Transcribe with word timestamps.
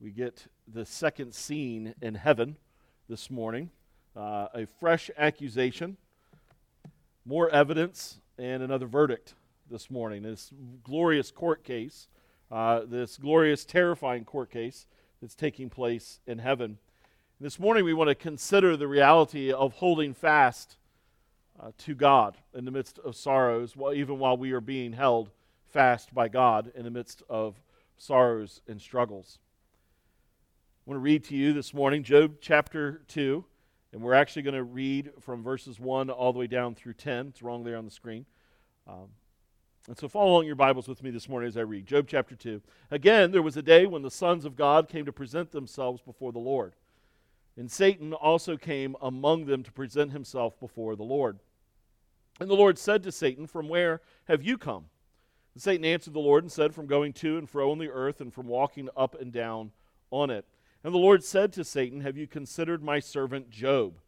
we 0.00 0.10
get 0.10 0.46
the 0.66 0.86
second 0.86 1.34
scene 1.34 1.94
in 2.00 2.14
heaven 2.14 2.56
this 3.08 3.30
morning 3.30 3.70
uh, 4.16 4.48
a 4.54 4.66
fresh 4.66 5.10
accusation, 5.16 5.96
more 7.24 7.50
evidence, 7.50 8.18
and 8.38 8.62
another 8.62 8.86
verdict 8.86 9.34
this 9.70 9.90
morning. 9.90 10.22
This 10.22 10.50
glorious 10.82 11.30
court 11.30 11.64
case, 11.64 12.08
uh, 12.50 12.80
this 12.86 13.18
glorious, 13.18 13.64
terrifying 13.64 14.24
court 14.24 14.50
case 14.50 14.86
that's 15.20 15.34
taking 15.34 15.68
place 15.68 16.20
in 16.26 16.38
heaven. 16.38 16.78
This 17.38 17.60
morning, 17.60 17.84
we 17.84 17.94
want 17.94 18.08
to 18.08 18.14
consider 18.14 18.76
the 18.76 18.88
reality 18.88 19.52
of 19.52 19.74
holding 19.74 20.14
fast 20.14 20.76
uh, 21.60 21.72
to 21.78 21.94
God 21.94 22.38
in 22.54 22.64
the 22.64 22.70
midst 22.70 22.98
of 23.00 23.14
sorrows, 23.14 23.76
while, 23.76 23.92
even 23.92 24.18
while 24.18 24.36
we 24.36 24.52
are 24.52 24.62
being 24.62 24.94
held 24.94 25.30
fast 25.68 26.14
by 26.14 26.28
God 26.28 26.72
in 26.74 26.84
the 26.84 26.90
midst 26.90 27.22
of 27.28 27.60
sorrows 27.98 28.62
and 28.66 28.80
struggles. 28.80 29.38
I 30.80 30.90
want 30.90 30.96
to 30.96 31.02
read 31.02 31.24
to 31.24 31.36
you 31.36 31.52
this 31.52 31.74
morning 31.74 32.02
Job 32.02 32.36
chapter 32.40 33.02
2, 33.08 33.44
and 33.92 34.00
we're 34.00 34.14
actually 34.14 34.42
going 34.42 34.54
to 34.54 34.64
read 34.64 35.10
from 35.20 35.42
verses 35.42 35.78
1 35.78 36.08
all 36.08 36.32
the 36.32 36.38
way 36.38 36.46
down 36.46 36.74
through 36.74 36.94
10. 36.94 37.28
It's 37.28 37.42
wrong 37.42 37.64
there 37.64 37.76
on 37.76 37.84
the 37.84 37.90
screen. 37.90 38.24
Um, 38.88 39.08
and 39.88 39.98
so 39.98 40.08
follow 40.08 40.30
along 40.32 40.46
your 40.46 40.56
Bibles 40.56 40.88
with 40.88 41.02
me 41.02 41.10
this 41.10 41.28
morning 41.28 41.48
as 41.48 41.58
I 41.58 41.60
read. 41.60 41.86
Job 41.86 42.06
chapter 42.08 42.34
2. 42.34 42.62
Again, 42.90 43.30
there 43.30 43.42
was 43.42 43.58
a 43.58 43.62
day 43.62 43.84
when 43.84 44.00
the 44.00 44.10
sons 44.10 44.46
of 44.46 44.56
God 44.56 44.88
came 44.88 45.04
to 45.04 45.12
present 45.12 45.52
themselves 45.52 46.00
before 46.00 46.32
the 46.32 46.38
Lord. 46.38 46.72
And 47.58 47.70
Satan 47.70 48.14
also 48.14 48.56
came 48.56 48.96
among 49.02 49.44
them 49.44 49.62
to 49.64 49.70
present 49.70 50.12
himself 50.12 50.58
before 50.58 50.96
the 50.96 51.02
Lord. 51.02 51.40
And 52.40 52.48
the 52.48 52.54
Lord 52.54 52.78
said 52.78 53.02
to 53.02 53.12
Satan, 53.12 53.46
From 53.46 53.68
where 53.68 54.00
have 54.28 54.42
you 54.42 54.56
come? 54.56 54.86
And 55.52 55.62
Satan 55.62 55.84
answered 55.84 56.14
the 56.14 56.20
Lord 56.20 56.42
and 56.42 56.50
said, 56.50 56.74
From 56.74 56.86
going 56.86 57.12
to 57.12 57.36
and 57.36 57.48
fro 57.48 57.70
on 57.70 57.78
the 57.78 57.90
earth 57.90 58.22
and 58.22 58.32
from 58.32 58.46
walking 58.46 58.88
up 58.96 59.14
and 59.20 59.30
down 59.30 59.72
on 60.10 60.30
it. 60.30 60.46
And 60.82 60.94
the 60.94 60.98
Lord 60.98 61.22
said 61.22 61.52
to 61.52 61.64
Satan, 61.64 62.00
Have 62.00 62.16
you 62.16 62.26
considered 62.26 62.82
my 62.82 63.00
servant 63.00 63.50
Job? 63.50 63.98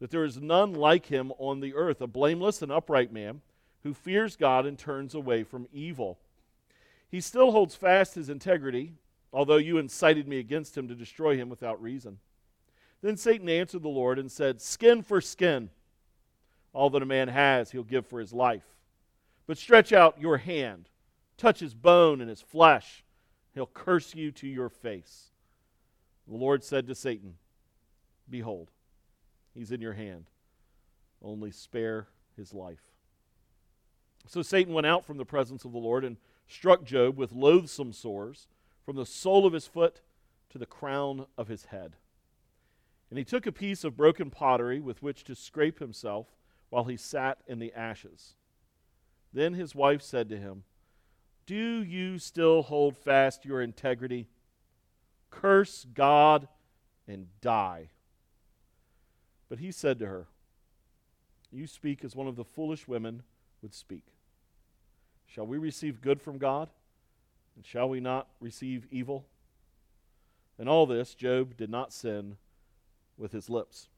That 0.00 0.10
there 0.10 0.24
is 0.24 0.40
none 0.40 0.74
like 0.74 1.06
him 1.06 1.32
on 1.38 1.60
the 1.60 1.74
earth, 1.74 2.00
a 2.00 2.06
blameless 2.06 2.62
and 2.62 2.72
upright 2.72 3.12
man 3.12 3.40
who 3.82 3.94
fears 3.94 4.36
God 4.36 4.66
and 4.66 4.78
turns 4.78 5.14
away 5.14 5.44
from 5.44 5.68
evil. 5.72 6.18
He 7.08 7.20
still 7.20 7.52
holds 7.52 7.76
fast 7.76 8.16
his 8.16 8.28
integrity, 8.28 8.94
although 9.32 9.56
you 9.56 9.78
incited 9.78 10.26
me 10.26 10.38
against 10.38 10.76
him 10.76 10.88
to 10.88 10.94
destroy 10.94 11.36
him 11.36 11.48
without 11.48 11.80
reason. 11.80 12.18
Then 13.00 13.16
Satan 13.16 13.48
answered 13.48 13.82
the 13.82 13.88
Lord 13.88 14.18
and 14.18 14.30
said, 14.30 14.60
Skin 14.60 15.02
for 15.02 15.20
skin. 15.20 15.70
All 16.72 16.90
that 16.90 17.02
a 17.02 17.06
man 17.06 17.28
has, 17.28 17.70
he'll 17.70 17.84
give 17.84 18.06
for 18.06 18.18
his 18.18 18.32
life. 18.32 18.66
But 19.46 19.58
stretch 19.58 19.92
out 19.92 20.20
your 20.20 20.38
hand, 20.38 20.88
touch 21.36 21.60
his 21.60 21.72
bone 21.72 22.20
and 22.20 22.28
his 22.28 22.42
flesh. 22.42 23.04
He'll 23.54 23.66
curse 23.66 24.14
you 24.14 24.32
to 24.32 24.46
your 24.46 24.68
face. 24.68 25.30
The 26.28 26.36
Lord 26.36 26.64
said 26.64 26.86
to 26.88 26.94
Satan, 26.94 27.34
Behold, 28.28 28.70
he's 29.54 29.70
in 29.70 29.80
your 29.80 29.92
hand. 29.92 30.26
Only 31.22 31.50
spare 31.50 32.08
his 32.36 32.52
life. 32.52 32.82
So 34.26 34.42
Satan 34.42 34.74
went 34.74 34.86
out 34.86 35.04
from 35.04 35.18
the 35.18 35.24
presence 35.24 35.64
of 35.64 35.72
the 35.72 35.78
Lord 35.78 36.04
and 36.04 36.16
struck 36.48 36.84
Job 36.84 37.16
with 37.16 37.32
loathsome 37.32 37.92
sores 37.92 38.48
from 38.84 38.96
the 38.96 39.06
sole 39.06 39.46
of 39.46 39.52
his 39.52 39.66
foot 39.66 40.00
to 40.50 40.58
the 40.58 40.66
crown 40.66 41.26
of 41.38 41.48
his 41.48 41.66
head. 41.66 41.96
And 43.08 43.18
he 43.18 43.24
took 43.24 43.46
a 43.46 43.52
piece 43.52 43.84
of 43.84 43.96
broken 43.96 44.30
pottery 44.30 44.80
with 44.80 45.02
which 45.02 45.22
to 45.24 45.34
scrape 45.34 45.78
himself 45.78 46.26
while 46.70 46.84
he 46.84 46.96
sat 46.96 47.38
in 47.46 47.60
the 47.60 47.72
ashes. 47.72 48.34
Then 49.32 49.54
his 49.54 49.74
wife 49.74 50.02
said 50.02 50.28
to 50.30 50.36
him, 50.36 50.64
Do 51.46 51.82
you 51.84 52.18
still 52.18 52.62
hold 52.62 52.96
fast 52.96 53.44
your 53.44 53.62
integrity? 53.62 54.28
Curse 55.40 55.86
God 55.92 56.48
and 57.06 57.26
die. 57.40 57.88
But 59.48 59.58
he 59.58 59.70
said 59.70 59.98
to 59.98 60.06
her, 60.06 60.26
You 61.52 61.66
speak 61.66 62.04
as 62.04 62.16
one 62.16 62.26
of 62.26 62.36
the 62.36 62.44
foolish 62.44 62.88
women 62.88 63.22
would 63.62 63.74
speak. 63.74 64.04
Shall 65.26 65.46
we 65.46 65.58
receive 65.58 66.00
good 66.00 66.20
from 66.20 66.38
God? 66.38 66.70
And 67.54 67.64
shall 67.64 67.88
we 67.88 68.00
not 68.00 68.28
receive 68.40 68.86
evil? 68.90 69.26
In 70.58 70.68
all 70.68 70.86
this, 70.86 71.14
Job 71.14 71.56
did 71.56 71.70
not 71.70 71.92
sin 71.92 72.36
with 73.18 73.32
his 73.32 73.50
lips. 73.50 73.88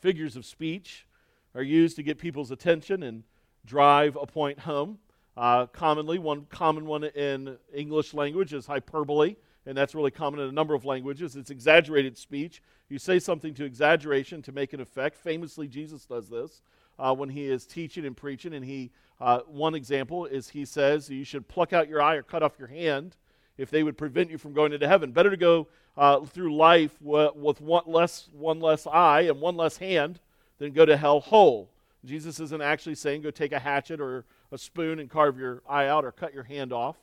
Figures 0.00 0.36
of 0.36 0.44
speech 0.44 1.06
are 1.54 1.62
used 1.62 1.96
to 1.96 2.02
get 2.02 2.18
people's 2.18 2.50
attention 2.50 3.02
and 3.02 3.22
drive 3.64 4.16
a 4.16 4.26
point 4.26 4.60
home. 4.60 4.98
Uh, 5.36 5.66
commonly, 5.66 6.18
one 6.18 6.46
common 6.50 6.86
one 6.86 7.04
in 7.04 7.56
English 7.72 8.12
language 8.12 8.52
is 8.52 8.66
hyperbole, 8.66 9.36
and 9.66 9.76
that's 9.76 9.94
really 9.94 10.10
common 10.10 10.40
in 10.40 10.48
a 10.48 10.52
number 10.52 10.74
of 10.74 10.84
languages. 10.84 11.36
It's 11.36 11.50
exaggerated 11.50 12.16
speech. 12.16 12.62
You 12.88 12.98
say 12.98 13.18
something 13.18 13.54
to 13.54 13.64
exaggeration 13.64 14.42
to 14.42 14.52
make 14.52 14.72
an 14.72 14.80
effect. 14.80 15.16
Famously, 15.18 15.68
Jesus 15.68 16.04
does 16.06 16.28
this 16.28 16.62
uh, 16.98 17.14
when 17.14 17.28
he 17.28 17.46
is 17.46 17.66
teaching 17.66 18.04
and 18.04 18.16
preaching. 18.16 18.54
And 18.54 18.64
he, 18.64 18.90
uh, 19.20 19.40
one 19.46 19.74
example 19.74 20.26
is 20.26 20.48
he 20.48 20.64
says 20.64 21.10
you 21.10 21.24
should 21.24 21.46
pluck 21.46 21.72
out 21.72 21.88
your 21.88 22.00
eye 22.02 22.14
or 22.14 22.22
cut 22.22 22.42
off 22.42 22.58
your 22.58 22.68
hand 22.68 23.16
if 23.58 23.70
they 23.70 23.82
would 23.82 23.98
prevent 23.98 24.30
you 24.30 24.38
from 24.38 24.54
going 24.54 24.72
into 24.72 24.88
heaven. 24.88 25.12
Better 25.12 25.30
to 25.30 25.36
go 25.36 25.68
uh, 25.96 26.20
through 26.20 26.54
life 26.56 26.96
with 27.00 27.60
one 27.60 27.84
less, 27.86 28.28
one 28.32 28.60
less 28.60 28.86
eye 28.86 29.22
and 29.22 29.40
one 29.40 29.56
less 29.56 29.76
hand 29.76 30.20
than 30.58 30.72
go 30.72 30.86
to 30.86 30.96
hell 30.96 31.20
whole. 31.20 31.70
Jesus 32.04 32.40
isn't 32.40 32.62
actually 32.62 32.94
saying 32.94 33.22
go 33.22 33.30
take 33.30 33.52
a 33.52 33.58
hatchet 33.58 34.00
or 34.00 34.24
a 34.50 34.58
spoon 34.58 34.98
and 34.98 35.10
carve 35.10 35.38
your 35.38 35.62
eye 35.68 35.86
out 35.86 36.04
or 36.04 36.12
cut 36.12 36.32
your 36.32 36.44
hand 36.44 36.72
off. 36.72 36.96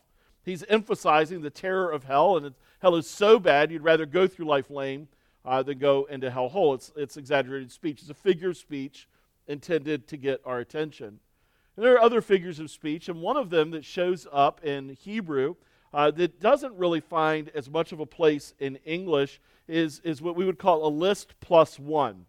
He's 0.48 0.64
emphasizing 0.70 1.42
the 1.42 1.50
terror 1.50 1.92
of 1.92 2.06
hell, 2.06 2.38
and 2.38 2.56
hell 2.80 2.96
is 2.96 3.10
so 3.10 3.38
bad 3.38 3.70
you'd 3.70 3.84
rather 3.84 4.06
go 4.06 4.28
through 4.28 4.46
life 4.46 4.70
lame 4.70 5.10
uh, 5.44 5.62
than 5.62 5.78
go 5.78 6.06
into 6.06 6.32
hell 6.32 6.48
whole. 6.48 6.74
It's, 6.74 6.90
it's 6.96 7.18
exaggerated 7.18 7.70
speech. 7.70 8.00
It's 8.00 8.10
a 8.10 8.14
figure 8.14 8.52
of 8.52 8.58
speech 8.58 9.10
intended 9.48 10.08
to 10.08 10.16
get 10.16 10.40
our 10.46 10.60
attention. 10.60 11.20
And 11.76 11.86
there 11.86 11.96
are 11.96 12.02
other 12.02 12.22
figures 12.22 12.60
of 12.60 12.72
speech, 12.72 13.10
and 13.10 13.22
one 13.22 13.36
of 13.36 13.50
them 13.50 13.72
that 13.72 13.84
shows 13.84 14.26
up 14.32 14.64
in 14.64 14.90
Hebrew 14.90 15.56
uh, 15.94 16.12
that 16.12 16.40
doesn't 16.40 16.76
really 16.76 17.02
find 17.02 17.50
as 17.50 17.70
much 17.70 17.92
of 17.92 18.00
a 18.00 18.06
place 18.06 18.54
in 18.58 18.78
English 18.86 19.42
is, 19.68 20.00
is 20.06 20.22
what 20.22 20.38
we 20.38 20.46
would 20.46 20.60
call 20.60 20.88
a 20.88 20.90
list 20.90 21.34
plus 21.42 21.78
one. 21.78 22.26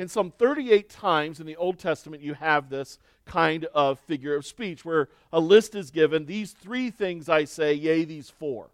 And 0.00 0.10
some 0.10 0.30
38 0.30 0.88
times 0.88 1.40
in 1.40 1.46
the 1.46 1.56
Old 1.56 1.78
Testament, 1.78 2.22
you 2.22 2.32
have 2.32 2.70
this 2.70 2.98
kind 3.26 3.66
of 3.66 4.00
figure 4.00 4.34
of 4.34 4.46
speech 4.46 4.82
where 4.82 5.10
a 5.30 5.38
list 5.38 5.74
is 5.74 5.90
given. 5.90 6.24
These 6.24 6.52
three 6.52 6.90
things 6.90 7.28
I 7.28 7.44
say, 7.44 7.74
yea, 7.74 8.04
these 8.04 8.30
four. 8.30 8.70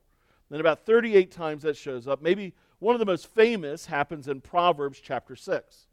Then 0.50 0.60
about 0.60 0.86
38 0.86 1.32
times 1.32 1.64
that 1.64 1.76
shows 1.76 2.06
up. 2.06 2.22
Maybe 2.22 2.54
one 2.78 2.94
of 2.94 3.00
the 3.00 3.06
most 3.06 3.26
famous 3.26 3.86
happens 3.86 4.28
in 4.28 4.40
Proverbs 4.40 5.00
chapter 5.02 5.34
6. 5.34 5.86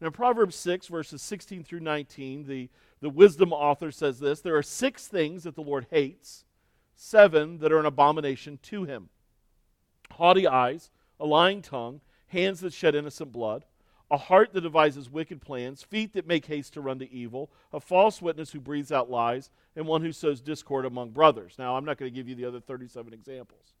Now, 0.00 0.10
Proverbs 0.10 0.56
6, 0.56 0.88
verses 0.88 1.22
16 1.22 1.62
through 1.62 1.80
19, 1.80 2.46
the, 2.46 2.68
the 3.00 3.08
wisdom 3.08 3.52
author 3.52 3.92
says 3.92 4.18
this 4.18 4.40
There 4.40 4.56
are 4.56 4.64
six 4.64 5.06
things 5.06 5.44
that 5.44 5.54
the 5.54 5.62
Lord 5.62 5.86
hates, 5.90 6.44
seven 6.96 7.58
that 7.58 7.70
are 7.70 7.78
an 7.78 7.86
abomination 7.86 8.58
to 8.64 8.82
him 8.82 9.10
haughty 10.10 10.46
eyes, 10.46 10.90
a 11.20 11.26
lying 11.26 11.62
tongue, 11.62 12.00
hands 12.28 12.60
that 12.60 12.72
shed 12.72 12.96
innocent 12.96 13.30
blood, 13.30 13.64
a 14.10 14.16
heart 14.16 14.52
that 14.52 14.60
devises 14.60 15.10
wicked 15.10 15.40
plans, 15.40 15.82
feet 15.82 16.12
that 16.12 16.26
make 16.26 16.46
haste 16.46 16.74
to 16.74 16.80
run 16.80 16.98
to 17.00 17.12
evil, 17.12 17.50
a 17.72 17.80
false 17.80 18.22
witness 18.22 18.52
who 18.52 18.60
breathes 18.60 18.92
out 18.92 19.10
lies, 19.10 19.50
and 19.74 19.86
one 19.86 20.02
who 20.02 20.12
sows 20.12 20.40
discord 20.40 20.84
among 20.84 21.10
brothers. 21.10 21.56
Now, 21.58 21.76
I'm 21.76 21.84
not 21.84 21.98
going 21.98 22.10
to 22.10 22.14
give 22.14 22.28
you 22.28 22.34
the 22.34 22.44
other 22.44 22.60
37 22.60 23.12
examples. 23.12 23.74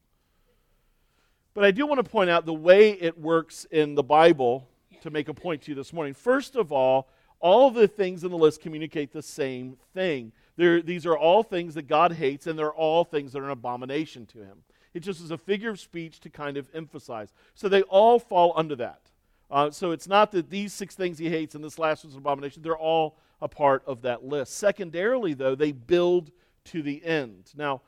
But 1.54 1.64
I 1.64 1.70
do 1.70 1.86
want 1.86 2.04
to 2.04 2.10
point 2.10 2.28
out 2.28 2.44
the 2.44 2.52
way 2.52 2.90
it 2.90 3.18
works 3.18 3.66
in 3.70 3.94
the 3.94 4.02
Bible 4.02 4.68
to 5.02 5.10
make 5.10 5.28
a 5.28 5.34
point 5.34 5.62
to 5.62 5.70
you 5.70 5.74
this 5.74 5.92
morning. 5.92 6.12
First 6.12 6.56
of 6.56 6.72
all, 6.72 7.08
all 7.38 7.70
the 7.70 7.86
things 7.86 8.24
in 8.24 8.30
the 8.30 8.36
list 8.36 8.60
communicate 8.60 9.12
the 9.12 9.22
same 9.22 9.76
thing. 9.94 10.32
They're, 10.56 10.82
these 10.82 11.06
are 11.06 11.16
all 11.16 11.42
things 11.42 11.74
that 11.74 11.86
God 11.86 12.12
hates, 12.12 12.46
and 12.46 12.58
they're 12.58 12.74
all 12.74 13.04
things 13.04 13.32
that 13.32 13.40
are 13.40 13.44
an 13.44 13.50
abomination 13.50 14.26
to 14.26 14.38
him. 14.38 14.62
It 14.92 15.00
just 15.00 15.20
is 15.20 15.30
a 15.30 15.38
figure 15.38 15.70
of 15.70 15.78
speech 15.78 16.20
to 16.20 16.30
kind 16.30 16.56
of 16.56 16.68
emphasize. 16.74 17.32
So 17.54 17.68
they 17.68 17.82
all 17.82 18.18
fall 18.18 18.52
under 18.56 18.74
that. 18.76 19.05
Uh, 19.50 19.70
so 19.70 19.92
it's 19.92 20.08
not 20.08 20.32
that 20.32 20.50
these 20.50 20.72
six 20.72 20.94
things 20.94 21.18
he 21.18 21.28
hates 21.28 21.54
and 21.54 21.62
this 21.62 21.78
last 21.78 22.04
one's 22.04 22.14
an 22.14 22.20
abomination. 22.20 22.62
They're 22.62 22.76
all 22.76 23.18
a 23.40 23.48
part 23.48 23.82
of 23.86 24.02
that 24.02 24.24
list. 24.24 24.56
Secondarily, 24.56 25.34
though, 25.34 25.54
they 25.54 25.72
build 25.72 26.30
to 26.66 26.82
the 26.82 27.04
end. 27.04 27.52
Now, 27.56 27.82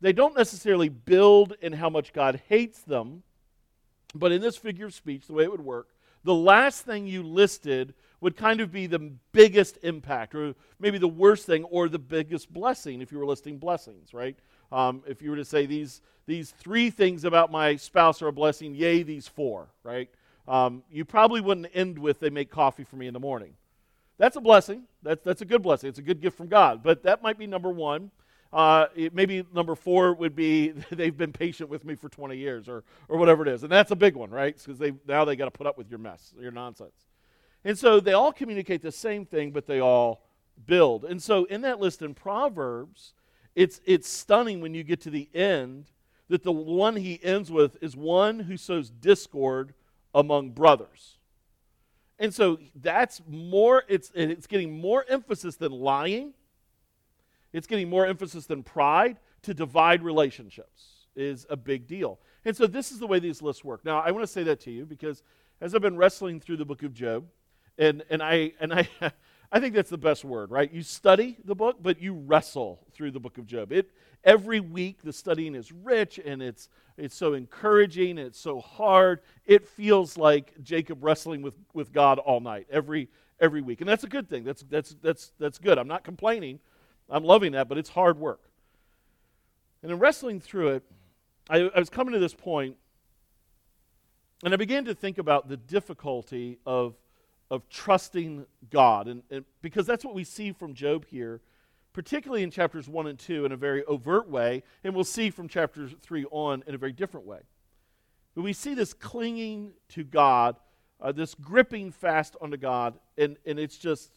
they 0.00 0.12
don't 0.12 0.36
necessarily 0.36 0.88
build 0.88 1.54
in 1.60 1.72
how 1.72 1.90
much 1.90 2.12
God 2.12 2.40
hates 2.48 2.80
them, 2.82 3.22
but 4.14 4.32
in 4.32 4.40
this 4.40 4.56
figure 4.56 4.86
of 4.86 4.94
speech, 4.94 5.26
the 5.26 5.32
way 5.32 5.44
it 5.44 5.50
would 5.50 5.64
work, 5.64 5.88
the 6.24 6.34
last 6.34 6.84
thing 6.84 7.06
you 7.06 7.22
listed 7.22 7.94
would 8.20 8.36
kind 8.36 8.60
of 8.60 8.70
be 8.70 8.86
the 8.86 9.12
biggest 9.32 9.78
impact, 9.82 10.34
or 10.34 10.54
maybe 10.78 10.98
the 10.98 11.08
worst 11.08 11.44
thing, 11.44 11.64
or 11.64 11.88
the 11.88 11.98
biggest 11.98 12.52
blessing 12.52 13.00
if 13.00 13.10
you 13.10 13.18
were 13.18 13.26
listing 13.26 13.58
blessings, 13.58 14.14
right? 14.14 14.36
Um, 14.70 15.02
if 15.06 15.20
you 15.20 15.30
were 15.30 15.36
to 15.36 15.44
say 15.44 15.66
these, 15.66 16.00
these 16.26 16.52
three 16.52 16.90
things 16.90 17.24
about 17.24 17.50
my 17.50 17.76
spouse 17.76 18.22
are 18.22 18.28
a 18.28 18.32
blessing, 18.32 18.74
yay, 18.74 19.02
these 19.02 19.26
four, 19.26 19.68
right? 19.82 20.08
Um, 20.48 20.82
you 20.90 21.04
probably 21.04 21.40
wouldn't 21.40 21.68
end 21.74 21.98
with 21.98 22.20
they 22.20 22.30
make 22.30 22.50
coffee 22.50 22.84
for 22.84 22.96
me 22.96 23.06
in 23.06 23.14
the 23.14 23.20
morning. 23.20 23.54
That's 24.18 24.36
a 24.36 24.40
blessing. 24.40 24.84
That's, 25.02 25.22
that's 25.24 25.42
a 25.42 25.44
good 25.44 25.62
blessing. 25.62 25.88
It's 25.88 25.98
a 25.98 26.02
good 26.02 26.20
gift 26.20 26.36
from 26.36 26.48
God. 26.48 26.82
But 26.82 27.02
that 27.04 27.22
might 27.22 27.38
be 27.38 27.46
number 27.46 27.70
one. 27.70 28.10
Uh, 28.52 28.86
it, 28.94 29.14
maybe 29.14 29.44
number 29.54 29.74
four 29.74 30.14
would 30.14 30.36
be 30.36 30.68
they've 30.90 31.16
been 31.16 31.32
patient 31.32 31.70
with 31.70 31.84
me 31.84 31.94
for 31.94 32.08
20 32.08 32.36
years 32.36 32.68
or, 32.68 32.84
or 33.08 33.18
whatever 33.18 33.42
it 33.42 33.48
is. 33.48 33.62
And 33.62 33.72
that's 33.72 33.90
a 33.90 33.96
big 33.96 34.14
one, 34.14 34.30
right? 34.30 34.56
Because 34.56 34.78
they, 34.78 34.92
now 35.08 35.24
they 35.24 35.36
got 35.36 35.46
to 35.46 35.50
put 35.50 35.66
up 35.66 35.78
with 35.78 35.88
your 35.88 35.98
mess, 35.98 36.34
your 36.38 36.52
nonsense. 36.52 37.06
And 37.64 37.78
so 37.78 38.00
they 38.00 38.12
all 38.12 38.32
communicate 38.32 38.82
the 38.82 38.92
same 38.92 39.24
thing, 39.24 39.52
but 39.52 39.66
they 39.66 39.80
all 39.80 40.24
build. 40.66 41.04
And 41.04 41.22
so 41.22 41.44
in 41.44 41.62
that 41.62 41.80
list 41.80 42.02
in 42.02 42.14
Proverbs, 42.14 43.14
it's, 43.54 43.80
it's 43.84 44.08
stunning 44.08 44.60
when 44.60 44.74
you 44.74 44.82
get 44.82 45.00
to 45.02 45.10
the 45.10 45.28
end 45.34 45.86
that 46.28 46.42
the 46.42 46.52
one 46.52 46.96
he 46.96 47.20
ends 47.22 47.50
with 47.50 47.76
is 47.82 47.96
one 47.96 48.40
who 48.40 48.56
sows 48.56 48.90
discord 48.90 49.74
among 50.14 50.50
brothers. 50.50 51.18
And 52.18 52.32
so 52.32 52.58
that's 52.74 53.20
more, 53.26 53.82
it's, 53.88 54.12
it's 54.14 54.46
getting 54.46 54.80
more 54.80 55.04
emphasis 55.08 55.56
than 55.56 55.72
lying. 55.72 56.34
It's 57.52 57.66
getting 57.66 57.90
more 57.90 58.06
emphasis 58.06 58.46
than 58.46 58.62
pride 58.62 59.18
to 59.42 59.54
divide 59.54 60.02
relationships 60.02 61.06
is 61.16 61.46
a 61.50 61.56
big 61.56 61.86
deal. 61.86 62.18
And 62.44 62.56
so 62.56 62.66
this 62.66 62.92
is 62.92 62.98
the 62.98 63.06
way 63.06 63.18
these 63.18 63.42
lists 63.42 63.64
work. 63.64 63.84
Now, 63.84 64.00
I 64.00 64.10
want 64.10 64.22
to 64.22 64.32
say 64.32 64.42
that 64.44 64.60
to 64.60 64.70
you 64.70 64.86
because 64.86 65.22
as 65.60 65.74
I've 65.74 65.82
been 65.82 65.96
wrestling 65.96 66.40
through 66.40 66.56
the 66.56 66.64
book 66.64 66.82
of 66.82 66.94
Job, 66.94 67.26
and, 67.78 68.04
and 68.10 68.22
I, 68.22 68.52
and 68.60 68.72
I, 68.72 68.88
I 69.54 69.60
think 69.60 69.74
that's 69.74 69.90
the 69.90 69.98
best 69.98 70.24
word, 70.24 70.50
right? 70.50 70.72
You 70.72 70.82
study 70.82 71.36
the 71.44 71.54
book, 71.54 71.76
but 71.82 72.00
you 72.00 72.14
wrestle 72.14 72.80
through 72.92 73.10
the 73.10 73.20
book 73.20 73.36
of 73.36 73.46
Job. 73.46 73.70
It, 73.70 73.90
every 74.24 74.60
week, 74.60 75.02
the 75.02 75.12
studying 75.12 75.54
is 75.54 75.70
rich 75.70 76.18
and 76.24 76.42
it's, 76.42 76.70
it's 76.96 77.14
so 77.14 77.34
encouraging, 77.34 78.16
it's 78.16 78.40
so 78.40 78.60
hard. 78.60 79.20
It 79.44 79.68
feels 79.68 80.16
like 80.16 80.54
Jacob 80.62 81.04
wrestling 81.04 81.42
with, 81.42 81.54
with 81.74 81.92
God 81.92 82.18
all 82.18 82.40
night, 82.40 82.66
every, 82.70 83.10
every 83.40 83.60
week. 83.60 83.82
And 83.82 83.88
that's 83.88 84.04
a 84.04 84.08
good 84.08 84.26
thing. 84.26 84.42
That's, 84.42 84.62
that's, 84.70 84.96
that's, 85.02 85.32
that's 85.38 85.58
good. 85.58 85.76
I'm 85.76 85.88
not 85.88 86.02
complaining. 86.02 86.58
I'm 87.10 87.24
loving 87.24 87.52
that, 87.52 87.68
but 87.68 87.76
it's 87.76 87.90
hard 87.90 88.18
work. 88.18 88.40
And 89.82 89.92
in 89.92 89.98
wrestling 89.98 90.40
through 90.40 90.68
it, 90.68 90.82
I, 91.50 91.70
I 91.74 91.78
was 91.78 91.90
coming 91.90 92.14
to 92.14 92.20
this 92.20 92.34
point, 92.34 92.76
and 94.44 94.54
I 94.54 94.56
began 94.56 94.86
to 94.86 94.94
think 94.94 95.18
about 95.18 95.50
the 95.50 95.58
difficulty 95.58 96.58
of, 96.64 96.94
of 97.52 97.68
trusting 97.68 98.46
God. 98.70 99.06
And, 99.06 99.22
and 99.30 99.44
because 99.60 99.86
that's 99.86 100.04
what 100.04 100.14
we 100.14 100.24
see 100.24 100.52
from 100.52 100.74
Job 100.74 101.04
here 101.06 101.40
particularly 101.92 102.42
in 102.42 102.50
chapters 102.50 102.88
1 102.88 103.06
and 103.06 103.18
2 103.18 103.44
in 103.44 103.52
a 103.52 103.56
very 103.56 103.84
overt 103.84 104.28
way, 104.28 104.62
and 104.82 104.94
we'll 104.94 105.04
see 105.04 105.30
from 105.30 105.48
chapters 105.48 105.94
3 106.02 106.24
on 106.30 106.64
in 106.66 106.74
a 106.74 106.78
very 106.78 106.92
different 106.92 107.26
way. 107.26 107.40
But 108.34 108.42
we 108.42 108.52
see 108.52 108.74
this 108.74 108.94
clinging 108.94 109.72
to 109.90 110.04
God, 110.04 110.56
uh, 111.00 111.12
this 111.12 111.34
gripping 111.34 111.92
fast 111.92 112.36
onto 112.40 112.56
God, 112.56 112.98
and, 113.18 113.36
and 113.44 113.58
it's 113.58 113.76
just, 113.76 114.10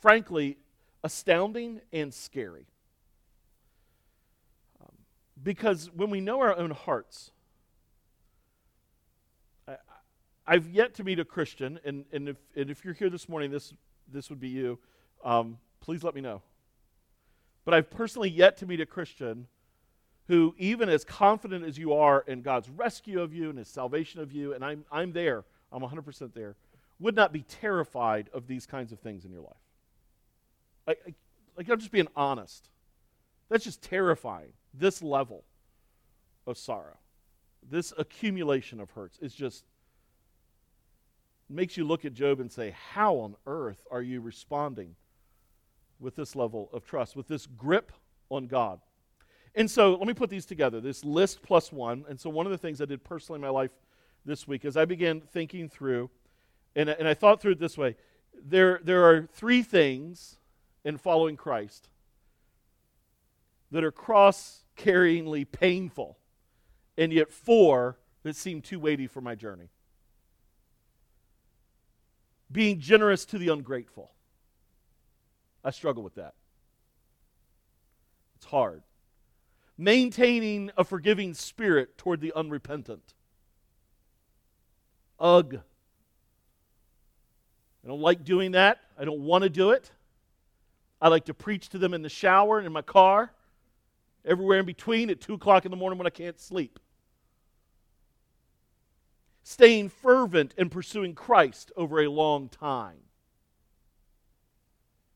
frankly, 0.00 0.56
astounding 1.02 1.80
and 1.92 2.14
scary. 2.14 2.66
Um, 4.80 4.92
because 5.42 5.90
when 5.92 6.10
we 6.10 6.20
know 6.20 6.40
our 6.40 6.56
own 6.56 6.70
hearts, 6.70 7.32
I, 9.66 9.76
I've 10.50 10.68
yet 10.68 10.94
to 10.94 11.04
meet 11.04 11.20
a 11.20 11.24
Christian, 11.24 11.78
and, 11.84 12.04
and, 12.12 12.28
if, 12.28 12.36
and 12.56 12.70
if 12.70 12.84
you're 12.84 12.92
here 12.92 13.08
this 13.08 13.28
morning, 13.28 13.52
this, 13.52 13.72
this 14.12 14.30
would 14.30 14.40
be 14.40 14.48
you. 14.48 14.80
Um, 15.24 15.58
please 15.78 16.02
let 16.02 16.12
me 16.12 16.20
know. 16.20 16.42
But 17.64 17.74
I've 17.74 17.88
personally 17.88 18.30
yet 18.30 18.56
to 18.56 18.66
meet 18.66 18.80
a 18.80 18.86
Christian 18.86 19.46
who, 20.26 20.56
even 20.58 20.88
as 20.88 21.04
confident 21.04 21.64
as 21.64 21.78
you 21.78 21.92
are 21.92 22.24
in 22.26 22.42
God's 22.42 22.68
rescue 22.68 23.20
of 23.20 23.32
you 23.32 23.48
and 23.48 23.58
his 23.58 23.68
salvation 23.68 24.20
of 24.20 24.32
you, 24.32 24.52
and 24.52 24.64
I'm, 24.64 24.84
I'm 24.90 25.12
there, 25.12 25.44
I'm 25.70 25.82
100% 25.82 26.34
there, 26.34 26.56
would 26.98 27.14
not 27.14 27.32
be 27.32 27.42
terrified 27.42 28.28
of 28.34 28.48
these 28.48 28.66
kinds 28.66 28.90
of 28.90 28.98
things 28.98 29.24
in 29.24 29.30
your 29.30 29.42
life. 29.42 29.54
I, 30.88 30.90
I, 30.90 31.14
like, 31.56 31.68
I'm 31.68 31.78
just 31.78 31.92
being 31.92 32.08
honest. 32.16 32.68
That's 33.50 33.62
just 33.62 33.82
terrifying. 33.82 34.52
This 34.74 35.00
level 35.00 35.44
of 36.44 36.58
sorrow, 36.58 36.98
this 37.70 37.92
accumulation 37.96 38.80
of 38.80 38.90
hurts 38.90 39.16
is 39.20 39.32
just 39.32 39.62
makes 41.50 41.76
you 41.76 41.84
look 41.84 42.04
at 42.04 42.14
Job 42.14 42.40
and 42.40 42.50
say, 42.50 42.74
How 42.92 43.16
on 43.16 43.36
earth 43.46 43.86
are 43.90 44.02
you 44.02 44.20
responding 44.20 44.96
with 46.00 46.16
this 46.16 46.34
level 46.34 46.70
of 46.72 46.84
trust, 46.84 47.14
with 47.14 47.28
this 47.28 47.46
grip 47.46 47.92
on 48.30 48.46
God. 48.46 48.80
And 49.54 49.70
so 49.70 49.94
let 49.94 50.06
me 50.06 50.14
put 50.14 50.30
these 50.30 50.46
together 50.46 50.80
this 50.80 51.04
list 51.04 51.42
plus 51.42 51.72
one. 51.72 52.04
And 52.08 52.18
so, 52.18 52.30
one 52.30 52.46
of 52.46 52.52
the 52.52 52.58
things 52.58 52.80
I 52.80 52.86
did 52.86 53.04
personally 53.04 53.38
in 53.38 53.42
my 53.42 53.50
life 53.50 53.72
this 54.24 54.48
week 54.48 54.64
is 54.64 54.76
I 54.76 54.84
began 54.84 55.20
thinking 55.20 55.68
through, 55.68 56.10
and, 56.74 56.88
and 56.88 57.06
I 57.06 57.14
thought 57.14 57.40
through 57.40 57.52
it 57.52 57.58
this 57.58 57.76
way 57.76 57.96
there, 58.42 58.80
there 58.82 59.04
are 59.04 59.28
three 59.32 59.62
things 59.62 60.38
in 60.84 60.96
following 60.96 61.36
Christ 61.36 61.88
that 63.70 63.84
are 63.84 63.92
cross 63.92 64.64
carryingly 64.76 65.50
painful, 65.50 66.16
and 66.96 67.12
yet 67.12 67.32
four 67.32 67.98
that 68.22 68.36
seem 68.36 68.62
too 68.62 68.78
weighty 68.78 69.06
for 69.06 69.20
my 69.20 69.34
journey. 69.34 69.68
Being 72.52 72.80
generous 72.80 73.24
to 73.26 73.38
the 73.38 73.48
ungrateful 73.48 74.10
I 75.64 75.70
struggle 75.70 76.02
with 76.02 76.14
that. 76.14 76.34
It's 78.36 78.46
hard. 78.46 78.82
Maintaining 79.76 80.70
a 80.76 80.84
forgiving 80.84 81.34
spirit 81.34 81.98
toward 81.98 82.20
the 82.20 82.32
unrepentant. 82.34 83.14
Ugh. 85.18 85.60
I 87.84 87.88
don't 87.88 88.00
like 88.00 88.24
doing 88.24 88.52
that. 88.52 88.78
I 88.98 89.04
don't 89.04 89.20
want 89.20 89.44
to 89.44 89.50
do 89.50 89.70
it. 89.70 89.90
I 91.00 91.08
like 91.08 91.26
to 91.26 91.34
preach 91.34 91.70
to 91.70 91.78
them 91.78 91.94
in 91.94 92.02
the 92.02 92.10
shower 92.10 92.58
and 92.58 92.66
in 92.66 92.72
my 92.72 92.82
car, 92.82 93.32
everywhere 94.24 94.58
in 94.58 94.66
between 94.66 95.08
at 95.08 95.20
2 95.20 95.34
o'clock 95.34 95.64
in 95.64 95.70
the 95.70 95.76
morning 95.76 95.98
when 95.98 96.06
I 96.06 96.10
can't 96.10 96.38
sleep. 96.38 96.78
Staying 99.42 99.88
fervent 99.88 100.54
and 100.56 100.70
pursuing 100.70 101.14
Christ 101.14 101.72
over 101.76 102.00
a 102.00 102.10
long 102.10 102.48
time. 102.48 102.98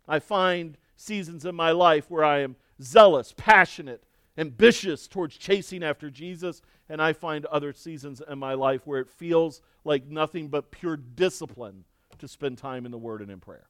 I 0.09 0.19
find 0.19 0.77
seasons 0.97 1.45
in 1.45 1.55
my 1.55 1.71
life 1.71 2.11
where 2.11 2.25
I 2.25 2.41
am 2.41 2.57
zealous, 2.83 3.35
passionate, 3.37 4.05
ambitious 4.37 5.07
towards 5.07 5.37
chasing 5.37 5.83
after 5.83 6.11
Jesus, 6.11 6.63
and 6.89 7.01
I 7.01 7.13
find 7.13 7.47
other 7.47 7.73
seasons 7.73 8.21
in 8.29 8.39
my 8.39 8.55
life 8.55 8.87
where 8.87 9.01
it 9.01 9.09
feels 9.09 9.63
like 9.85 10.07
nothing 10.07 10.49
but 10.49 10.71
pure 10.71 10.97
discipline 10.97 11.85
to 12.19 12.29
spend 12.29 12.59
time 12.59 12.85
in 12.85 12.93
the 12.93 12.99
Word 12.99 13.21
and 13.21 13.31
in 13.31 13.41
prayer. 13.41 13.67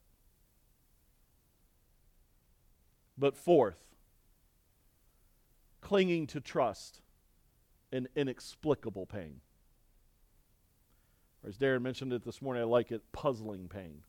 But 3.17 3.37
fourth, 3.37 3.95
clinging 5.81 6.27
to 6.29 6.41
trust 6.41 7.01
in 7.93 8.09
inexplicable 8.17 9.07
pain. 9.07 9.41
Or 11.45 11.51
as 11.51 11.59
Darren 11.59 11.83
mentioned 11.83 12.13
it 12.13 12.25
this 12.25 12.41
morning, 12.41 12.63
I 12.63 12.67
like 12.67 12.91
it 12.91 13.13
puzzling 13.13 13.69
pain 13.69 14.03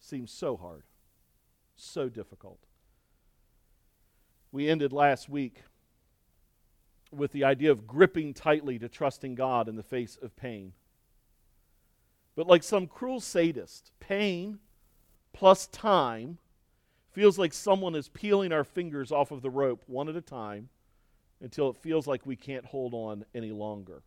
seems 0.00 0.30
so 0.32 0.56
hard, 0.56 0.84
so 1.76 2.08
difficult. 2.08 2.60
We 4.50 4.68
ended 4.68 4.92
last 4.92 5.28
week 5.28 5.62
with 7.10 7.32
the 7.32 7.44
idea 7.44 7.70
of 7.70 7.86
gripping 7.86 8.34
tightly 8.34 8.78
to 8.78 8.88
trusting 8.88 9.34
God 9.34 9.68
in 9.68 9.76
the 9.76 9.82
face 9.82 10.16
of 10.20 10.36
pain. 10.36 10.72
But 12.34 12.46
like 12.46 12.62
some 12.62 12.86
cruel 12.86 13.20
sadist, 13.20 13.92
pain 14.00 14.58
plus 15.32 15.66
time 15.66 16.38
feels 17.12 17.38
like 17.38 17.52
someone 17.52 17.94
is 17.94 18.08
peeling 18.08 18.52
our 18.52 18.64
fingers 18.64 19.10
off 19.10 19.30
of 19.30 19.42
the 19.42 19.50
rope 19.50 19.82
one 19.86 20.08
at 20.08 20.16
a 20.16 20.20
time 20.20 20.68
until 21.40 21.70
it 21.70 21.76
feels 21.76 22.06
like 22.06 22.26
we 22.26 22.36
can't 22.36 22.66
hold 22.66 22.94
on 22.94 23.24
any 23.34 23.50
longer. 23.50 24.02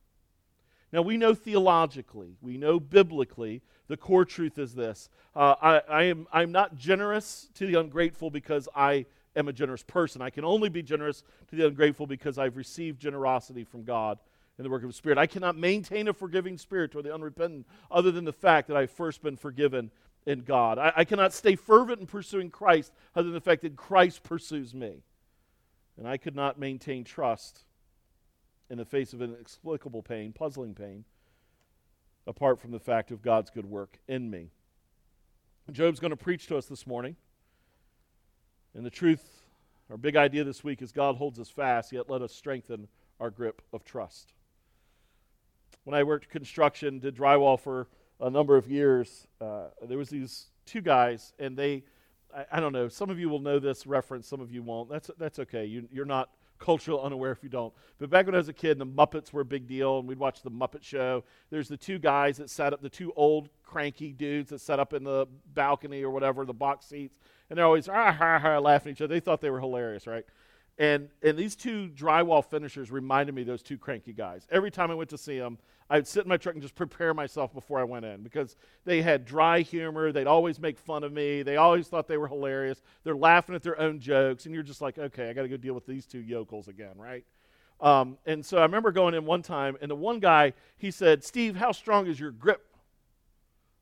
Now, 0.91 1.01
we 1.01 1.17
know 1.17 1.33
theologically, 1.33 2.35
we 2.41 2.57
know 2.57 2.79
biblically, 2.79 3.61
the 3.87 3.97
core 3.97 4.25
truth 4.25 4.57
is 4.57 4.73
this 4.73 5.09
uh, 5.35 5.55
I, 5.61 5.81
I 5.89 6.03
am, 6.03 6.27
I'm 6.31 6.51
not 6.51 6.77
generous 6.77 7.49
to 7.55 7.65
the 7.65 7.79
ungrateful 7.79 8.29
because 8.29 8.67
I 8.75 9.05
am 9.35 9.47
a 9.47 9.53
generous 9.53 9.83
person. 9.83 10.21
I 10.21 10.29
can 10.29 10.43
only 10.43 10.69
be 10.69 10.81
generous 10.81 11.23
to 11.49 11.55
the 11.55 11.67
ungrateful 11.67 12.07
because 12.07 12.37
I've 12.37 12.57
received 12.57 12.99
generosity 12.99 13.63
from 13.63 13.83
God 13.83 14.19
in 14.57 14.63
the 14.63 14.69
work 14.69 14.83
of 14.83 14.89
the 14.89 14.93
Spirit. 14.93 15.17
I 15.17 15.27
cannot 15.27 15.57
maintain 15.57 16.07
a 16.07 16.13
forgiving 16.13 16.57
spirit 16.57 16.91
toward 16.91 17.05
the 17.05 17.13
unrepentant 17.13 17.65
other 17.89 18.11
than 18.11 18.25
the 18.25 18.33
fact 18.33 18.67
that 18.67 18.77
I've 18.77 18.91
first 18.91 19.23
been 19.23 19.37
forgiven 19.37 19.91
in 20.25 20.41
God. 20.41 20.77
I, 20.77 20.93
I 20.97 21.03
cannot 21.05 21.33
stay 21.33 21.55
fervent 21.55 22.01
in 22.01 22.07
pursuing 22.07 22.49
Christ 22.49 22.91
other 23.15 23.25
than 23.25 23.33
the 23.33 23.41
fact 23.41 23.61
that 23.61 23.75
Christ 23.75 24.23
pursues 24.23 24.73
me. 24.73 25.03
And 25.97 26.07
I 26.07 26.17
could 26.17 26.35
not 26.35 26.59
maintain 26.59 27.03
trust 27.03 27.63
in 28.71 28.77
the 28.77 28.85
face 28.85 29.11
of 29.11 29.21
inexplicable 29.21 30.01
pain, 30.01 30.31
puzzling 30.31 30.73
pain, 30.73 31.03
apart 32.25 32.57
from 32.57 32.71
the 32.71 32.79
fact 32.79 33.11
of 33.11 33.21
God's 33.21 33.49
good 33.49 33.65
work 33.65 33.99
in 34.07 34.31
me. 34.31 34.49
Job's 35.73 35.99
going 35.99 36.11
to 36.11 36.17
preach 36.17 36.47
to 36.47 36.57
us 36.57 36.67
this 36.67 36.87
morning. 36.87 37.17
And 38.73 38.85
the 38.85 38.89
truth, 38.89 39.43
our 39.89 39.97
big 39.97 40.15
idea 40.15 40.45
this 40.45 40.63
week 40.63 40.81
is 40.81 40.93
God 40.93 41.17
holds 41.17 41.37
us 41.37 41.49
fast, 41.49 41.91
yet 41.91 42.09
let 42.09 42.21
us 42.21 42.33
strengthen 42.33 42.87
our 43.19 43.29
grip 43.29 43.61
of 43.73 43.83
trust. 43.83 44.33
When 45.83 45.93
I 45.93 46.03
worked 46.03 46.29
construction, 46.29 46.99
did 46.99 47.15
drywall 47.15 47.59
for 47.59 47.89
a 48.21 48.29
number 48.29 48.55
of 48.55 48.69
years, 48.69 49.27
uh, 49.41 49.65
there 49.85 49.97
was 49.97 50.09
these 50.09 50.47
two 50.65 50.79
guys, 50.79 51.33
and 51.39 51.57
they 51.57 51.83
I, 52.33 52.45
I, 52.53 52.59
don't 52.61 52.71
know. 52.71 52.87
Some 52.87 53.09
of 53.09 53.19
you 53.19 53.27
will 53.27 53.39
know 53.39 53.59
this 53.59 53.85
reference, 53.85 54.27
some 54.27 54.39
of 54.39 54.49
you 54.49 54.63
won't. 54.63 54.89
That's, 54.89 55.11
that's 55.17 55.39
okay. 55.39 55.65
You, 55.65 55.89
you're 55.91 56.05
not 56.05 56.29
cultural 56.61 57.01
unaware 57.01 57.31
if 57.31 57.43
you 57.43 57.49
don't. 57.49 57.73
But 57.99 58.09
back 58.09 58.25
when 58.25 58.35
I 58.35 58.37
was 58.37 58.47
a 58.47 58.53
kid, 58.53 58.77
the 58.77 58.85
Muppets 58.85 59.33
were 59.33 59.41
a 59.41 59.45
big 59.45 59.67
deal, 59.67 59.99
and 59.99 60.07
we'd 60.07 60.19
watch 60.19 60.41
the 60.41 60.51
Muppet 60.51 60.83
Show. 60.83 61.25
There's 61.49 61.67
the 61.67 61.75
two 61.75 61.99
guys 61.99 62.37
that 62.37 62.49
sat 62.49 62.71
up, 62.71 62.81
the 62.81 62.89
two 62.89 63.11
old 63.15 63.49
cranky 63.65 64.13
dudes 64.13 64.51
that 64.51 64.61
sat 64.61 64.79
up 64.79 64.93
in 64.93 65.03
the 65.03 65.27
balcony 65.53 66.03
or 66.03 66.11
whatever, 66.11 66.45
the 66.45 66.53
box 66.53 66.85
seats, 66.85 67.17
and 67.49 67.57
they're 67.57 67.65
always 67.65 67.89
ah, 67.89 68.13
ha, 68.13 68.39
ha, 68.39 68.59
laughing 68.59 68.91
at 68.91 68.97
each 68.97 69.01
other. 69.01 69.13
They 69.13 69.19
thought 69.19 69.41
they 69.41 69.49
were 69.49 69.59
hilarious, 69.59 70.07
right? 70.07 70.25
And, 70.81 71.09
and 71.21 71.37
these 71.37 71.55
two 71.55 71.91
drywall 71.95 72.43
finishers 72.43 72.89
reminded 72.89 73.35
me 73.35 73.43
those 73.43 73.61
two 73.61 73.77
cranky 73.77 74.13
guys. 74.13 74.47
Every 74.49 74.71
time 74.71 74.89
I 74.89 74.95
went 74.95 75.11
to 75.11 75.17
see 75.17 75.37
them, 75.37 75.59
I'd 75.91 76.07
sit 76.07 76.23
in 76.23 76.29
my 76.29 76.37
truck 76.37 76.55
and 76.55 76.61
just 76.61 76.73
prepare 76.73 77.13
myself 77.13 77.53
before 77.53 77.79
I 77.79 77.83
went 77.83 78.03
in 78.03 78.23
because 78.23 78.55
they 78.83 79.03
had 79.03 79.23
dry 79.23 79.59
humor. 79.59 80.11
They'd 80.11 80.25
always 80.25 80.59
make 80.59 80.79
fun 80.79 81.03
of 81.03 81.13
me. 81.13 81.43
They 81.43 81.57
always 81.57 81.87
thought 81.87 82.07
they 82.07 82.17
were 82.17 82.27
hilarious. 82.27 82.81
They're 83.03 83.15
laughing 83.15 83.53
at 83.53 83.61
their 83.61 83.79
own 83.79 83.99
jokes, 83.99 84.47
and 84.47 84.55
you're 84.55 84.63
just 84.63 84.81
like, 84.81 84.97
okay, 84.97 85.29
I 85.29 85.33
got 85.33 85.43
to 85.43 85.49
go 85.49 85.55
deal 85.55 85.75
with 85.75 85.85
these 85.85 86.07
two 86.07 86.17
yokels 86.17 86.67
again, 86.67 86.93
right? 86.95 87.25
Um, 87.79 88.17
and 88.25 88.43
so 88.43 88.57
I 88.57 88.63
remember 88.63 88.91
going 88.91 89.13
in 89.13 89.23
one 89.23 89.43
time, 89.43 89.77
and 89.81 89.91
the 89.91 89.95
one 89.95 90.19
guy, 90.19 90.53
he 90.79 90.89
said, 90.89 91.23
Steve, 91.23 91.55
how 91.55 91.73
strong 91.73 92.07
is 92.07 92.19
your 92.19 92.31
grip? 92.31 92.65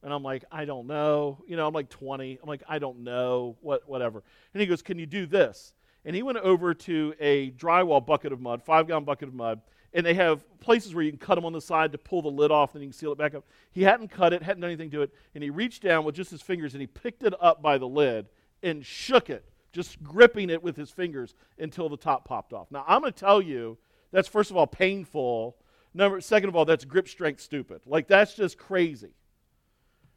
And 0.03 0.11
I'm 0.11 0.23
like, 0.23 0.43
I 0.51 0.65
don't 0.65 0.85
know. 0.85 1.37
You 1.47 1.55
know, 1.55 1.65
I'm 1.65 1.73
like 1.73 1.87
20. 1.87 2.39
I'm 2.43 2.49
like, 2.49 2.63
I 2.67 2.77
don't 2.77 3.05
know, 3.05 3.55
what, 3.61 3.87
whatever. 3.87 4.21
And 4.53 4.59
he 4.59 4.67
goes, 4.67 4.81
Can 4.81 4.99
you 4.99 5.05
do 5.05 5.25
this? 5.25 5.73
And 6.05 6.15
he 6.15 6.23
went 6.23 6.37
over 6.39 6.73
to 6.73 7.13
a 7.19 7.51
drywall 7.51 8.05
bucket 8.05 8.31
of 8.31 8.39
mud, 8.39 8.63
five 8.63 8.87
gallon 8.87 9.03
bucket 9.03 9.27
of 9.27 9.33
mud, 9.33 9.61
and 9.93 10.05
they 10.05 10.13
have 10.13 10.45
places 10.59 10.93
where 10.93 11.03
you 11.03 11.11
can 11.11 11.19
cut 11.19 11.35
them 11.35 11.45
on 11.45 11.53
the 11.53 11.61
side 11.61 11.91
to 11.91 11.97
pull 11.97 12.21
the 12.21 12.29
lid 12.29 12.51
off, 12.51 12.73
then 12.73 12.81
you 12.81 12.89
can 12.89 12.93
seal 12.93 13.11
it 13.11 13.17
back 13.17 13.33
up. 13.33 13.43
He 13.71 13.83
hadn't 13.83 14.09
cut 14.09 14.33
it, 14.33 14.43
hadn't 14.43 14.61
done 14.61 14.69
anything 14.69 14.91
to 14.91 15.01
it, 15.01 15.13
and 15.33 15.43
he 15.43 15.49
reached 15.49 15.81
down 15.81 16.05
with 16.05 16.15
just 16.15 16.31
his 16.31 16.41
fingers 16.41 16.73
and 16.73 16.81
he 16.81 16.87
picked 16.87 17.23
it 17.23 17.33
up 17.41 17.61
by 17.61 17.77
the 17.77 17.87
lid 17.87 18.27
and 18.61 18.85
shook 18.85 19.29
it, 19.29 19.43
just 19.71 20.01
gripping 20.03 20.49
it 20.49 20.61
with 20.61 20.75
his 20.75 20.91
fingers 20.91 21.33
until 21.57 21.89
the 21.89 21.97
top 21.97 22.25
popped 22.25 22.53
off. 22.53 22.71
Now, 22.71 22.85
I'm 22.87 23.01
going 23.01 23.13
to 23.13 23.19
tell 23.19 23.41
you 23.41 23.77
that's 24.11 24.27
first 24.27 24.51
of 24.51 24.57
all 24.57 24.67
painful. 24.67 25.57
Number 25.93 26.21
second 26.21 26.49
of 26.49 26.55
all, 26.55 26.65
that's 26.65 26.85
grip 26.85 27.07
strength 27.07 27.41
stupid. 27.41 27.81
Like 27.85 28.07
that's 28.07 28.33
just 28.33 28.57
crazy. 28.57 29.11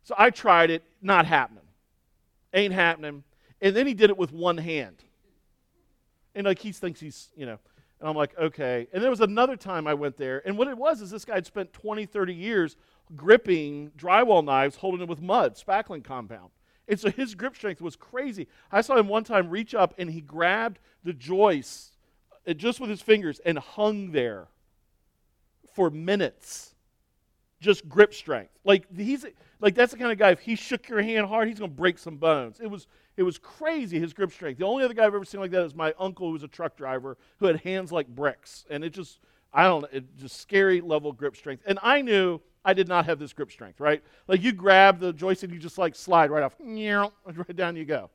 So 0.04 0.14
I 0.18 0.30
tried 0.30 0.70
it, 0.70 0.82
not 1.00 1.26
happening. 1.26 1.64
Ain't 2.52 2.74
happening. 2.74 3.24
And 3.60 3.74
then 3.74 3.86
he 3.86 3.94
did 3.94 4.10
it 4.10 4.18
with 4.18 4.32
one 4.32 4.58
hand. 4.58 4.96
And 6.34 6.46
like 6.46 6.58
he 6.58 6.72
thinks 6.72 7.00
he's, 7.00 7.28
you 7.36 7.46
know, 7.46 7.58
and 8.00 8.08
I'm 8.08 8.16
like, 8.16 8.36
okay. 8.38 8.88
And 8.92 9.02
there 9.02 9.10
was 9.10 9.20
another 9.20 9.56
time 9.56 9.86
I 9.86 9.94
went 9.94 10.16
there, 10.16 10.42
and 10.46 10.58
what 10.58 10.68
it 10.68 10.76
was 10.76 11.00
is 11.00 11.10
this 11.10 11.24
guy 11.24 11.36
had 11.36 11.46
spent 11.46 11.72
20, 11.72 12.06
30 12.06 12.34
years 12.34 12.76
gripping 13.14 13.90
drywall 13.96 14.44
knives, 14.44 14.76
holding 14.76 15.00
them 15.00 15.08
with 15.08 15.20
mud, 15.20 15.56
spackling 15.56 16.02
compound. 16.02 16.50
And 16.88 16.98
so 16.98 17.10
his 17.10 17.34
grip 17.34 17.56
strength 17.56 17.80
was 17.80 17.96
crazy. 17.96 18.48
I 18.70 18.80
saw 18.80 18.96
him 18.96 19.08
one 19.08 19.24
time 19.24 19.50
reach 19.50 19.74
up 19.74 19.94
and 19.98 20.10
he 20.10 20.20
grabbed 20.20 20.78
the 21.04 21.12
joist 21.12 21.96
uh, 22.46 22.54
just 22.54 22.80
with 22.80 22.90
his 22.90 23.00
fingers 23.00 23.40
and 23.44 23.58
hung 23.58 24.12
there 24.12 24.48
for 25.74 25.90
minutes. 25.90 26.74
Just 27.60 27.88
grip 27.88 28.12
strength. 28.12 28.52
Like 28.64 28.84
he's 28.96 29.24
like 29.62 29.76
that's 29.76 29.92
the 29.92 29.98
kind 29.98 30.12
of 30.12 30.18
guy 30.18 30.30
if 30.30 30.40
he 30.40 30.56
shook 30.56 30.88
your 30.88 31.00
hand 31.00 31.26
hard, 31.28 31.48
he's 31.48 31.60
going 31.60 31.70
to 31.70 31.76
break 31.76 31.96
some 31.96 32.16
bones. 32.16 32.58
It 32.60 32.66
was 32.66 32.88
it 33.16 33.22
was 33.22 33.38
crazy, 33.38 34.00
his 34.00 34.12
grip 34.12 34.32
strength. 34.32 34.58
The 34.58 34.66
only 34.66 34.84
other 34.84 34.94
guy 34.94 35.04
I've 35.04 35.14
ever 35.14 35.24
seen 35.24 35.40
like 35.40 35.50
that 35.52 35.64
is 35.64 35.74
my 35.74 35.94
uncle, 35.98 36.26
who 36.26 36.32
was 36.32 36.42
a 36.42 36.48
truck 36.48 36.76
driver, 36.76 37.16
who 37.38 37.46
had 37.46 37.60
hands 37.60 37.92
like 37.92 38.08
bricks. 38.08 38.64
And 38.70 38.82
it 38.82 38.90
just, 38.90 39.20
I 39.52 39.64
don't 39.64 39.82
know, 39.82 39.88
it 39.92 40.04
just 40.16 40.40
scary 40.40 40.80
level 40.80 41.12
grip 41.12 41.36
strength. 41.36 41.62
And 41.66 41.78
I 41.82 42.00
knew 42.00 42.40
I 42.64 42.72
did 42.72 42.88
not 42.88 43.04
have 43.04 43.18
this 43.18 43.32
grip 43.32 43.50
strength, 43.50 43.80
right? 43.80 44.02
Like 44.28 44.42
you 44.42 44.52
grab 44.52 44.98
the 44.98 45.12
joystick, 45.12 45.52
you 45.52 45.58
just 45.58 45.78
like 45.78 45.94
slide 45.94 46.30
right 46.30 46.42
off, 46.42 46.56
right 46.58 47.56
down 47.56 47.76
you 47.76 47.84
go. 47.84 48.10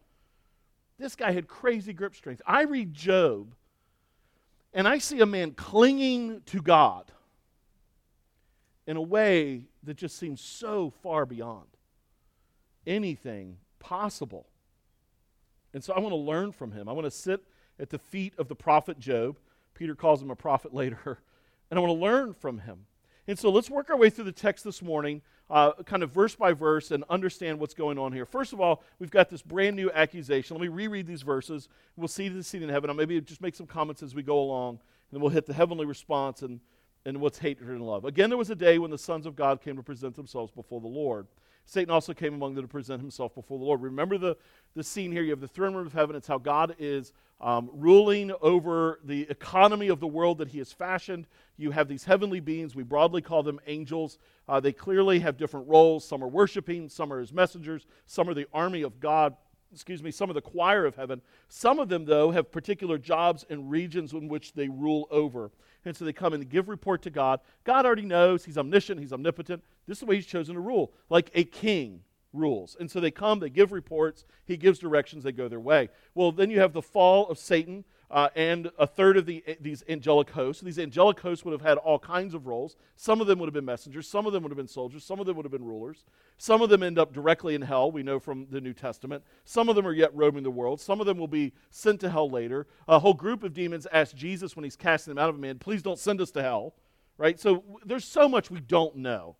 This 0.99 1.15
guy 1.15 1.31
had 1.31 1.47
crazy 1.47 1.93
grip 1.93 2.15
strength. 2.15 2.41
I 2.45 2.63
read 2.63 2.91
Job, 2.91 3.53
and 4.73 4.87
I 4.87 4.97
see 4.97 5.19
a 5.19 5.27
man 5.27 5.51
clinging 5.51 6.41
to 6.47 6.61
God 6.61 7.11
in 8.87 8.97
a 8.97 9.01
way 9.01 9.65
that 9.87 9.97
just 9.97 10.17
seems 10.17 10.41
so 10.41 10.89
far 11.01 11.25
beyond 11.25 11.67
anything 12.85 13.57
possible. 13.79 14.47
And 15.73 15.83
so 15.83 15.93
I 15.93 15.99
want 15.99 16.11
to 16.11 16.17
learn 16.17 16.51
from 16.51 16.71
him. 16.71 16.89
I 16.89 16.91
want 16.91 17.05
to 17.05 17.11
sit 17.11 17.41
at 17.79 17.89
the 17.89 17.97
feet 17.97 18.33
of 18.37 18.47
the 18.47 18.55
prophet 18.55 18.99
Job. 18.99 19.37
Peter 19.73 19.95
calls 19.95 20.21
him 20.21 20.29
a 20.29 20.35
prophet 20.35 20.73
later. 20.73 21.19
And 21.69 21.77
I 21.77 21.81
want 21.81 21.99
to 21.99 22.01
learn 22.01 22.33
from 22.33 22.59
him. 22.59 22.85
And 23.27 23.37
so 23.37 23.49
let's 23.49 23.69
work 23.69 23.89
our 23.89 23.97
way 23.97 24.09
through 24.09 24.23
the 24.23 24.31
text 24.31 24.63
this 24.63 24.81
morning, 24.81 25.21
uh, 25.49 25.73
kind 25.83 26.01
of 26.01 26.11
verse 26.11 26.33
by 26.33 26.53
verse, 26.53 26.91
and 26.91 27.03
understand 27.09 27.59
what's 27.59 27.73
going 27.73 27.97
on 27.97 28.13
here. 28.13 28.25
First 28.25 28.53
of 28.53 28.61
all, 28.61 28.83
we've 28.99 29.11
got 29.11 29.29
this 29.29 29.41
brand 29.41 29.75
new 29.75 29.91
accusation. 29.91 30.55
Let 30.55 30.61
me 30.61 30.69
reread 30.69 31.07
these 31.07 31.23
verses. 31.23 31.67
We'll 31.97 32.07
see 32.07 32.29
the 32.29 32.41
seed 32.41 32.63
in 32.63 32.69
heaven. 32.69 32.89
I'll 32.89 32.95
maybe 32.95 33.19
just 33.19 33.41
make 33.41 33.53
some 33.53 33.67
comments 33.67 34.01
as 34.01 34.15
we 34.15 34.23
go 34.23 34.39
along, 34.39 34.75
and 34.75 34.79
then 35.11 35.19
we'll 35.19 35.29
hit 35.29 35.45
the 35.45 35.53
heavenly 35.53 35.85
response 35.85 36.41
and, 36.41 36.61
and 37.07 37.21
what's 37.21 37.39
hatred 37.39 37.69
and 37.69 37.81
love. 37.81 38.03
Again, 38.03 38.29
there 38.29 38.37
was 38.37 38.49
a 38.49 38.55
day 38.55 38.79
when 38.79 38.91
the 38.91 38.97
sons 38.97 39.25
of 39.25 39.33
God 39.33 39.61
came 39.61 39.77
to 39.77 39.81
present 39.81 40.13
themselves 40.13 40.51
before 40.51 40.81
the 40.81 40.87
Lord. 40.87 41.25
Satan 41.63 41.89
also 41.89 42.13
came 42.13 42.33
among 42.33 42.53
them 42.53 42.65
to 42.65 42.67
present 42.67 42.99
himself 42.99 43.33
before 43.33 43.57
the 43.57 43.63
Lord. 43.63 43.81
Remember 43.81 44.17
the, 44.17 44.35
the 44.75 44.83
scene 44.83 45.13
here. 45.13 45.23
You 45.23 45.29
have 45.29 45.39
the 45.39 45.47
throne 45.47 45.73
room 45.73 45.87
of 45.87 45.93
heaven. 45.93 46.17
It's 46.17 46.27
how 46.27 46.37
God 46.37 46.75
is 46.79 47.13
um, 47.39 47.69
ruling 47.71 48.33
over 48.41 48.99
the 49.05 49.21
economy 49.29 49.87
of 49.87 50.01
the 50.01 50.07
world 50.07 50.37
that 50.39 50.49
he 50.49 50.57
has 50.57 50.73
fashioned. 50.73 51.27
You 51.55 51.71
have 51.71 51.87
these 51.87 52.03
heavenly 52.03 52.41
beings. 52.41 52.75
We 52.75 52.83
broadly 52.83 53.21
call 53.21 53.41
them 53.41 53.61
angels. 53.67 54.17
Uh, 54.49 54.59
they 54.59 54.73
clearly 54.73 55.19
have 55.19 55.37
different 55.37 55.67
roles. 55.69 56.03
Some 56.03 56.21
are 56.21 56.27
worshiping, 56.27 56.89
some 56.89 57.13
are 57.13 57.21
his 57.21 57.31
messengers, 57.31 57.85
some 58.05 58.27
are 58.27 58.33
the 58.33 58.47
army 58.53 58.81
of 58.81 58.99
God. 58.99 59.33
Excuse 59.73 60.03
me, 60.03 60.11
some 60.11 60.29
of 60.29 60.33
the 60.33 60.41
choir 60.41 60.85
of 60.85 60.95
heaven. 60.95 61.21
Some 61.47 61.79
of 61.79 61.87
them, 61.87 62.03
though, 62.03 62.31
have 62.31 62.51
particular 62.51 62.97
jobs 62.97 63.45
and 63.49 63.69
regions 63.69 64.11
in 64.13 64.27
which 64.27 64.53
they 64.53 64.67
rule 64.67 65.07
over. 65.11 65.51
And 65.87 65.95
so 65.95 66.05
they 66.05 66.13
come 66.13 66.33
and 66.33 66.49
give 66.49 66.69
report 66.69 67.01
to 67.03 67.09
God. 67.09 67.39
God 67.63 67.85
already 67.85 68.03
knows. 68.03 68.45
He's 68.45 68.57
omniscient. 68.57 68.99
He's 68.99 69.13
omnipotent. 69.13 69.63
This 69.87 69.97
is 69.97 69.99
the 70.01 70.05
way 70.05 70.15
He's 70.15 70.25
chosen 70.25 70.55
to 70.55 70.61
rule, 70.61 70.91
like 71.09 71.31
a 71.33 71.43
king 71.43 72.01
rules. 72.33 72.75
And 72.79 72.89
so 72.89 72.99
they 72.99 73.11
come, 73.11 73.39
they 73.39 73.49
give 73.49 73.71
reports, 73.71 74.25
He 74.45 74.57
gives 74.57 74.79
directions, 74.79 75.23
they 75.23 75.31
go 75.31 75.47
their 75.47 75.59
way. 75.59 75.89
Well, 76.13 76.31
then 76.31 76.51
you 76.51 76.59
have 76.59 76.73
the 76.73 76.81
fall 76.81 77.27
of 77.29 77.39
Satan 77.39 77.85
uh, 78.09 78.29
and 78.35 78.71
a 78.79 78.87
third 78.87 79.17
of 79.17 79.25
the, 79.25 79.43
eh, 79.45 79.55
these 79.59 79.83
angelic 79.89 80.29
hosts. 80.29 80.61
These 80.61 80.79
angelic 80.79 81.19
hosts 81.19 81.43
would 81.43 81.51
have 81.51 81.61
had 81.61 81.77
all 81.77 81.99
kinds 81.99 82.33
of 82.33 82.47
roles. 82.47 82.77
Some 82.95 83.19
of 83.19 83.27
them 83.27 83.39
would 83.39 83.47
have 83.47 83.53
been 83.53 83.65
messengers, 83.65 84.07
some 84.07 84.25
of 84.25 84.33
them 84.33 84.43
would 84.43 84.49
have 84.49 84.57
been 84.57 84.67
soldiers, 84.67 85.03
some 85.03 85.19
of 85.19 85.25
them 85.25 85.35
would 85.35 85.45
have 85.45 85.51
been 85.51 85.65
rulers. 85.65 86.05
Some 86.37 86.61
of 86.61 86.69
them 86.69 86.83
end 86.83 86.99
up 86.99 87.13
directly 87.13 87.55
in 87.55 87.63
hell, 87.63 87.91
we 87.91 88.03
know 88.03 88.19
from 88.19 88.47
the 88.49 88.61
New 88.61 88.73
Testament. 88.73 89.23
Some 89.43 89.69
of 89.69 89.75
them 89.75 89.85
are 89.85 89.93
yet 89.93 90.15
roaming 90.15 90.43
the 90.43 90.51
world. 90.51 90.79
Some 90.79 90.99
of 91.01 91.05
them 91.05 91.17
will 91.17 91.27
be 91.27 91.53
sent 91.69 91.99
to 92.01 92.09
hell 92.09 92.29
later. 92.29 92.67
A 92.87 92.99
whole 92.99 93.13
group 93.13 93.43
of 93.43 93.53
demons 93.53 93.87
ask 93.91 94.15
Jesus 94.15 94.55
when 94.55 94.63
he's 94.63 94.75
casting 94.75 95.13
them 95.13 95.21
out 95.21 95.29
of 95.29 95.35
a 95.35 95.39
man, 95.39 95.59
please 95.59 95.81
don't 95.81 95.99
send 95.99 96.21
us 96.21 96.31
to 96.31 96.41
hell. 96.41 96.75
Right? 97.17 97.39
So 97.39 97.63
there's 97.83 98.05
so 98.05 98.29
much 98.29 98.51
we 98.51 98.59
don't 98.59 98.97
know. 98.97 99.35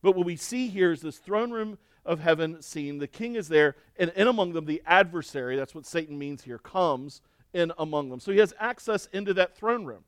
But 0.00 0.14
what 0.14 0.24
we 0.24 0.36
see 0.36 0.68
here 0.68 0.92
is 0.92 1.00
this 1.00 1.18
throne 1.18 1.50
room 1.50 1.78
of 2.04 2.20
heaven 2.20 2.62
scene. 2.62 2.98
The 2.98 3.08
king 3.08 3.34
is 3.34 3.48
there, 3.48 3.74
and 3.98 4.12
in 4.14 4.28
among 4.28 4.52
them, 4.52 4.64
the 4.64 4.80
adversary, 4.86 5.56
that's 5.56 5.74
what 5.74 5.84
Satan 5.84 6.16
means 6.16 6.44
here, 6.44 6.58
comes 6.58 7.20
in 7.56 7.72
among 7.78 8.10
them. 8.10 8.20
So 8.20 8.30
he 8.30 8.38
has 8.38 8.54
access 8.60 9.06
into 9.12 9.34
that 9.34 9.56
throne 9.56 9.84
room. 9.84 10.04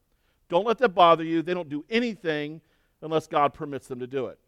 Don't 0.48 0.66
let 0.66 0.78
that 0.78 0.90
bother 0.90 1.24
you. 1.24 1.42
They 1.42 1.54
don't 1.54 1.68
do 1.68 1.84
anything 1.90 2.60
unless 3.02 3.26
God 3.26 3.54
permits 3.54 3.86
them 3.86 4.00
to 4.00 4.06
do 4.06 4.26
it. 4.26 4.38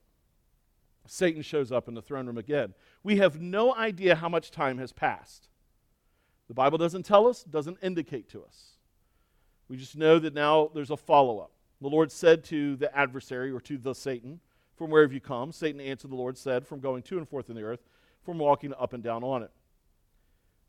Satan 1.06 1.42
shows 1.42 1.72
up 1.72 1.88
in 1.88 1.94
the 1.94 2.02
throne 2.02 2.26
room 2.26 2.38
again. 2.38 2.74
We 3.02 3.16
have 3.16 3.40
no 3.40 3.74
idea 3.74 4.14
how 4.14 4.28
much 4.28 4.50
time 4.50 4.78
has 4.78 4.92
passed. 4.92 5.48
The 6.48 6.54
Bible 6.54 6.78
doesn't 6.78 7.04
tell 7.04 7.26
us, 7.26 7.42
doesn't 7.42 7.78
indicate 7.82 8.28
to 8.30 8.42
us. 8.42 8.76
We 9.68 9.76
just 9.76 9.96
know 9.96 10.18
that 10.18 10.34
now 10.34 10.70
there's 10.74 10.90
a 10.90 10.96
follow 10.96 11.38
up. 11.38 11.52
The 11.80 11.88
Lord 11.88 12.12
said 12.12 12.44
to 12.44 12.76
the 12.76 12.94
adversary 12.96 13.50
or 13.50 13.60
to 13.60 13.78
the 13.78 13.94
Satan, 13.94 14.40
From 14.76 14.90
where 14.90 15.02
have 15.02 15.12
you 15.12 15.20
come? 15.20 15.52
Satan 15.52 15.80
answered 15.80 16.10
the 16.10 16.16
Lord, 16.16 16.36
said, 16.36 16.66
From 16.66 16.80
going 16.80 17.02
to 17.04 17.18
and 17.18 17.28
forth 17.28 17.48
in 17.48 17.56
the 17.56 17.62
earth, 17.62 17.80
from 18.24 18.38
walking 18.38 18.74
up 18.78 18.92
and 18.92 19.02
down 19.02 19.24
on 19.24 19.42
it. 19.42 19.50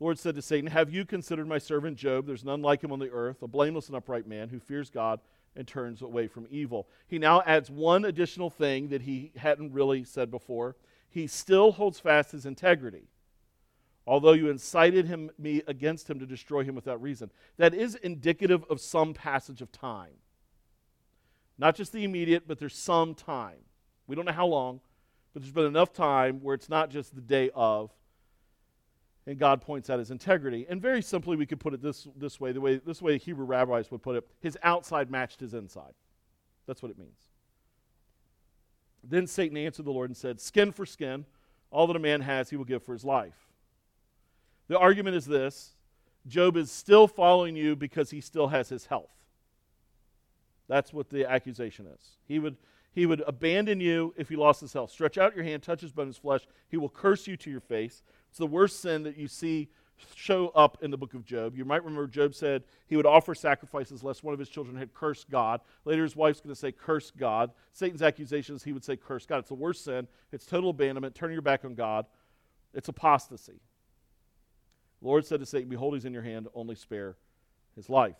Lord 0.01 0.17
said 0.17 0.33
to 0.33 0.41
Satan, 0.41 0.71
Have 0.71 0.91
you 0.91 1.05
considered 1.05 1.47
my 1.47 1.59
servant 1.59 1.95
Job? 1.95 2.25
There's 2.25 2.43
none 2.43 2.63
like 2.63 2.83
him 2.83 2.91
on 2.91 2.97
the 2.97 3.11
earth, 3.11 3.43
a 3.43 3.47
blameless 3.47 3.85
and 3.85 3.95
upright 3.95 4.25
man 4.25 4.49
who 4.49 4.59
fears 4.59 4.89
God 4.89 5.19
and 5.55 5.67
turns 5.67 6.01
away 6.01 6.27
from 6.27 6.47
evil. 6.49 6.89
He 7.07 7.19
now 7.19 7.43
adds 7.45 7.69
one 7.69 8.05
additional 8.05 8.49
thing 8.49 8.87
that 8.87 9.03
he 9.03 9.31
hadn't 9.35 9.73
really 9.73 10.03
said 10.03 10.31
before. 10.31 10.75
He 11.07 11.27
still 11.27 11.73
holds 11.73 11.99
fast 11.99 12.31
his 12.31 12.47
integrity, 12.47 13.09
although 14.07 14.33
you 14.33 14.49
incited 14.49 15.05
him, 15.05 15.29
me 15.37 15.61
against 15.67 16.09
him 16.09 16.17
to 16.17 16.25
destroy 16.25 16.63
him 16.63 16.73
without 16.73 16.99
reason. 16.99 17.29
That 17.57 17.75
is 17.75 17.93
indicative 17.93 18.65
of 18.71 18.81
some 18.81 19.13
passage 19.13 19.61
of 19.61 19.71
time. 19.71 20.13
Not 21.59 21.75
just 21.75 21.93
the 21.93 22.05
immediate, 22.05 22.47
but 22.47 22.57
there's 22.57 22.75
some 22.75 23.13
time. 23.13 23.59
We 24.07 24.15
don't 24.15 24.25
know 24.25 24.31
how 24.31 24.47
long, 24.47 24.79
but 25.31 25.43
there's 25.43 25.53
been 25.53 25.65
enough 25.65 25.93
time 25.93 26.39
where 26.41 26.55
it's 26.55 26.69
not 26.69 26.89
just 26.89 27.13
the 27.13 27.21
day 27.21 27.51
of, 27.53 27.91
and 29.27 29.37
God 29.37 29.61
points 29.61 29.89
out 29.89 29.99
his 29.99 30.11
integrity. 30.11 30.65
And 30.69 30.81
very 30.81 31.01
simply, 31.01 31.37
we 31.37 31.45
could 31.45 31.59
put 31.59 31.73
it 31.73 31.81
this, 31.81 32.07
this 32.15 32.39
way 32.39 32.51
the 32.51 32.61
way 32.61 32.77
this 32.77 33.01
way 33.01 33.17
Hebrew 33.17 33.45
rabbis 33.45 33.91
would 33.91 34.01
put 34.01 34.15
it 34.15 34.27
his 34.39 34.57
outside 34.63 35.11
matched 35.11 35.39
his 35.39 35.53
inside. 35.53 35.93
That's 36.67 36.81
what 36.81 36.91
it 36.91 36.97
means. 36.97 37.19
Then 39.03 39.27
Satan 39.27 39.57
answered 39.57 39.85
the 39.85 39.91
Lord 39.91 40.09
and 40.09 40.17
said, 40.17 40.39
Skin 40.39 40.71
for 40.71 40.85
skin, 40.85 41.25
all 41.71 41.87
that 41.87 41.95
a 41.95 41.99
man 41.99 42.21
has, 42.21 42.49
he 42.49 42.55
will 42.55 42.65
give 42.65 42.83
for 42.83 42.93
his 42.93 43.03
life. 43.03 43.47
The 44.67 44.77
argument 44.77 45.15
is 45.15 45.25
this 45.25 45.73
Job 46.27 46.55
is 46.55 46.71
still 46.71 47.07
following 47.07 47.55
you 47.55 47.75
because 47.75 48.11
he 48.11 48.21
still 48.21 48.47
has 48.47 48.69
his 48.69 48.85
health. 48.85 49.11
That's 50.67 50.93
what 50.93 51.09
the 51.09 51.29
accusation 51.29 51.87
is. 51.87 52.11
He 52.27 52.39
would, 52.39 52.55
he 52.93 53.05
would 53.05 53.21
abandon 53.27 53.81
you 53.81 54.13
if 54.15 54.29
he 54.29 54.35
lost 54.35 54.61
his 54.61 54.71
health. 54.71 54.91
Stretch 54.91 55.17
out 55.17 55.35
your 55.35 55.43
hand, 55.43 55.63
touch 55.63 55.81
his 55.81 55.91
bone, 55.91 56.07
his 56.07 56.17
flesh. 56.17 56.47
He 56.69 56.77
will 56.77 56.89
curse 56.89 57.27
you 57.27 57.35
to 57.37 57.49
your 57.49 57.59
face. 57.59 58.03
It's 58.31 58.39
the 58.39 58.47
worst 58.47 58.81
sin 58.81 59.03
that 59.03 59.17
you 59.17 59.27
see 59.27 59.69
show 60.15 60.47
up 60.49 60.77
in 60.81 60.89
the 60.89 60.97
book 60.97 61.13
of 61.13 61.25
Job. 61.25 61.57
You 61.57 61.65
might 61.65 61.83
remember 61.83 62.07
Job 62.07 62.33
said 62.33 62.63
he 62.87 62.95
would 62.95 63.05
offer 63.05 63.35
sacrifices 63.35 64.03
lest 64.03 64.23
one 64.23 64.33
of 64.33 64.39
his 64.39 64.47
children 64.47 64.77
had 64.77 64.93
cursed 64.93 65.29
God. 65.29 65.59
Later, 65.83 66.03
his 66.03 66.15
wife's 66.15 66.39
going 66.39 66.55
to 66.55 66.59
say, 66.59 66.71
Curse 66.71 67.11
God. 67.11 67.51
Satan's 67.73 68.01
accusations, 68.01 68.63
he 68.63 68.71
would 68.71 68.85
say, 68.85 68.95
Curse 68.95 69.25
God. 69.25 69.39
It's 69.39 69.49
the 69.49 69.55
worst 69.55 69.83
sin. 69.83 70.07
It's 70.31 70.45
total 70.45 70.69
abandonment, 70.69 71.13
turning 71.13 71.33
your 71.33 71.41
back 71.41 71.65
on 71.65 71.75
God. 71.75 72.05
It's 72.73 72.87
apostasy. 72.87 73.59
The 75.01 75.07
Lord 75.07 75.25
said 75.25 75.41
to 75.41 75.45
Satan, 75.45 75.69
Behold, 75.69 75.95
he's 75.95 76.05
in 76.05 76.13
your 76.13 76.23
hand, 76.23 76.47
only 76.55 76.75
spare 76.75 77.17
his 77.75 77.89
life. 77.89 78.15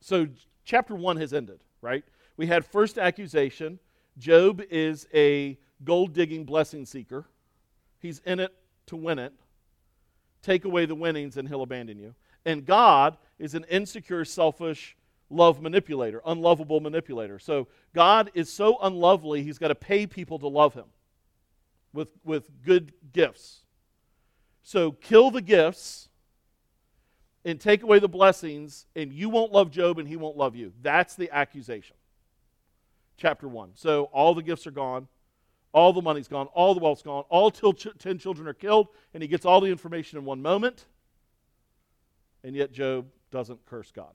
So, 0.00 0.26
chapter 0.66 0.94
one 0.94 1.16
has 1.16 1.32
ended, 1.32 1.60
right? 1.80 2.04
We 2.36 2.46
had 2.46 2.64
first 2.64 2.98
accusation. 2.98 3.78
Job 4.18 4.62
is 4.70 5.08
a 5.14 5.58
gold 5.82 6.12
digging 6.12 6.44
blessing 6.44 6.84
seeker, 6.84 7.24
he's 8.00 8.18
in 8.26 8.38
it 8.40 8.54
to 8.86 8.96
win 8.96 9.18
it. 9.18 9.32
Take 10.42 10.64
away 10.64 10.86
the 10.86 10.94
winnings, 10.94 11.36
and 11.36 11.48
he'll 11.48 11.62
abandon 11.62 11.98
you. 11.98 12.14
And 12.44 12.64
God 12.64 13.16
is 13.38 13.54
an 13.54 13.64
insecure, 13.64 14.24
selfish, 14.24 14.96
love 15.30 15.60
manipulator, 15.60 16.20
unlovable 16.24 16.80
manipulator. 16.80 17.38
So 17.38 17.66
God 17.94 18.30
is 18.34 18.52
so 18.52 18.78
unlovely, 18.80 19.42
he's 19.42 19.58
got 19.58 19.68
to 19.68 19.74
pay 19.74 20.06
people 20.06 20.38
to 20.38 20.48
love 20.48 20.74
him 20.74 20.86
with, 21.92 22.08
with 22.24 22.48
good 22.62 22.92
gifts. 23.12 23.60
So 24.62 24.92
kill 24.92 25.30
the 25.30 25.42
gifts 25.42 26.08
and 27.44 27.60
take 27.60 27.82
away 27.82 27.98
the 27.98 28.08
blessings, 28.08 28.86
and 28.96 29.12
you 29.12 29.28
won't 29.28 29.52
love 29.52 29.70
Job 29.70 29.98
and 29.98 30.08
he 30.08 30.16
won't 30.16 30.36
love 30.36 30.56
you. 30.56 30.72
That's 30.82 31.14
the 31.14 31.30
accusation. 31.30 31.96
Chapter 33.16 33.48
1. 33.48 33.70
So 33.74 34.04
all 34.12 34.34
the 34.34 34.42
gifts 34.42 34.66
are 34.66 34.72
gone, 34.72 35.08
all 35.76 35.92
the 35.92 36.00
money's 36.00 36.26
gone, 36.26 36.46
all 36.54 36.72
the 36.72 36.80
wealth's 36.80 37.02
gone, 37.02 37.22
all 37.28 37.50
till 37.50 37.74
ch- 37.74 37.88
10 37.98 38.16
children 38.16 38.48
are 38.48 38.54
killed, 38.54 38.88
and 39.12 39.22
he 39.22 39.28
gets 39.28 39.44
all 39.44 39.60
the 39.60 39.66
information 39.66 40.18
in 40.18 40.24
one 40.24 40.40
moment, 40.40 40.86
and 42.42 42.56
yet 42.56 42.72
Job 42.72 43.04
doesn't 43.30 43.64
curse 43.66 43.92
God. 43.92 44.14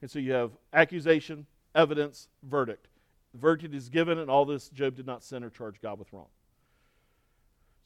And 0.00 0.08
so 0.08 0.20
you 0.20 0.32
have 0.34 0.52
accusation, 0.72 1.46
evidence, 1.74 2.28
verdict. 2.44 2.86
The 3.32 3.40
verdict 3.40 3.74
is 3.74 3.88
given, 3.88 4.20
and 4.20 4.30
all 4.30 4.44
this 4.44 4.68
Job 4.68 4.94
did 4.94 5.04
not 5.04 5.24
sin 5.24 5.42
or 5.42 5.50
charge 5.50 5.80
God 5.82 5.98
with 5.98 6.12
wrong. 6.12 6.28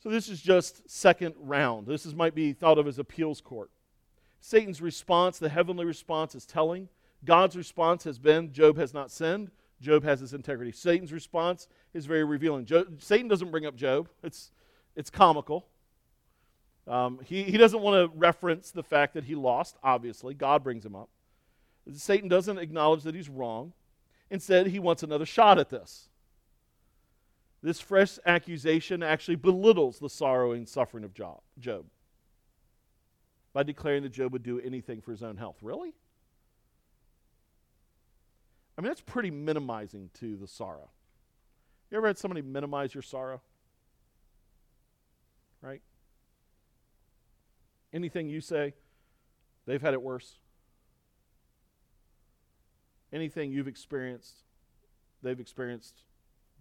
So 0.03 0.11
this 0.11 0.29
is 0.29 0.43
just 0.43 0.89
second 0.89 1.35
round. 1.39 1.87
This 1.87 2.05
is, 2.05 2.15
might 2.15 2.35
be 2.35 2.53
thought 2.53 2.77
of 2.77 2.87
as 2.87 2.99
appeals 2.99 3.41
court. 3.41 3.71
Satan's 4.39 4.83
response, 4.83 5.39
the 5.39 5.49
heavenly 5.49 5.87
response, 5.87 6.35
is 6.35 6.45
telling. 6.45 6.91
God's 7.25 7.57
response 7.57 8.05
has 8.05 8.19
been 8.19 8.53
Job 8.53 8.77
has 8.77 8.93
not 8.93 9.11
sinned. 9.11 9.51
Job 9.81 10.05
has 10.05 10.21
his 10.21 10.35
integrity. 10.35 10.73
Satan's 10.73 11.13
response 11.13 11.69
is 11.95 12.07
very 12.07 12.25
revealing. 12.25 12.67
Job, 12.67 13.03
Satan 13.03 13.29
doesn't 13.29 13.51
bring 13.51 13.67
up 13.67 13.77
Job, 13.77 14.09
it's, 14.23 14.51
it's 14.95 15.11
comical. 15.11 15.67
Um, 16.87 17.21
he, 17.25 17.45
he 17.45 17.57
doesn't 17.57 17.81
want 17.81 18.11
to 18.13 18.19
reference 18.19 18.71
the 18.71 18.83
fact 18.83 19.15
that 19.15 19.25
he 19.25 19.35
lost, 19.35 19.77
obviously. 19.83 20.35
God 20.35 20.65
brings 20.65 20.85
him 20.85 20.97
up. 20.97 21.09
Satan 21.93 22.29
doesn't 22.29 22.59
acknowledge 22.59 23.03
that 23.05 23.15
he's 23.15 23.29
wrong. 23.29 23.73
Instead, 24.31 24.69
he 24.69 24.79
wants 24.79 25.03
another 25.03 25.27
shot 25.27 25.59
at 25.59 25.71
this. 25.71 26.09
This 27.63 27.81
fresh 27.81 28.19
accusation 28.25 29.03
actually 29.03 29.37
belittles 29.37 29.99
the 29.99 30.09
sorrow 30.09 30.53
and 30.53 30.69
suffering 30.69 31.05
of 31.05 31.13
Job 31.15 31.85
by 33.53 33.63
declaring 33.63 34.03
that 34.05 34.13
Job 34.13 34.33
would 34.33 34.43
do 34.43 34.61
anything 34.61 35.01
for 35.01 35.11
his 35.11 35.23
own 35.23 35.37
health. 35.37 35.59
Really? 35.61 35.93
I 38.81 38.83
mean, 38.83 38.89
that's 38.89 39.03
pretty 39.03 39.31
minimizing 39.31 40.09
to 40.21 40.39
the 40.39 40.47
sorrow. 40.47 40.89
You 41.91 41.99
ever 41.99 42.07
had 42.07 42.17
somebody 42.17 42.41
minimize 42.41 42.95
your 42.95 43.03
sorrow? 43.03 43.43
Right? 45.61 45.83
Anything 47.93 48.31
you 48.31 48.41
say, 48.41 48.73
they've 49.67 49.83
had 49.83 49.93
it 49.93 50.01
worse. 50.01 50.39
Anything 53.13 53.53
you've 53.53 53.69
experienced, 53.69 54.45
they've 55.23 55.39
experienced 55.39 56.05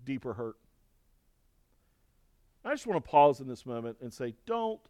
deeper 0.03 0.33
hurt. 0.33 0.57
I 2.65 2.71
just 2.71 2.85
want 2.85 3.01
to 3.01 3.09
pause 3.09 3.39
in 3.39 3.47
this 3.47 3.65
moment 3.65 3.95
and 4.01 4.13
say, 4.13 4.33
don't 4.45 4.81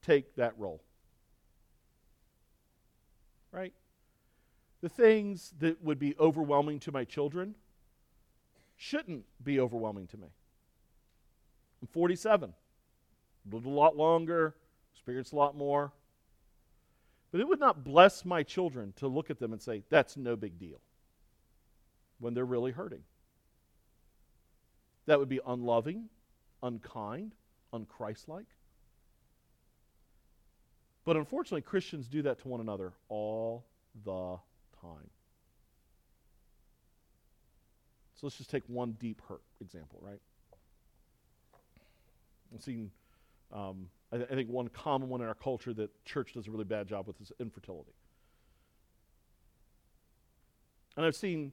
take 0.00 0.36
that 0.36 0.58
role 0.58 0.80
right? 3.52 3.72
The 4.80 4.88
things 4.88 5.54
that 5.58 5.82
would 5.82 5.98
be 5.98 6.14
overwhelming 6.18 6.78
to 6.80 6.92
my 6.92 7.04
children 7.04 7.54
shouldn't 8.76 9.24
be 9.42 9.58
overwhelming 9.58 10.06
to 10.08 10.16
me. 10.16 10.28
I'm 11.82 11.88
47, 11.88 12.52
lived 13.50 13.66
a 13.66 13.70
lot 13.70 13.96
longer, 13.96 14.54
experienced 14.94 15.32
a 15.32 15.36
lot 15.36 15.56
more. 15.56 15.92
But 17.30 17.40
it 17.40 17.48
would 17.48 17.60
not 17.60 17.84
bless 17.84 18.24
my 18.24 18.42
children 18.42 18.94
to 18.96 19.08
look 19.08 19.30
at 19.30 19.38
them 19.38 19.52
and 19.52 19.60
say, 19.60 19.82
that's 19.90 20.16
no 20.16 20.36
big 20.36 20.58
deal, 20.58 20.80
when 22.20 22.34
they're 22.34 22.44
really 22.44 22.72
hurting. 22.72 23.02
That 25.06 25.18
would 25.18 25.28
be 25.28 25.40
unloving, 25.46 26.08
unkind, 26.62 27.34
unchristlike. 27.72 28.46
But 31.04 31.16
unfortunately, 31.16 31.62
Christians 31.62 32.06
do 32.06 32.22
that 32.22 32.40
to 32.40 32.48
one 32.48 32.60
another 32.60 32.92
all 33.08 33.64
the 34.04 34.38
time. 34.80 35.10
So 38.14 38.26
let's 38.26 38.36
just 38.36 38.50
take 38.50 38.64
one 38.66 38.96
deep 38.98 39.22
hurt 39.28 39.42
example, 39.60 40.00
right? 40.02 40.20
I've 42.52 42.62
seen, 42.62 42.90
um, 43.52 43.88
I, 44.12 44.16
th- 44.16 44.28
I, 44.30 44.34
think 44.34 44.48
one 44.48 44.68
common 44.68 45.08
one 45.08 45.20
in 45.20 45.28
our 45.28 45.34
culture 45.34 45.72
that 45.74 46.04
church 46.04 46.32
does 46.32 46.48
a 46.48 46.50
really 46.50 46.64
bad 46.64 46.88
job 46.88 47.06
with 47.06 47.20
is 47.20 47.30
infertility. 47.38 47.92
And 50.96 51.06
I've 51.06 51.14
seen 51.14 51.52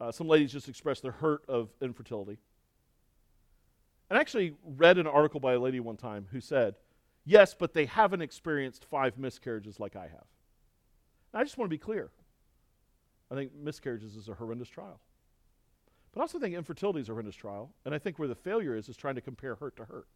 uh, 0.00 0.10
some 0.10 0.26
ladies 0.26 0.52
just 0.52 0.68
express 0.68 1.00
their 1.00 1.12
hurt 1.12 1.42
of 1.48 1.68
infertility. 1.82 2.38
And 4.08 4.16
I 4.16 4.20
actually 4.20 4.54
read 4.64 4.96
an 4.96 5.06
article 5.06 5.38
by 5.38 5.52
a 5.52 5.58
lady 5.58 5.80
one 5.80 5.96
time 5.96 6.26
who 6.32 6.40
said, 6.40 6.76
Yes, 7.26 7.54
but 7.54 7.74
they 7.74 7.84
haven't 7.84 8.22
experienced 8.22 8.86
five 8.86 9.18
miscarriages 9.18 9.78
like 9.78 9.94
I 9.94 10.04
have. 10.04 10.24
I 11.34 11.44
just 11.44 11.58
want 11.58 11.70
to 11.70 11.74
be 11.74 11.78
clear. 11.78 12.10
I 13.30 13.34
think 13.34 13.52
miscarriages 13.54 14.16
is 14.16 14.28
a 14.28 14.34
horrendous 14.34 14.68
trial. 14.68 15.00
But 16.12 16.20
I 16.20 16.22
also 16.22 16.38
think 16.38 16.54
infertility 16.54 17.00
is 17.00 17.08
a 17.08 17.12
horrendous 17.12 17.36
trial. 17.36 17.70
And 17.84 17.94
I 17.94 17.98
think 17.98 18.18
where 18.18 18.28
the 18.28 18.34
failure 18.34 18.76
is, 18.76 18.88
is 18.88 18.96
trying 18.96 19.14
to 19.14 19.20
compare 19.20 19.54
hurt 19.54 19.76
to 19.76 19.84
hurt. 19.84 20.08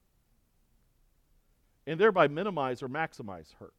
And 1.87 2.01
thereby 2.01 2.29
minimize 2.29 2.83
or 2.83 2.89
maximize 2.89 3.55
hurt. 3.61 3.75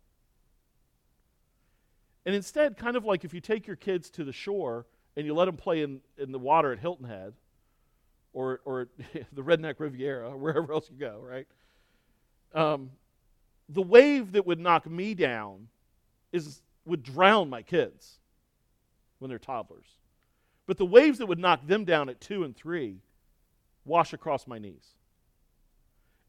And 2.25 2.33
instead, 2.33 2.77
kind 2.77 2.95
of 2.95 3.03
like 3.03 3.25
if 3.25 3.33
you 3.33 3.41
take 3.41 3.67
your 3.67 3.75
kids 3.75 4.09
to 4.11 4.23
the 4.23 4.31
shore 4.31 4.85
and 5.17 5.25
you 5.25 5.33
let 5.33 5.45
them 5.45 5.57
play 5.57 5.81
in, 5.81 5.99
in 6.17 6.31
the 6.31 6.39
water 6.39 6.71
at 6.71 6.79
Hilton 6.79 7.05
Head 7.05 7.33
or, 8.33 8.61
or 8.65 8.87
the 9.33 9.41
Redneck 9.41 9.75
Riviera, 9.79 10.29
or 10.29 10.37
wherever 10.37 10.71
else 10.71 10.89
you 10.89 10.97
go, 10.97 11.19
right? 11.21 11.47
Um, 12.53 12.91
the 13.67 13.81
wave 13.81 14.31
that 14.33 14.45
would 14.45 14.59
knock 14.59 14.89
me 14.89 15.13
down 15.13 15.67
is 16.31 16.61
would 16.85 17.01
drown 17.03 17.49
my 17.49 17.63
kids 17.63 18.19
when 19.25 19.29
they're 19.31 19.39
toddlers. 19.39 19.87
But 20.67 20.77
the 20.77 20.85
waves 20.85 21.17
that 21.17 21.25
would 21.25 21.39
knock 21.39 21.65
them 21.65 21.83
down 21.83 22.09
at 22.09 22.21
2 22.21 22.43
and 22.43 22.55
3 22.55 22.99
wash 23.85 24.13
across 24.13 24.45
my 24.45 24.59
knees. 24.59 24.93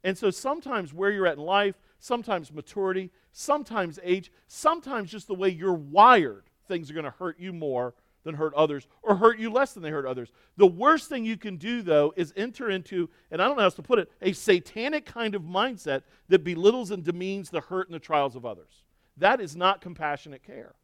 And 0.03 0.17
so 0.17 0.31
sometimes 0.31 0.95
where 0.95 1.11
you're 1.11 1.27
at 1.27 1.37
in 1.37 1.45
life, 1.45 1.75
sometimes 1.99 2.51
maturity, 2.51 3.11
sometimes 3.33 3.99
age, 4.03 4.33
sometimes 4.49 5.11
just 5.11 5.27
the 5.27 5.35
way 5.35 5.51
you're 5.51 5.75
wired, 5.75 6.45
things 6.69 6.91
are 6.91 6.95
going 6.95 7.05
to 7.05 7.11
hurt 7.11 7.39
you 7.39 7.53
more 7.53 7.93
than 8.25 8.35
hurt 8.35 8.55
others 8.55 8.89
or 9.03 9.17
hurt 9.17 9.39
you 9.39 9.51
less 9.51 9.75
than 9.75 9.83
they 9.83 9.91
hurt 9.91 10.07
others. 10.07 10.33
The 10.57 10.67
worst 10.67 11.11
thing 11.11 11.27
you 11.27 11.37
can 11.37 11.59
do, 11.59 11.83
though, 11.83 12.15
is 12.17 12.33
enter 12.35 12.71
into, 12.71 13.11
and 13.31 13.43
I 13.43 13.47
don't 13.47 13.57
know 13.57 13.61
how 13.61 13.67
else 13.67 13.75
to 13.75 13.83
put 13.83 13.99
it, 13.99 14.11
a 14.23 14.33
satanic 14.33 15.05
kind 15.05 15.35
of 15.35 15.43
mindset 15.43 16.01
that 16.31 16.45
belittles 16.45 16.93
and 16.93 17.05
demeans 17.05 17.51
the 17.51 17.61
hurt 17.61 17.89
and 17.89 17.95
the 17.95 18.01
trials 18.01 18.37
of 18.37 18.47
others. 18.47 18.85
That 19.19 19.43
is 19.43 19.55
not 19.55 19.83
compassionate 19.83 20.43
care. 20.43 20.75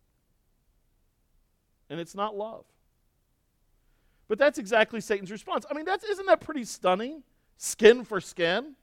And 1.92 2.00
it's 2.00 2.14
not 2.14 2.34
love. 2.34 2.64
But 4.26 4.38
that's 4.38 4.56
exactly 4.56 5.02
Satan's 5.02 5.30
response. 5.30 5.66
I 5.70 5.74
mean, 5.74 5.84
that's, 5.84 6.04
isn't 6.04 6.24
that 6.24 6.40
pretty 6.40 6.64
stunning? 6.64 7.22
Skin 7.58 8.02
for 8.02 8.18
skin. 8.18 8.76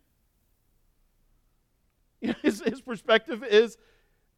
his, 2.43 2.61
his 2.61 2.81
perspective 2.81 3.43
is, 3.43 3.79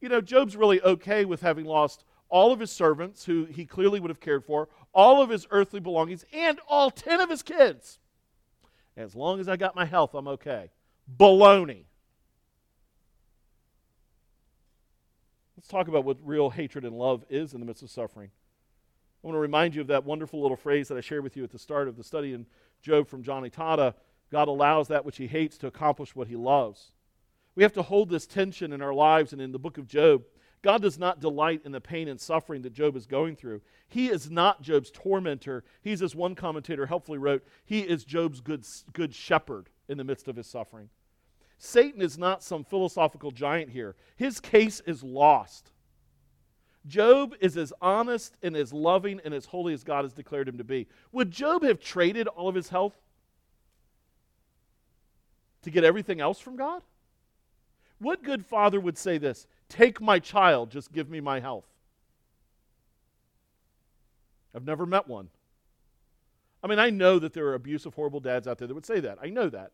you 0.00 0.08
know, 0.08 0.22
Job's 0.22 0.56
really 0.56 0.80
okay 0.80 1.26
with 1.26 1.42
having 1.42 1.66
lost 1.66 2.04
all 2.30 2.50
of 2.50 2.60
his 2.60 2.70
servants, 2.70 3.26
who 3.26 3.44
he 3.44 3.66
clearly 3.66 4.00
would 4.00 4.08
have 4.08 4.20
cared 4.20 4.42
for, 4.42 4.70
all 4.94 5.20
of 5.20 5.28
his 5.28 5.46
earthly 5.50 5.80
belongings, 5.80 6.24
and 6.32 6.58
all 6.66 6.90
10 6.90 7.20
of 7.20 7.28
his 7.28 7.42
kids. 7.42 7.98
As 8.96 9.14
long 9.14 9.38
as 9.38 9.50
I 9.50 9.58
got 9.58 9.76
my 9.76 9.84
health, 9.84 10.14
I'm 10.14 10.28
okay. 10.28 10.70
Baloney. 11.14 11.84
Let's 15.58 15.68
talk 15.68 15.88
about 15.88 16.06
what 16.06 16.16
real 16.24 16.48
hatred 16.48 16.86
and 16.86 16.96
love 16.96 17.26
is 17.28 17.52
in 17.52 17.60
the 17.60 17.66
midst 17.66 17.82
of 17.82 17.90
suffering. 17.90 18.30
I 19.22 19.26
want 19.26 19.36
to 19.36 19.40
remind 19.40 19.74
you 19.74 19.80
of 19.80 19.86
that 19.88 20.04
wonderful 20.04 20.42
little 20.42 20.56
phrase 20.56 20.88
that 20.88 20.98
I 20.98 21.00
shared 21.00 21.22
with 21.22 21.36
you 21.36 21.44
at 21.44 21.50
the 21.50 21.58
start 21.58 21.88
of 21.88 21.96
the 21.96 22.04
study 22.04 22.32
in 22.32 22.46
Job 22.82 23.06
from 23.06 23.22
Joni 23.22 23.52
Tada 23.52 23.94
God 24.32 24.48
allows 24.48 24.88
that 24.88 25.04
which 25.04 25.18
he 25.18 25.26
hates 25.26 25.58
to 25.58 25.66
accomplish 25.66 26.16
what 26.16 26.26
he 26.26 26.36
loves. 26.36 26.92
We 27.54 27.62
have 27.62 27.74
to 27.74 27.82
hold 27.82 28.08
this 28.08 28.26
tension 28.26 28.72
in 28.72 28.80
our 28.80 28.94
lives 28.94 29.34
and 29.34 29.42
in 29.42 29.52
the 29.52 29.58
book 29.58 29.76
of 29.76 29.86
Job. 29.86 30.24
God 30.62 30.80
does 30.80 30.98
not 30.98 31.20
delight 31.20 31.60
in 31.66 31.72
the 31.72 31.82
pain 31.82 32.08
and 32.08 32.18
suffering 32.18 32.62
that 32.62 32.72
Job 32.72 32.96
is 32.96 33.04
going 33.04 33.36
through. 33.36 33.60
He 33.88 34.08
is 34.08 34.30
not 34.30 34.62
Job's 34.62 34.90
tormentor. 34.90 35.64
He's, 35.82 36.00
as 36.00 36.16
one 36.16 36.34
commentator 36.34 36.86
helpfully 36.86 37.18
wrote, 37.18 37.44
he 37.66 37.80
is 37.80 38.04
Job's 38.04 38.40
good, 38.40 38.64
good 38.94 39.14
shepherd 39.14 39.68
in 39.86 39.98
the 39.98 40.04
midst 40.04 40.28
of 40.28 40.36
his 40.36 40.46
suffering. 40.46 40.88
Satan 41.58 42.00
is 42.00 42.16
not 42.16 42.42
some 42.42 42.64
philosophical 42.64 43.32
giant 43.32 43.70
here. 43.70 43.96
His 44.16 44.40
case 44.40 44.80
is 44.86 45.02
lost. 45.02 45.72
Job 46.86 47.34
is 47.40 47.56
as 47.56 47.72
honest 47.80 48.36
and 48.42 48.56
as 48.56 48.72
loving 48.72 49.20
and 49.24 49.32
as 49.32 49.46
holy 49.46 49.72
as 49.72 49.84
God 49.84 50.04
has 50.04 50.12
declared 50.12 50.48
him 50.48 50.58
to 50.58 50.64
be. 50.64 50.88
Would 51.12 51.30
Job 51.30 51.62
have 51.62 51.80
traded 51.80 52.26
all 52.28 52.48
of 52.48 52.54
his 52.54 52.68
health 52.70 52.94
to 55.62 55.70
get 55.70 55.84
everything 55.84 56.20
else 56.20 56.40
from 56.40 56.56
God? 56.56 56.82
What 57.98 58.24
good 58.24 58.44
father 58.44 58.80
would 58.80 58.98
say 58.98 59.18
this? 59.18 59.46
Take 59.68 60.00
my 60.00 60.18
child, 60.18 60.70
just 60.70 60.92
give 60.92 61.08
me 61.08 61.20
my 61.20 61.38
health. 61.38 61.66
I've 64.54 64.66
never 64.66 64.84
met 64.84 65.06
one. 65.06 65.28
I 66.64 66.66
mean, 66.66 66.78
I 66.78 66.90
know 66.90 67.18
that 67.18 67.32
there 67.32 67.46
are 67.46 67.54
abusive, 67.54 67.94
horrible 67.94 68.20
dads 68.20 68.46
out 68.46 68.58
there 68.58 68.68
that 68.68 68.74
would 68.74 68.86
say 68.86 69.00
that. 69.00 69.18
I 69.22 69.30
know 69.30 69.48
that. 69.48 69.70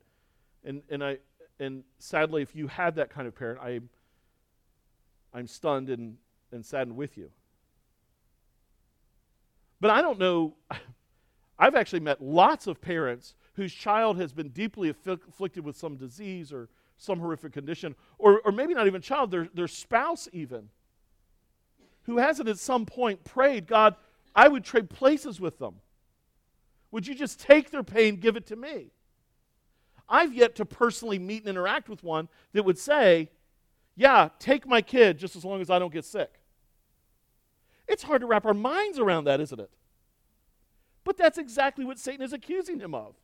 And, 0.64 0.82
and, 0.90 1.02
I, 1.02 1.18
and 1.58 1.84
sadly, 1.98 2.42
if 2.42 2.54
you 2.54 2.68
had 2.68 2.96
that 2.96 3.10
kind 3.10 3.26
of 3.26 3.34
parent, 3.34 3.60
I, 3.62 3.80
I'm 5.32 5.46
stunned 5.46 5.88
and 5.88 6.16
and 6.52 6.64
saddened 6.64 6.96
with 6.96 7.16
you. 7.16 7.30
But 9.80 9.90
I 9.90 10.02
don't 10.02 10.18
know, 10.18 10.54
I've 11.58 11.74
actually 11.74 12.00
met 12.00 12.22
lots 12.22 12.66
of 12.66 12.80
parents 12.80 13.34
whose 13.54 13.72
child 13.72 14.18
has 14.18 14.32
been 14.32 14.50
deeply 14.50 14.88
afflicted 14.88 15.64
with 15.64 15.76
some 15.76 15.96
disease 15.96 16.52
or 16.52 16.68
some 16.96 17.20
horrific 17.20 17.52
condition, 17.52 17.94
or, 18.18 18.40
or 18.44 18.52
maybe 18.52 18.74
not 18.74 18.86
even 18.86 19.00
child, 19.00 19.30
their, 19.30 19.48
their 19.54 19.68
spouse 19.68 20.28
even, 20.32 20.68
who 22.02 22.18
hasn't 22.18 22.48
at 22.48 22.58
some 22.58 22.86
point 22.86 23.22
prayed, 23.24 23.66
God, 23.66 23.94
I 24.34 24.48
would 24.48 24.64
trade 24.64 24.90
places 24.90 25.40
with 25.40 25.58
them. 25.58 25.76
Would 26.90 27.06
you 27.06 27.14
just 27.14 27.40
take 27.40 27.70
their 27.70 27.82
pain, 27.82 28.16
give 28.16 28.36
it 28.36 28.46
to 28.46 28.56
me? 28.56 28.90
I've 30.08 30.32
yet 30.32 30.54
to 30.56 30.64
personally 30.64 31.18
meet 31.18 31.42
and 31.42 31.50
interact 31.50 31.88
with 31.88 32.02
one 32.02 32.28
that 32.52 32.64
would 32.64 32.78
say, 32.78 33.30
Yeah, 33.94 34.30
take 34.38 34.66
my 34.66 34.80
kid 34.80 35.18
just 35.18 35.36
as 35.36 35.44
long 35.44 35.60
as 35.60 35.70
I 35.70 35.78
don't 35.78 35.92
get 35.92 36.04
sick. 36.04 36.37
It's 37.88 38.02
hard 38.02 38.20
to 38.20 38.26
wrap 38.26 38.44
our 38.44 38.54
minds 38.54 38.98
around 38.98 39.24
that, 39.24 39.40
isn't 39.40 39.58
it? 39.58 39.70
But 41.04 41.16
that's 41.16 41.38
exactly 41.38 41.84
what 41.84 41.98
Satan 41.98 42.22
is 42.22 42.32
accusing 42.32 42.80
him 42.80 42.94
of. 42.94 43.14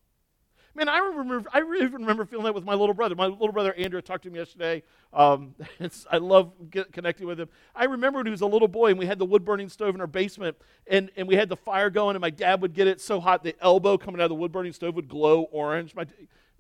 Man, 0.77 0.89
I 0.89 0.99
remember, 0.99 1.49
I 1.53 1.59
really 1.59 1.87
remember 1.87 2.25
feeling 2.25 2.47
that 2.47 2.55
with 2.55 2.65
my 2.65 2.75
little 2.75 2.95
brother. 2.95 3.15
My 3.15 3.27
little 3.27 3.53
brother 3.53 3.73
Andrew 3.75 4.01
talked 4.01 4.25
to 4.25 4.31
me 4.31 4.41
yesterday. 4.41 4.83
Um, 5.13 5.55
I 6.11 6.17
love 6.17 6.53
get, 6.71 6.93
connecting 6.93 7.29
with 7.29 7.39
him. 7.39 7.49
I 7.77 7.85
remember 7.85 8.19
when 8.19 8.27
he 8.27 8.31
was 8.33 8.41
a 8.41 8.47
little 8.47 8.67
boy 8.67 8.91
and 8.91 8.99
we 8.99 9.07
had 9.07 9.21
the 9.21 9.25
wood 9.25 9.45
burning 9.45 9.69
stove 9.69 9.95
in 9.95 10.01
our 10.01 10.09
basement 10.09 10.57
and, 10.89 11.11
and 11.17 11.29
we 11.29 11.37
had 11.37 11.49
the 11.49 11.57
fire 11.57 11.91
going 11.91 12.17
and 12.17 12.21
my 12.21 12.31
dad 12.31 12.61
would 12.61 12.75
get 12.75 12.89
it 12.89 13.01
so 13.01 13.21
hot 13.21 13.45
the 13.45 13.55
elbow 13.61 13.97
coming 13.97 14.21
out 14.21 14.25
of 14.25 14.31
the 14.31 14.35
wood 14.35 14.51
burning 14.51 14.73
stove 14.73 14.97
would 14.97 15.09
glow 15.09 15.43
orange. 15.53 15.95
My, 15.95 16.07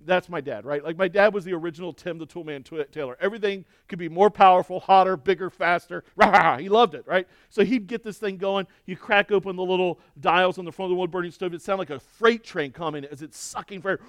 that's 0.00 0.28
my 0.28 0.40
dad, 0.40 0.64
right? 0.64 0.84
Like 0.84 0.96
my 0.96 1.08
dad 1.08 1.32
was 1.32 1.44
the 1.44 1.54
original 1.54 1.92
Tim 1.92 2.18
the 2.18 2.26
Toolman 2.26 2.64
Taylor. 2.90 3.16
Everything 3.20 3.64
could 3.88 3.98
be 3.98 4.08
more 4.08 4.30
powerful, 4.30 4.80
hotter, 4.80 5.16
bigger, 5.16 5.50
faster. 5.50 6.04
Rah, 6.16 6.58
he 6.58 6.68
loved 6.68 6.94
it, 6.94 7.04
right? 7.06 7.26
So 7.48 7.64
he'd 7.64 7.86
get 7.86 8.02
this 8.02 8.18
thing 8.18 8.36
going. 8.36 8.66
You 8.86 8.96
crack 8.96 9.32
open 9.32 9.56
the 9.56 9.62
little 9.62 10.00
dials 10.20 10.58
on 10.58 10.64
the 10.64 10.72
front 10.72 10.90
of 10.90 10.96
the 10.96 11.00
wood 11.00 11.10
burning 11.10 11.30
stove. 11.30 11.54
It 11.54 11.62
sounded 11.62 11.88
like 11.88 11.90
a 11.90 12.00
freight 12.00 12.44
train 12.44 12.72
coming 12.72 13.04
as 13.04 13.22
it's 13.22 13.38
sucking 13.38 13.82
fire. 13.82 14.00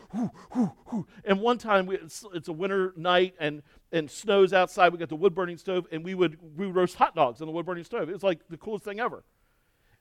And 1.23 1.39
one 1.39 1.57
time, 1.57 1.85
we, 1.85 1.95
it's, 1.97 2.25
it's, 2.33 2.47
a 2.47 2.53
winter 2.53 2.93
night 2.95 3.35
and, 3.39 3.61
and 3.91 4.09
snows 4.09 4.53
outside. 4.53 4.91
We 4.91 4.99
got 4.99 5.09
the 5.09 5.15
wood 5.15 5.35
burning 5.35 5.57
stove 5.57 5.87
and 5.91 6.03
we 6.03 6.13
would, 6.13 6.37
we 6.57 6.67
would 6.67 6.75
roast 6.75 6.95
hot 6.95 7.15
dogs 7.15 7.41
on 7.41 7.47
the 7.47 7.53
wood 7.53 7.65
burning 7.65 7.83
stove. 7.83 8.09
It 8.09 8.13
was 8.13 8.23
like 8.23 8.39
the 8.49 8.57
coolest 8.57 8.85
thing 8.85 8.99
ever. 8.99 9.23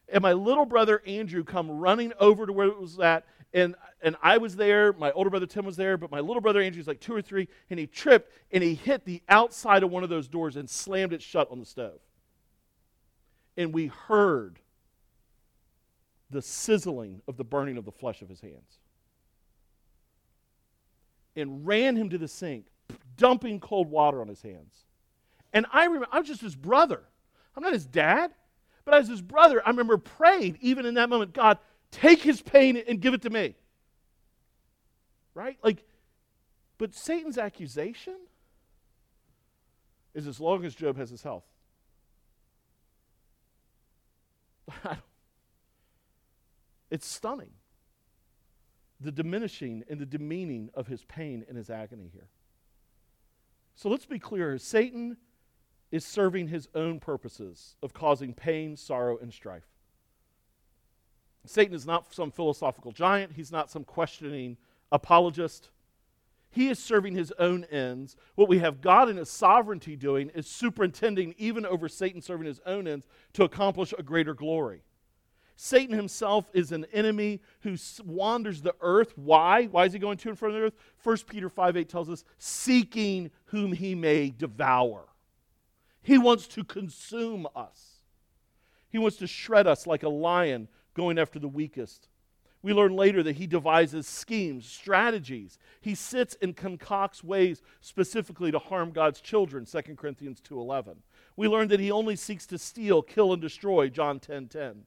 And 0.09 0.23
my 0.23 0.33
little 0.33 0.67
brother 0.67 1.03
Andrew 1.07 1.45
come 1.45 1.71
running 1.71 2.13
over 2.21 2.47
to 2.47 2.53
where 2.53 2.69
it 2.69 2.79
was 2.79 2.99
at 2.99 3.25
and 3.55 3.77
and 4.03 4.17
I 4.23 4.37
was 4.37 4.57
there. 4.57 4.93
My 4.93 5.13
older 5.13 5.31
brother 5.31 5.47
Tim 5.47 5.65
was 5.65 5.77
there, 5.77 5.97
but 5.97 6.11
my 6.11 6.21
little 6.21 6.43
brother 6.43 6.61
Andrew's 6.61 6.87
like 6.87 7.01
two 7.01 7.15
or 7.15 7.23
three, 7.23 7.49
and 7.71 7.79
he 7.79 7.87
tripped 7.87 8.31
and 8.53 8.63
he 8.63 8.75
hit 8.75 9.07
the 9.07 9.23
outside 9.29 9.83
of 9.83 9.91
one 9.91 10.03
of 10.03 10.11
those 10.11 10.29
doors 10.29 10.57
and 10.57 10.69
slammed 10.69 11.15
it 11.15 11.23
shut 11.23 11.51
on 11.51 11.61
the 11.61 11.65
stove. 11.65 12.01
And 13.57 13.73
we 13.73 13.87
heard 13.87 14.59
the 16.29 16.43
sizzling 16.43 17.23
of 17.29 17.37
the 17.37 17.45
burning 17.45 17.79
of 17.79 17.85
the 17.85 17.93
flesh 17.93 18.21
of 18.21 18.29
his 18.29 18.41
hands. 18.41 18.79
And 21.37 21.67
ran 21.67 21.97
him 21.97 22.11
to 22.11 22.19
the 22.19 22.29
sink, 22.29 22.67
dumping 23.17 23.61
cold 23.61 23.89
water 23.89 24.21
on 24.21 24.29
his 24.29 24.43
hands. 24.43 24.85
And 25.53 25.67
I 25.73 25.85
remember, 25.85 26.09
I 26.11 26.19
was 26.19 26.29
just 26.29 26.41
his 26.41 26.57
brother. 26.57 27.01
I'm 27.57 27.63
not 27.63 27.73
his 27.73 27.87
dad, 27.87 28.33
but 28.85 28.95
as 28.95 29.09
his 29.09 29.23
brother, 29.23 29.63
I 29.65 29.71
remember 29.71 29.97
praying, 29.97 30.59
even 30.61 30.85
in 30.85 30.95
that 30.95 31.09
moment, 31.09 31.33
God, 31.33 31.59
Take 31.95 32.23
his 32.23 32.43
pain 32.43 32.77
and 32.77 33.01
give 33.01 33.15
it 33.15 33.23
to 33.23 33.31
me. 33.31 33.55
Right? 35.33 35.57
Like, 35.63 35.85
but 36.77 36.93
Satan's 36.93 37.39
accusation 37.39 38.17
is 40.13 40.27
as 40.27 40.41
long 40.41 40.65
as 40.65 40.75
Job 40.75 40.97
has 40.97 41.09
his 41.09 41.23
health. 41.23 41.45
it's 46.91 47.07
stunning. 47.07 47.53
The 49.01 49.13
diminishing 49.13 49.85
and 49.89 50.01
the 50.01 50.07
demeaning 50.07 50.71
of 50.75 50.89
his 50.89 51.05
pain 51.05 51.45
and 51.49 51.57
his 51.57 51.71
agony 51.71 52.11
here. 52.13 52.27
So 53.77 53.89
let's 53.89 54.07
be 54.07 54.19
clear 54.19 54.59
Satan 54.59 55.17
is 55.93 56.05
serving 56.05 56.49
his 56.49 56.69
own 56.75 56.99
purposes 56.99 57.77
of 57.85 57.95
causing 57.95 58.35
pain, 58.35 58.77
sorrow, 58.77 59.17
and 59.17 59.33
strife. 59.33 59.69
Satan 61.47 61.75
is 61.75 61.87
not 61.87 62.15
some 62.15 62.31
philosophical 62.31 62.93
giant, 62.93 63.33
he's 63.33 63.53
not 63.53 63.71
some 63.71 63.85
questioning 63.85 64.57
apologist. 64.91 65.71
He 66.51 66.69
is 66.69 66.79
serving 66.79 67.15
his 67.15 67.33
own 67.39 67.65
ends. 67.65 68.17
What 68.37 68.49
we 68.49 68.61
have 68.61 68.81
God 68.81 69.09
in 69.09 69.17
his 69.17 69.29
sovereignty 69.29 69.97
doing 69.97 70.31
is 70.37 70.47
superintending 70.47 71.35
even 71.37 71.67
over 71.67 71.89
Satan 71.89 72.23
serving 72.23 72.47
his 72.47 72.61
own 72.65 72.87
ends 72.87 73.05
to 73.33 73.43
accomplish 73.43 73.93
a 73.99 74.05
greater 74.05 74.35
glory. 74.35 74.83
Satan 75.57 75.97
himself 75.97 76.49
is 76.53 76.71
an 76.73 76.87
enemy 76.93 77.41
who 77.63 77.77
wanders 78.05 78.63
the 78.63 78.75
earth. 78.81 79.13
Why? 79.17 79.67
Why 79.67 79.85
is 79.85 79.93
he 79.93 79.99
going 79.99 80.17
to 80.19 80.29
and 80.29 80.39
from 80.39 80.53
the 80.53 80.61
earth? 80.61 80.75
1 81.03 81.17
Peter 81.29 81.49
5 81.49 81.77
8 81.77 81.89
tells 81.89 82.09
us, 82.09 82.25
seeking 82.39 83.31
whom 83.47 83.73
he 83.73 83.95
may 83.95 84.31
devour. 84.31 85.09
He 86.03 86.19
wants 86.19 86.47
to 86.49 86.65
consume 86.65 87.47
us. 87.57 88.01
He 88.91 88.99
wants 88.99 89.17
to 89.19 89.27
shred 89.27 89.67
us 89.67 89.87
like 89.87 90.03
a 90.03 90.09
lion 90.09 90.69
going 90.95 91.19
after 91.19 91.39
the 91.39 91.49
weakest. 91.49 92.09
We 92.63 92.73
learn 92.73 92.97
later 92.97 93.23
that 93.23 93.37
he 93.37 93.47
devises 93.47 94.07
schemes, 94.07 94.67
strategies. 94.67 95.59
He 95.83 95.95
sits 95.95 96.35
and 96.41 96.57
concocts 96.57 97.23
ways 97.23 97.61
specifically 97.83 98.51
to 98.51 98.59
harm 98.59 98.93
God's 98.93 99.21
children, 99.21 99.67
2 99.67 99.97
Corinthians 99.97 100.41
2:11. 100.41 101.03
We 101.37 101.47
learn 101.47 101.69
that 101.69 101.81
he 101.81 101.91
only 101.91 102.17
seeks 102.17 102.47
to 102.47 102.59
steal, 102.59 103.03
kill 103.03 103.35
and 103.35 103.43
destroy, 103.43 103.91
John 103.91 104.19
10:10. 104.19 104.49
10, 104.49 104.49
10. 104.49 104.87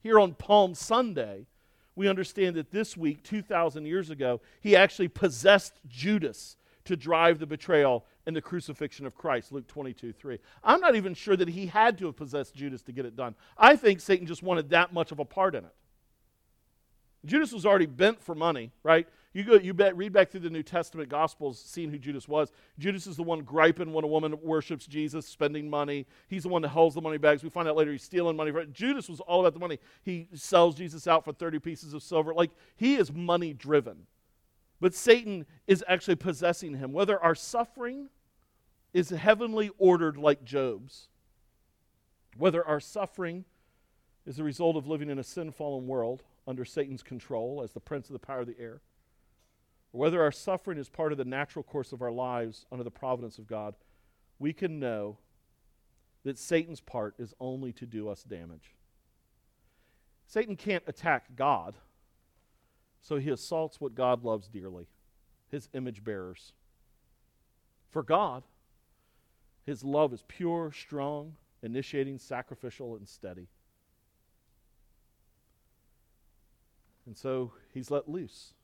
Here 0.00 0.20
on 0.20 0.34
Palm 0.34 0.74
Sunday, 0.74 1.46
we 1.94 2.08
understand 2.08 2.56
that 2.56 2.72
this 2.72 2.96
week 2.96 3.22
2000 3.22 3.86
years 3.86 4.10
ago, 4.10 4.40
he 4.60 4.76
actually 4.76 5.08
possessed 5.08 5.80
Judas 5.88 6.56
to 6.84 6.96
drive 6.96 7.38
the 7.38 7.46
betrayal 7.46 8.04
and 8.26 8.36
the 8.36 8.42
crucifixion 8.42 9.06
of 9.06 9.14
Christ, 9.14 9.52
Luke 9.52 9.66
22 9.66 10.12
3. 10.12 10.38
I'm 10.62 10.80
not 10.80 10.94
even 10.94 11.14
sure 11.14 11.36
that 11.36 11.48
he 11.48 11.66
had 11.66 11.98
to 11.98 12.06
have 12.06 12.16
possessed 12.16 12.54
Judas 12.54 12.82
to 12.82 12.92
get 12.92 13.04
it 13.04 13.16
done. 13.16 13.34
I 13.58 13.76
think 13.76 14.00
Satan 14.00 14.26
just 14.26 14.42
wanted 14.42 14.70
that 14.70 14.92
much 14.92 15.12
of 15.12 15.18
a 15.18 15.24
part 15.24 15.54
in 15.54 15.64
it. 15.64 15.74
Judas 17.24 17.52
was 17.52 17.64
already 17.64 17.86
bent 17.86 18.20
for 18.20 18.34
money, 18.34 18.72
right? 18.82 19.06
You 19.32 19.44
go, 19.44 19.54
you 19.54 19.72
bet, 19.72 19.96
read 19.96 20.12
back 20.12 20.30
through 20.30 20.40
the 20.40 20.50
New 20.50 20.62
Testament 20.62 21.08
Gospels, 21.08 21.58
seeing 21.58 21.90
who 21.90 21.98
Judas 21.98 22.28
was. 22.28 22.52
Judas 22.78 23.06
is 23.06 23.16
the 23.16 23.22
one 23.22 23.42
griping 23.42 23.92
when 23.92 24.04
a 24.04 24.08
woman 24.08 24.36
worships 24.42 24.86
Jesus, 24.86 25.26
spending 25.26 25.70
money. 25.70 26.06
He's 26.28 26.42
the 26.42 26.48
one 26.48 26.62
that 26.62 26.68
holds 26.68 26.96
the 26.96 27.00
money 27.00 27.16
bags. 27.16 27.42
We 27.42 27.48
find 27.48 27.66
out 27.66 27.76
later 27.76 27.92
he's 27.92 28.02
stealing 28.02 28.36
money. 28.36 28.52
Judas 28.72 29.08
was 29.08 29.20
all 29.20 29.40
about 29.40 29.54
the 29.54 29.60
money. 29.60 29.78
He 30.02 30.28
sells 30.34 30.74
Jesus 30.74 31.06
out 31.06 31.24
for 31.24 31.32
30 31.32 31.60
pieces 31.60 31.94
of 31.94 32.02
silver. 32.02 32.34
Like, 32.34 32.50
he 32.76 32.96
is 32.96 33.12
money 33.12 33.54
driven. 33.54 34.06
But 34.82 34.94
Satan 34.94 35.46
is 35.68 35.84
actually 35.86 36.16
possessing 36.16 36.74
him. 36.74 36.92
Whether 36.92 37.22
our 37.22 37.36
suffering 37.36 38.08
is 38.92 39.10
heavenly 39.10 39.70
ordered 39.78 40.16
like 40.16 40.42
Job's, 40.42 41.06
whether 42.36 42.66
our 42.66 42.80
suffering 42.80 43.44
is 44.26 44.38
the 44.38 44.42
result 44.42 44.76
of 44.76 44.88
living 44.88 45.08
in 45.08 45.20
a 45.20 45.22
sin 45.22 45.52
fallen 45.52 45.86
world 45.86 46.24
under 46.48 46.64
Satan's 46.64 47.04
control 47.04 47.62
as 47.62 47.70
the 47.70 47.78
prince 47.78 48.08
of 48.08 48.14
the 48.14 48.18
power 48.18 48.40
of 48.40 48.48
the 48.48 48.58
air, 48.58 48.80
or 49.92 50.00
whether 50.00 50.20
our 50.20 50.32
suffering 50.32 50.78
is 50.78 50.88
part 50.88 51.12
of 51.12 51.18
the 51.18 51.24
natural 51.24 51.62
course 51.62 51.92
of 51.92 52.02
our 52.02 52.10
lives 52.10 52.66
under 52.72 52.82
the 52.82 52.90
providence 52.90 53.38
of 53.38 53.46
God, 53.46 53.76
we 54.40 54.52
can 54.52 54.80
know 54.80 55.16
that 56.24 56.40
Satan's 56.40 56.80
part 56.80 57.14
is 57.20 57.34
only 57.38 57.72
to 57.74 57.86
do 57.86 58.08
us 58.08 58.24
damage. 58.24 58.74
Satan 60.26 60.56
can't 60.56 60.82
attack 60.88 61.36
God, 61.36 61.76
so 63.02 63.16
he 63.16 63.28
assaults 63.28 63.80
what 63.80 63.94
God 63.94 64.24
loves 64.24 64.48
dearly 64.48 64.86
his 65.50 65.68
image 65.74 66.02
bearers. 66.02 66.54
For 67.90 68.02
God, 68.02 68.42
his 69.66 69.84
love 69.84 70.14
is 70.14 70.24
pure, 70.26 70.72
strong, 70.72 71.36
initiating, 71.62 72.18
sacrificial, 72.18 72.96
and 72.96 73.06
steady. 73.06 73.48
And 77.04 77.16
so 77.16 77.52
he's 77.74 77.90
let 77.90 78.08
loose. 78.08 78.54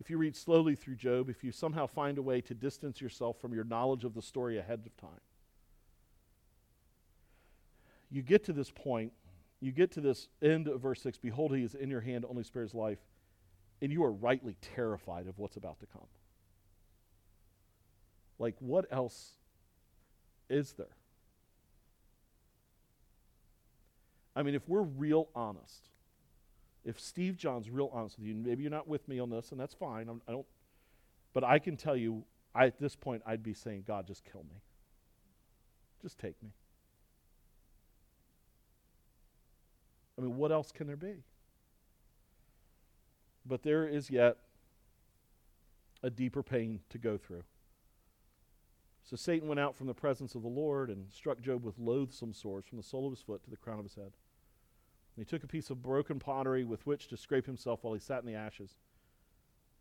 If 0.00 0.08
you 0.08 0.16
read 0.16 0.34
slowly 0.34 0.74
through 0.74 0.96
Job, 0.96 1.28
if 1.28 1.44
you 1.44 1.52
somehow 1.52 1.86
find 1.86 2.16
a 2.16 2.22
way 2.22 2.40
to 2.40 2.54
distance 2.54 3.00
yourself 3.00 3.38
from 3.38 3.52
your 3.52 3.64
knowledge 3.64 4.04
of 4.04 4.14
the 4.14 4.22
story 4.22 4.58
ahead 4.58 4.80
of 4.86 4.96
time, 4.96 5.20
you 8.10 8.22
get 8.22 8.44
to 8.44 8.52
this 8.52 8.70
point, 8.70 9.12
you 9.64 9.72
get 9.72 9.92
to 9.92 10.02
this 10.02 10.28
end 10.42 10.68
of 10.68 10.82
verse 10.82 11.00
6 11.00 11.16
Behold, 11.18 11.56
he 11.56 11.62
is 11.62 11.74
in 11.74 11.88
your 11.90 12.02
hand, 12.02 12.26
only 12.28 12.44
spares 12.44 12.74
life, 12.74 12.98
and 13.80 13.90
you 13.90 14.04
are 14.04 14.12
rightly 14.12 14.56
terrified 14.60 15.26
of 15.26 15.38
what's 15.38 15.56
about 15.56 15.80
to 15.80 15.86
come. 15.86 16.06
Like, 18.38 18.56
what 18.58 18.84
else 18.90 19.32
is 20.50 20.74
there? 20.74 20.96
I 24.36 24.42
mean, 24.42 24.54
if 24.54 24.68
we're 24.68 24.82
real 24.82 25.28
honest, 25.34 25.88
if 26.84 27.00
Steve 27.00 27.38
John's 27.38 27.70
real 27.70 27.88
honest 27.90 28.18
with 28.18 28.26
you, 28.28 28.34
maybe 28.34 28.62
you're 28.62 28.70
not 28.70 28.86
with 28.86 29.08
me 29.08 29.18
on 29.18 29.30
this, 29.30 29.50
and 29.50 29.58
that's 29.58 29.72
fine. 29.72 30.08
I'm, 30.08 30.20
I 30.28 30.32
do 30.32 30.36
not 30.38 30.46
but 31.32 31.42
I 31.42 31.58
can 31.58 31.76
tell 31.76 31.96
you, 31.96 32.24
I, 32.54 32.66
at 32.66 32.78
this 32.78 32.94
point, 32.94 33.22
I'd 33.26 33.42
be 33.42 33.54
saying, 33.54 33.84
God, 33.86 34.06
just 34.06 34.24
kill 34.30 34.44
me. 34.44 34.60
Just 36.02 36.18
take 36.18 36.40
me. 36.42 36.50
I 40.18 40.22
mean, 40.22 40.36
what 40.36 40.52
else 40.52 40.70
can 40.70 40.86
there 40.86 40.96
be? 40.96 41.24
But 43.46 43.62
there 43.62 43.86
is 43.86 44.10
yet 44.10 44.38
a 46.02 46.10
deeper 46.10 46.42
pain 46.42 46.80
to 46.90 46.98
go 46.98 47.16
through. 47.16 47.44
So 49.02 49.16
Satan 49.16 49.48
went 49.48 49.60
out 49.60 49.76
from 49.76 49.86
the 49.86 49.94
presence 49.94 50.34
of 50.34 50.42
the 50.42 50.48
Lord 50.48 50.88
and 50.88 51.12
struck 51.12 51.40
Job 51.40 51.62
with 51.62 51.78
loathsome 51.78 52.32
sores 52.32 52.64
from 52.64 52.78
the 52.78 52.84
sole 52.84 53.06
of 53.06 53.12
his 53.12 53.22
foot 53.22 53.44
to 53.44 53.50
the 53.50 53.56
crown 53.56 53.78
of 53.78 53.84
his 53.84 53.96
head. 53.96 54.12
And 55.16 55.24
he 55.24 55.24
took 55.24 55.44
a 55.44 55.48
piece 55.48 55.68
of 55.68 55.82
broken 55.82 56.18
pottery 56.18 56.64
with 56.64 56.86
which 56.86 57.08
to 57.08 57.16
scrape 57.16 57.46
himself 57.46 57.80
while 57.82 57.94
he 57.94 58.00
sat 58.00 58.20
in 58.20 58.26
the 58.26 58.34
ashes. 58.34 58.76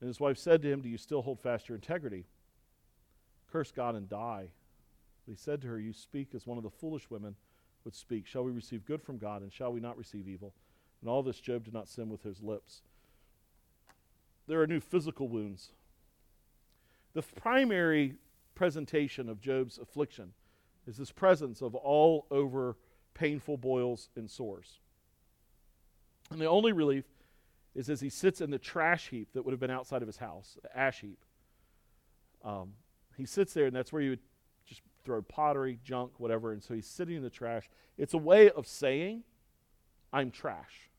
And 0.01 0.07
his 0.07 0.19
wife 0.19 0.37
said 0.37 0.61
to 0.61 0.71
him, 0.71 0.81
Do 0.81 0.89
you 0.89 0.97
still 0.97 1.21
hold 1.21 1.39
fast 1.39 1.69
your 1.69 1.77
integrity? 1.77 2.25
Curse 3.49 3.71
God 3.71 3.95
and 3.95 4.09
die. 4.09 4.49
But 5.25 5.31
he 5.31 5.37
said 5.37 5.61
to 5.61 5.67
her, 5.67 5.79
You 5.79 5.93
speak 5.93 6.35
as 6.35 6.45
one 6.45 6.57
of 6.57 6.63
the 6.63 6.69
foolish 6.69 7.09
women 7.09 7.35
would 7.85 7.95
speak. 7.95 8.25
Shall 8.25 8.43
we 8.43 8.51
receive 8.51 8.85
good 8.85 9.01
from 9.01 9.17
God, 9.17 9.41
and 9.41 9.51
shall 9.51 9.71
we 9.71 9.79
not 9.79 9.97
receive 9.97 10.27
evil? 10.27 10.53
And 11.01 11.09
all 11.09 11.23
this 11.23 11.39
Job 11.39 11.65
did 11.65 11.73
not 11.73 11.89
sin 11.89 12.09
with 12.09 12.23
his 12.23 12.41
lips. 12.41 12.81
There 14.47 14.61
are 14.61 14.67
new 14.67 14.79
physical 14.79 15.27
wounds. 15.27 15.71
The 17.13 17.21
primary 17.21 18.15
presentation 18.55 19.29
of 19.29 19.41
Job's 19.41 19.77
affliction 19.77 20.33
is 20.87 20.97
this 20.97 21.11
presence 21.11 21.61
of 21.61 21.75
all 21.75 22.25
over 22.31 22.77
painful 23.13 23.57
boils 23.57 24.09
and 24.15 24.29
sores. 24.29 24.79
And 26.31 26.41
the 26.41 26.45
only 26.45 26.71
relief 26.71 27.05
is 27.75 27.89
as 27.89 28.01
he 28.01 28.09
sits 28.09 28.41
in 28.41 28.51
the 28.51 28.59
trash 28.59 29.09
heap 29.09 29.29
that 29.33 29.43
would 29.43 29.51
have 29.51 29.59
been 29.59 29.71
outside 29.71 30.01
of 30.01 30.07
his 30.07 30.17
house, 30.17 30.57
the 30.61 30.77
ash 30.77 31.01
heap. 31.01 31.19
Um, 32.43 32.73
he 33.17 33.25
sits 33.25 33.53
there, 33.53 33.65
and 33.65 33.75
that's 33.75 33.93
where 33.93 34.01
you 34.01 34.11
would 34.11 34.19
throw 35.03 35.21
pottery, 35.21 35.79
junk, 35.83 36.19
whatever. 36.19 36.51
And 36.51 36.63
so 36.63 36.73
he's 36.73 36.87
sitting 36.87 37.15
in 37.15 37.23
the 37.23 37.29
trash. 37.29 37.69
It's 37.97 38.13
a 38.13 38.17
way 38.17 38.49
of 38.49 38.67
saying, 38.67 39.23
I'm 40.11 40.31
trash. 40.31 40.89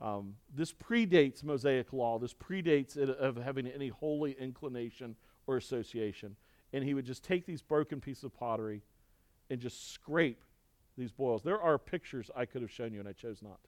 Um, 0.00 0.34
this 0.54 0.72
predates 0.72 1.42
Mosaic 1.42 1.92
law. 1.92 2.18
This 2.18 2.34
predates 2.34 2.96
it 2.96 3.10
of 3.10 3.36
having 3.36 3.66
any 3.66 3.88
holy 3.88 4.36
inclination 4.38 5.16
or 5.46 5.56
association. 5.56 6.36
And 6.72 6.84
he 6.84 6.94
would 6.94 7.04
just 7.04 7.24
take 7.24 7.46
these 7.46 7.62
broken 7.62 8.00
pieces 8.00 8.24
of 8.24 8.34
pottery 8.34 8.82
and 9.50 9.60
just 9.60 9.92
scrape 9.92 10.42
these 10.96 11.10
boils. 11.10 11.42
There 11.42 11.60
are 11.60 11.78
pictures 11.78 12.30
I 12.36 12.44
could 12.44 12.62
have 12.62 12.70
shown 12.70 12.92
you, 12.92 13.00
and 13.00 13.08
I 13.08 13.12
chose 13.12 13.40
not. 13.42 13.58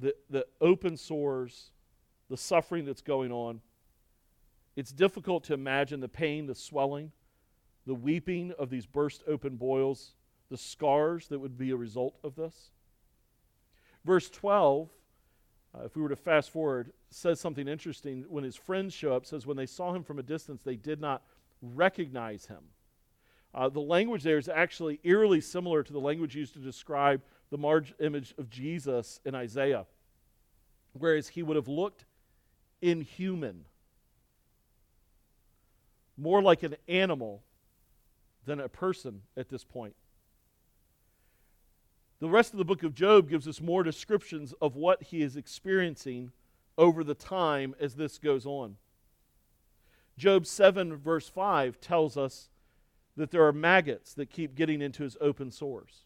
The, 0.00 0.14
the 0.30 0.46
open 0.60 0.96
sores, 0.96 1.70
the 2.30 2.36
suffering 2.36 2.84
that's 2.84 3.02
going 3.02 3.32
on. 3.32 3.60
It's 4.78 4.92
difficult 4.92 5.42
to 5.46 5.54
imagine 5.54 5.98
the 5.98 6.08
pain, 6.08 6.46
the 6.46 6.54
swelling, 6.54 7.10
the 7.84 7.96
weeping 7.96 8.52
of 8.60 8.70
these 8.70 8.86
burst 8.86 9.24
open 9.26 9.56
boils, 9.56 10.14
the 10.50 10.56
scars 10.56 11.26
that 11.28 11.40
would 11.40 11.58
be 11.58 11.72
a 11.72 11.76
result 11.76 12.16
of 12.22 12.36
this. 12.36 12.70
Verse 14.04 14.30
12, 14.30 14.88
uh, 15.74 15.84
if 15.84 15.96
we 15.96 16.02
were 16.02 16.08
to 16.08 16.14
fast 16.14 16.52
forward, 16.52 16.92
says 17.10 17.40
something 17.40 17.66
interesting. 17.66 18.24
When 18.28 18.44
his 18.44 18.54
friends 18.54 18.94
show 18.94 19.12
up, 19.16 19.26
says, 19.26 19.48
When 19.48 19.56
they 19.56 19.66
saw 19.66 19.92
him 19.92 20.04
from 20.04 20.20
a 20.20 20.22
distance, 20.22 20.62
they 20.62 20.76
did 20.76 21.00
not 21.00 21.24
recognize 21.60 22.46
him. 22.46 22.62
Uh, 23.52 23.68
the 23.68 23.80
language 23.80 24.22
there 24.22 24.38
is 24.38 24.48
actually 24.48 25.00
eerily 25.02 25.40
similar 25.40 25.82
to 25.82 25.92
the 25.92 25.98
language 25.98 26.36
used 26.36 26.52
to 26.52 26.60
describe 26.60 27.20
the 27.50 27.58
marge 27.58 27.94
image 27.98 28.32
of 28.38 28.48
Jesus 28.48 29.18
in 29.24 29.34
Isaiah, 29.34 29.86
whereas 30.92 31.26
he 31.26 31.42
would 31.42 31.56
have 31.56 31.66
looked 31.66 32.04
inhuman, 32.80 33.64
more 36.18 36.42
like 36.42 36.62
an 36.62 36.76
animal 36.88 37.42
than 38.44 38.60
a 38.60 38.68
person 38.68 39.22
at 39.36 39.48
this 39.48 39.64
point. 39.64 39.94
The 42.20 42.28
rest 42.28 42.52
of 42.52 42.58
the 42.58 42.64
book 42.64 42.82
of 42.82 42.94
Job 42.94 43.30
gives 43.30 43.46
us 43.46 43.60
more 43.60 43.84
descriptions 43.84 44.52
of 44.60 44.74
what 44.74 45.04
he 45.04 45.22
is 45.22 45.36
experiencing 45.36 46.32
over 46.76 47.04
the 47.04 47.14
time 47.14 47.74
as 47.78 47.94
this 47.94 48.18
goes 48.18 48.44
on. 48.44 48.76
Job 50.16 50.46
7, 50.46 50.96
verse 50.96 51.28
5, 51.28 51.80
tells 51.80 52.16
us 52.16 52.48
that 53.16 53.30
there 53.30 53.46
are 53.46 53.52
maggots 53.52 54.14
that 54.14 54.30
keep 54.30 54.56
getting 54.56 54.82
into 54.82 55.04
his 55.04 55.16
open 55.20 55.52
sores. 55.52 56.02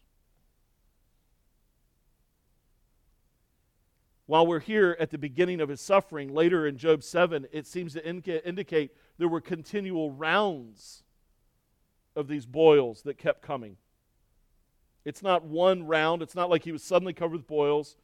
While 4.27 4.47
we're 4.47 4.59
here 4.59 4.95
at 4.99 5.09
the 5.09 5.17
beginning 5.17 5.59
of 5.59 5.69
his 5.69 5.81
suffering, 5.81 6.33
later 6.33 6.67
in 6.67 6.77
Job 6.77 7.03
7, 7.03 7.47
it 7.51 7.67
seems 7.67 7.93
to 7.93 8.07
indicate 8.47 8.91
there 9.17 9.27
were 9.27 9.41
continual 9.41 10.11
rounds 10.11 11.03
of 12.15 12.27
these 12.27 12.45
boils 12.45 13.03
that 13.03 13.17
kept 13.17 13.41
coming. 13.41 13.77
It's 15.05 15.21
not 15.21 15.43
one 15.43 15.83
round, 15.85 16.21
it's 16.21 16.35
not 16.35 16.49
like 16.49 16.63
he 16.63 16.71
was 16.71 16.83
suddenly 16.83 17.13
covered 17.13 17.37
with 17.37 17.47
boils. 17.47 17.97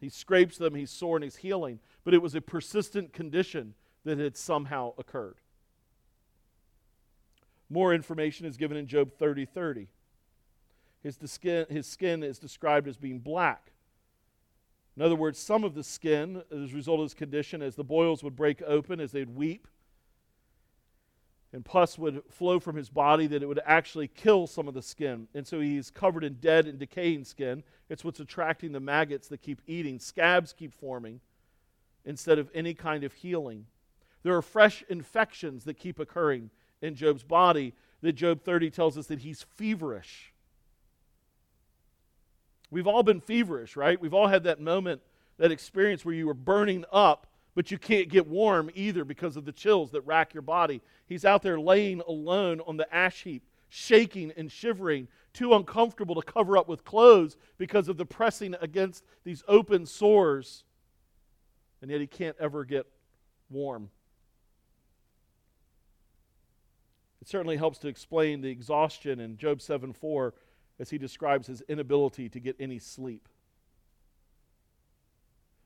He 0.00 0.08
scrapes 0.08 0.58
them, 0.58 0.74
he's 0.74 0.90
sore, 0.90 1.16
and 1.16 1.24
he's 1.24 1.36
healing. 1.36 1.80
But 2.04 2.14
it 2.14 2.22
was 2.22 2.34
a 2.34 2.40
persistent 2.40 3.12
condition 3.12 3.74
that 4.04 4.18
had 4.18 4.36
somehow 4.36 4.92
occurred. 4.98 5.38
More 7.70 7.94
information 7.94 8.46
is 8.46 8.56
given 8.56 8.76
in 8.76 8.86
Job 8.86 9.12
30 9.18 9.46
30. 9.46 9.88
His 11.02 11.18
skin, 11.26 11.66
his 11.68 11.86
skin 11.86 12.22
is 12.22 12.38
described 12.38 12.88
as 12.88 12.96
being 12.96 13.18
black. 13.18 13.72
In 14.96 15.02
other 15.02 15.16
words, 15.16 15.38
some 15.38 15.64
of 15.64 15.74
the 15.74 15.82
skin, 15.82 16.42
as 16.50 16.72
a 16.72 16.74
result 16.74 17.00
of 17.00 17.04
his 17.04 17.14
condition, 17.14 17.62
as 17.62 17.74
the 17.74 17.84
boils 17.84 18.22
would 18.22 18.36
break 18.36 18.62
open, 18.62 19.00
as 19.00 19.12
they'd 19.12 19.34
weep, 19.34 19.66
and 21.54 21.64
pus 21.64 21.96
would 21.96 22.20
flow 22.28 22.58
from 22.58 22.74
his 22.74 22.90
body, 22.90 23.28
that 23.28 23.40
it 23.40 23.46
would 23.46 23.60
actually 23.64 24.08
kill 24.08 24.48
some 24.48 24.66
of 24.66 24.74
the 24.74 24.82
skin. 24.82 25.28
And 25.34 25.46
so 25.46 25.60
he's 25.60 25.88
covered 25.88 26.24
in 26.24 26.34
dead 26.34 26.66
and 26.66 26.80
decaying 26.80 27.22
skin. 27.22 27.62
It's 27.88 28.02
what's 28.02 28.18
attracting 28.18 28.72
the 28.72 28.80
maggots 28.80 29.28
that 29.28 29.40
keep 29.40 29.62
eating. 29.68 30.00
Scabs 30.00 30.52
keep 30.52 30.74
forming 30.74 31.20
instead 32.04 32.40
of 32.40 32.50
any 32.54 32.74
kind 32.74 33.04
of 33.04 33.12
healing. 33.12 33.66
There 34.24 34.34
are 34.36 34.42
fresh 34.42 34.82
infections 34.88 35.62
that 35.64 35.74
keep 35.74 36.00
occurring 36.00 36.50
in 36.82 36.96
Job's 36.96 37.22
body 37.22 37.72
that 38.00 38.14
Job 38.14 38.42
30 38.42 38.70
tells 38.70 38.98
us 38.98 39.06
that 39.06 39.20
he's 39.20 39.46
feverish. 39.54 40.32
We've 42.68 42.88
all 42.88 43.04
been 43.04 43.20
feverish, 43.20 43.76
right? 43.76 44.00
We've 44.00 44.12
all 44.12 44.26
had 44.26 44.42
that 44.42 44.60
moment, 44.60 45.02
that 45.38 45.52
experience 45.52 46.04
where 46.04 46.16
you 46.16 46.26
were 46.26 46.34
burning 46.34 46.84
up, 46.90 47.28
but 47.54 47.70
you 47.70 47.78
can't 47.78 48.08
get 48.08 48.26
warm 48.26 48.70
either 48.74 49.04
because 49.04 49.36
of 49.36 49.44
the 49.44 49.52
chills 49.52 49.90
that 49.92 50.00
rack 50.02 50.34
your 50.34 50.42
body. 50.42 50.82
He's 51.06 51.24
out 51.24 51.42
there 51.42 51.58
laying 51.58 52.00
alone 52.00 52.60
on 52.66 52.76
the 52.76 52.92
ash 52.94 53.22
heap, 53.22 53.44
shaking 53.68 54.32
and 54.36 54.50
shivering, 54.50 55.08
too 55.32 55.54
uncomfortable 55.54 56.14
to 56.20 56.22
cover 56.22 56.56
up 56.56 56.68
with 56.68 56.84
clothes 56.84 57.36
because 57.58 57.88
of 57.88 57.96
the 57.96 58.06
pressing 58.06 58.54
against 58.60 59.04
these 59.24 59.42
open 59.46 59.86
sores. 59.86 60.64
And 61.80 61.90
yet 61.90 62.00
he 62.00 62.06
can't 62.06 62.36
ever 62.40 62.64
get 62.64 62.86
warm. 63.50 63.90
It 67.20 67.28
certainly 67.28 67.56
helps 67.56 67.78
to 67.78 67.88
explain 67.88 68.40
the 68.40 68.50
exhaustion 68.50 69.20
in 69.20 69.36
Job 69.36 69.62
7 69.62 69.92
4 69.92 70.34
as 70.78 70.90
he 70.90 70.98
describes 70.98 71.46
his 71.46 71.62
inability 71.68 72.28
to 72.28 72.40
get 72.40 72.56
any 72.58 72.78
sleep. 72.78 73.28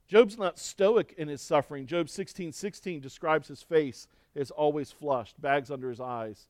Job's 0.09 0.39
not 0.39 0.59
stoic 0.59 1.15
in 1.19 1.29
his 1.29 1.43
suffering. 1.43 1.87
Job 1.87 2.09
16 2.09 2.53
16 2.53 3.01
describes 3.01 3.49
his 3.49 3.63
face 3.63 4.09
is 4.35 4.51
always 4.51 4.91
flushed, 4.91 5.41
bags 5.41 5.71
under 5.71 5.91
his 5.91 6.01
eyes, 6.01 6.49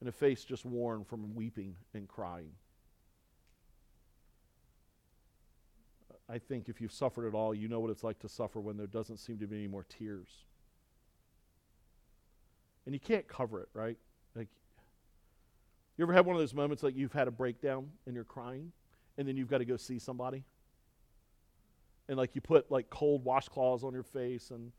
and 0.00 0.08
a 0.08 0.12
face 0.12 0.42
just 0.42 0.64
worn 0.64 1.04
from 1.04 1.34
weeping 1.34 1.76
and 1.92 2.08
crying. 2.08 2.52
I 6.30 6.38
think 6.38 6.68
if 6.68 6.80
you've 6.80 6.92
suffered 6.92 7.26
at 7.26 7.34
all, 7.34 7.54
you 7.54 7.68
know 7.68 7.80
what 7.80 7.90
it's 7.90 8.04
like 8.04 8.18
to 8.20 8.28
suffer 8.28 8.60
when 8.60 8.76
there 8.76 8.86
doesn't 8.86 9.18
seem 9.18 9.38
to 9.38 9.46
be 9.46 9.56
any 9.56 9.66
more 9.66 9.84
tears. 9.88 10.28
And 12.84 12.94
you 12.94 13.00
can't 13.00 13.26
cover 13.28 13.60
it, 13.60 13.68
right? 13.74 13.96
Like 14.34 14.48
you 15.96 16.04
ever 16.04 16.12
had 16.12 16.24
one 16.24 16.36
of 16.36 16.40
those 16.40 16.54
moments 16.54 16.82
like 16.82 16.96
you've 16.96 17.12
had 17.12 17.28
a 17.28 17.30
breakdown 17.30 17.90
and 18.06 18.14
you're 18.14 18.24
crying 18.24 18.72
and 19.18 19.26
then 19.26 19.36
you've 19.36 19.48
got 19.48 19.58
to 19.58 19.64
go 19.64 19.76
see 19.76 19.98
somebody? 19.98 20.44
And 22.08 22.16
like 22.16 22.34
you 22.34 22.40
put 22.40 22.70
like 22.70 22.88
cold 22.90 23.24
washcloths 23.24 23.84
on 23.84 23.92
your 23.92 24.02
face 24.02 24.50
and 24.50 24.72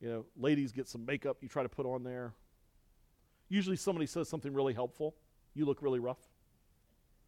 you 0.00 0.08
know, 0.08 0.24
ladies 0.36 0.72
get 0.72 0.88
some 0.88 1.04
makeup 1.04 1.38
you 1.40 1.48
try 1.48 1.62
to 1.62 1.68
put 1.68 1.86
on 1.86 2.02
there. 2.02 2.34
Usually 3.48 3.76
somebody 3.76 4.06
says 4.06 4.28
something 4.28 4.52
really 4.52 4.74
helpful. 4.74 5.14
You 5.54 5.66
look 5.66 5.82
really 5.82 6.00
rough. 6.00 6.18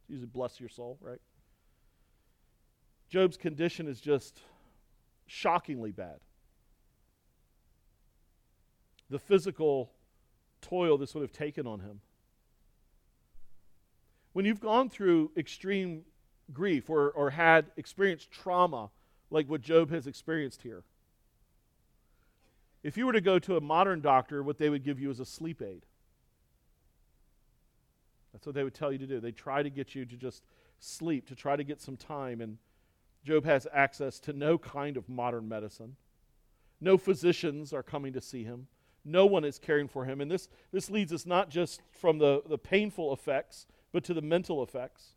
Usually 0.08 0.26
bless 0.26 0.58
your 0.60 0.68
soul, 0.68 0.98
right? 1.00 1.20
Job's 3.08 3.36
condition 3.36 3.86
is 3.86 4.00
just 4.00 4.40
shockingly 5.26 5.92
bad. 5.92 6.18
The 9.10 9.18
physical 9.18 9.92
toil 10.60 10.98
this 10.98 11.14
would 11.14 11.22
have 11.22 11.32
taken 11.32 11.66
on 11.66 11.80
him. 11.80 12.00
When 14.32 14.44
you've 14.44 14.60
gone 14.60 14.90
through 14.90 15.30
extreme 15.36 16.02
grief 16.52 16.90
or, 16.90 17.10
or 17.10 17.30
had 17.30 17.66
experienced 17.76 18.30
trauma 18.30 18.90
like 19.30 19.48
what 19.48 19.60
Job 19.60 19.90
has 19.90 20.06
experienced 20.06 20.62
here, 20.62 20.84
if 22.82 22.96
you 22.96 23.06
were 23.06 23.12
to 23.12 23.20
go 23.20 23.38
to 23.40 23.56
a 23.56 23.60
modern 23.60 24.00
doctor, 24.00 24.42
what 24.42 24.58
they 24.58 24.70
would 24.70 24.84
give 24.84 25.00
you 25.00 25.10
is 25.10 25.18
a 25.18 25.24
sleep 25.24 25.60
aid. 25.60 25.84
That's 28.32 28.46
what 28.46 28.54
they 28.54 28.62
would 28.62 28.74
tell 28.74 28.92
you 28.92 28.98
to 28.98 29.06
do. 29.06 29.18
They 29.18 29.32
try 29.32 29.62
to 29.62 29.70
get 29.70 29.94
you 29.96 30.04
to 30.04 30.16
just 30.16 30.44
sleep, 30.78 31.26
to 31.26 31.34
try 31.34 31.56
to 31.56 31.64
get 31.64 31.80
some 31.80 31.96
time. 31.96 32.40
And 32.40 32.58
Job 33.24 33.44
has 33.44 33.66
access 33.72 34.20
to 34.20 34.32
no 34.32 34.56
kind 34.56 34.96
of 34.96 35.08
modern 35.08 35.48
medicine. 35.48 35.96
No 36.80 36.96
physicians 36.96 37.72
are 37.72 37.82
coming 37.82 38.12
to 38.12 38.20
see 38.20 38.44
him. 38.44 38.68
No 39.04 39.26
one 39.26 39.44
is 39.44 39.58
caring 39.58 39.88
for 39.88 40.04
him. 40.04 40.20
And 40.20 40.30
this, 40.30 40.48
this 40.70 40.88
leads 40.88 41.12
us 41.12 41.26
not 41.26 41.50
just 41.50 41.80
from 41.90 42.18
the, 42.18 42.42
the 42.46 42.58
painful 42.58 43.12
effects, 43.12 43.66
but 43.90 44.04
to 44.04 44.14
the 44.14 44.22
mental 44.22 44.62
effects. 44.62 45.15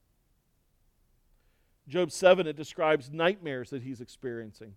Job 1.90 2.12
7, 2.12 2.46
it 2.46 2.56
describes 2.56 3.12
nightmares 3.12 3.72
that 3.72 3.82
he's 3.82 4.00
experiencing. 4.00 4.76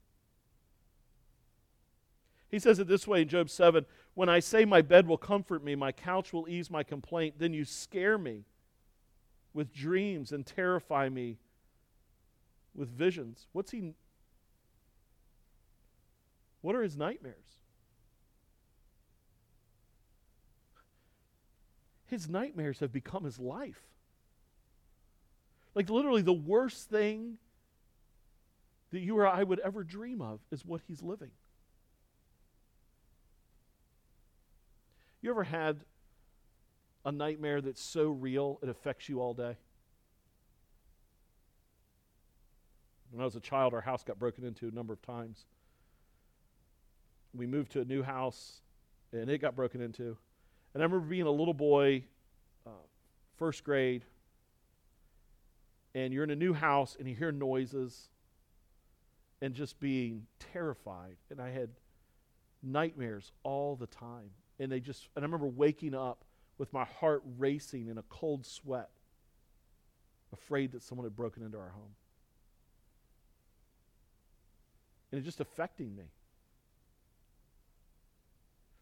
He 2.50 2.58
says 2.58 2.78
it 2.78 2.88
this 2.88 3.06
way 3.06 3.22
in 3.22 3.28
Job 3.28 3.50
7 3.50 3.84
When 4.14 4.28
I 4.28 4.40
say 4.40 4.64
my 4.64 4.82
bed 4.82 5.06
will 5.06 5.18
comfort 5.18 5.62
me, 5.62 5.74
my 5.74 5.92
couch 5.92 6.32
will 6.32 6.48
ease 6.48 6.70
my 6.70 6.82
complaint, 6.82 7.36
then 7.38 7.52
you 7.52 7.64
scare 7.64 8.18
me 8.18 8.44
with 9.54 9.72
dreams 9.72 10.32
and 10.32 10.46
terrify 10.46 11.08
me 11.08 11.38
with 12.74 12.88
visions. 12.88 13.46
What's 13.52 13.70
he 13.70 13.94
What 16.62 16.74
are 16.74 16.82
his 16.82 16.96
nightmares? 16.96 17.36
His 22.06 22.28
nightmares 22.28 22.80
have 22.80 22.92
become 22.92 23.24
his 23.24 23.38
life. 23.38 23.91
Like 25.74 25.88
literally 25.88 26.22
the 26.22 26.32
worst 26.32 26.90
thing 26.90 27.38
that 28.90 29.00
you 29.00 29.18
or 29.18 29.26
I 29.26 29.42
would 29.42 29.58
ever 29.60 29.84
dream 29.84 30.20
of 30.20 30.40
is 30.50 30.64
what 30.64 30.82
he's 30.86 31.02
living. 31.02 31.30
You 35.22 35.30
ever 35.30 35.44
had 35.44 35.84
a 37.04 37.12
nightmare 37.12 37.60
that's 37.60 37.82
so 37.82 38.10
real 38.10 38.58
it 38.62 38.68
affects 38.68 39.08
you 39.08 39.20
all 39.20 39.34
day? 39.34 39.56
When 43.10 43.20
I 43.20 43.24
was 43.24 43.36
a 43.36 43.40
child, 43.40 43.74
our 43.74 43.80
house 43.80 44.02
got 44.02 44.18
broken 44.18 44.44
into 44.44 44.68
a 44.68 44.70
number 44.70 44.92
of 44.92 45.02
times. 45.02 45.44
We 47.34 47.46
moved 47.46 47.72
to 47.72 47.80
a 47.80 47.84
new 47.84 48.02
house, 48.02 48.60
and 49.12 49.30
it 49.30 49.38
got 49.38 49.54
broken 49.54 49.80
into. 49.80 50.16
And 50.74 50.82
I 50.82 50.84
remember 50.84 51.00
being 51.00 51.26
a 51.26 51.30
little 51.30 51.54
boy, 51.54 52.04
uh, 52.66 52.70
first 53.36 53.64
grade, 53.64 54.04
and 55.94 56.12
you're 56.12 56.24
in 56.24 56.30
a 56.30 56.36
new 56.36 56.52
house, 56.52 56.96
and 56.98 57.08
you 57.08 57.14
hear 57.14 57.32
noises, 57.32 58.08
and 59.40 59.54
just 59.54 59.80
being 59.80 60.26
terrified. 60.52 61.16
And 61.30 61.40
I 61.40 61.50
had 61.50 61.70
nightmares 62.62 63.32
all 63.42 63.76
the 63.76 63.86
time. 63.86 64.30
And 64.58 64.70
they 64.70 64.80
just, 64.80 65.08
and 65.16 65.24
I 65.24 65.26
remember 65.26 65.46
waking 65.46 65.94
up 65.94 66.24
with 66.58 66.72
my 66.72 66.84
heart 66.84 67.22
racing 67.38 67.88
in 67.88 67.98
a 67.98 68.02
cold 68.02 68.46
sweat, 68.46 68.90
afraid 70.32 70.72
that 70.72 70.82
someone 70.82 71.04
had 71.04 71.16
broken 71.16 71.42
into 71.42 71.58
our 71.58 71.70
home 71.70 71.94
and 75.12 75.20
it 75.20 75.24
just 75.24 75.40
affecting 75.40 75.94
me. 75.94 76.04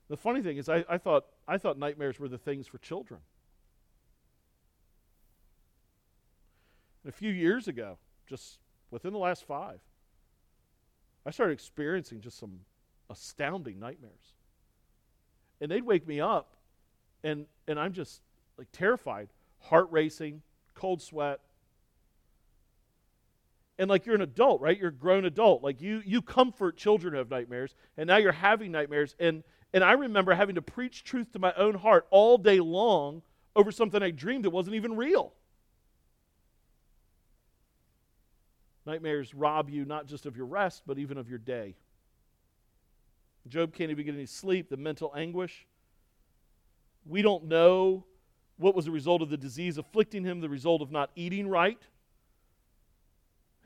The 0.09 0.17
funny 0.17 0.43
thing 0.43 0.57
is, 0.57 0.69
I, 0.69 0.85
I, 0.89 0.97
thought, 0.97 1.27
I 1.47 1.59
thought 1.59 1.79
nightmares 1.79 2.19
were 2.19 2.29
the 2.29 2.39
things 2.39 2.67
for 2.67 2.79
children. 2.79 3.21
A 7.07 7.13
few 7.13 7.33
years 7.33 7.69
ago, 7.69 7.99
just 8.27 8.59
within 8.91 9.13
the 9.13 9.19
last 9.19 9.47
five, 9.47 9.81
I 11.27 11.31
started 11.31 11.53
experiencing 11.53 12.21
just 12.21 12.39
some 12.39 12.61
astounding 13.09 13.79
nightmares. 13.79 14.35
And 15.61 15.71
they'd 15.71 15.85
wake 15.85 16.07
me 16.07 16.21
up, 16.21 16.57
and, 17.23 17.47
and 17.69 17.79
I'm 17.79 17.93
just 17.93 18.23
like 18.57 18.69
terrified, 18.73 19.29
heart 19.59 19.89
racing, 19.91 20.43
cold 20.75 21.03
sweat, 21.03 21.41
and 23.79 23.89
like 23.89 24.05
you're 24.05 24.15
an 24.15 24.21
adult 24.21 24.61
right? 24.61 24.79
You're 24.79 24.91
a 24.91 24.93
grown 24.93 25.25
adult. 25.25 25.63
Like 25.63 25.81
you 25.81 26.03
you 26.05 26.21
comfort 26.21 26.77
children 26.77 27.15
who 27.15 27.19
have 27.19 27.31
nightmares 27.31 27.75
and 27.97 28.07
now 28.07 28.19
you're 28.19 28.31
having 28.31 28.71
nightmares. 28.71 29.17
And 29.19 29.43
and 29.73 29.85
i 29.85 29.93
remember 29.93 30.35
having 30.35 30.57
to 30.57 30.63
preach 30.63 31.05
truth 31.05 31.33
to 31.33 31.39
my 31.39 31.53
own 31.55 31.75
heart 31.75 32.07
all 32.11 32.39
day 32.39 32.61
long 32.61 33.23
over 33.57 33.71
something 33.71 34.03
i 34.03 34.11
dreamed 34.11 34.45
that 34.45 34.51
wasn't 34.51 34.75
even 34.75 34.97
real 34.97 35.33
nightmares 38.87 39.35
rob 39.35 39.71
you 39.71 39.85
not 39.85 40.07
just 40.07 40.27
of 40.27 40.37
your 40.37 40.47
rest 40.47 40.83
but 40.87 40.99
even 40.99 41.19
of 41.19 41.29
your 41.29 41.39
day 41.39 41.75
job 43.49 43.75
can't 43.75 43.91
even 43.91 44.05
get 44.05 44.15
any 44.15 44.27
sleep 44.27 44.69
the 44.69 44.77
mental 44.77 45.13
anguish 45.17 45.67
we 47.07 47.23
don't 47.23 47.45
know 47.45 48.05
what 48.59 48.75
was 48.75 48.85
the 48.85 48.91
result 48.91 49.23
of 49.23 49.31
the 49.31 49.37
disease 49.37 49.79
afflicting 49.79 50.25
him 50.25 50.41
the 50.41 50.49
result 50.49 50.83
of 50.83 50.91
not 50.91 51.11
eating 51.15 51.49
right 51.49 51.81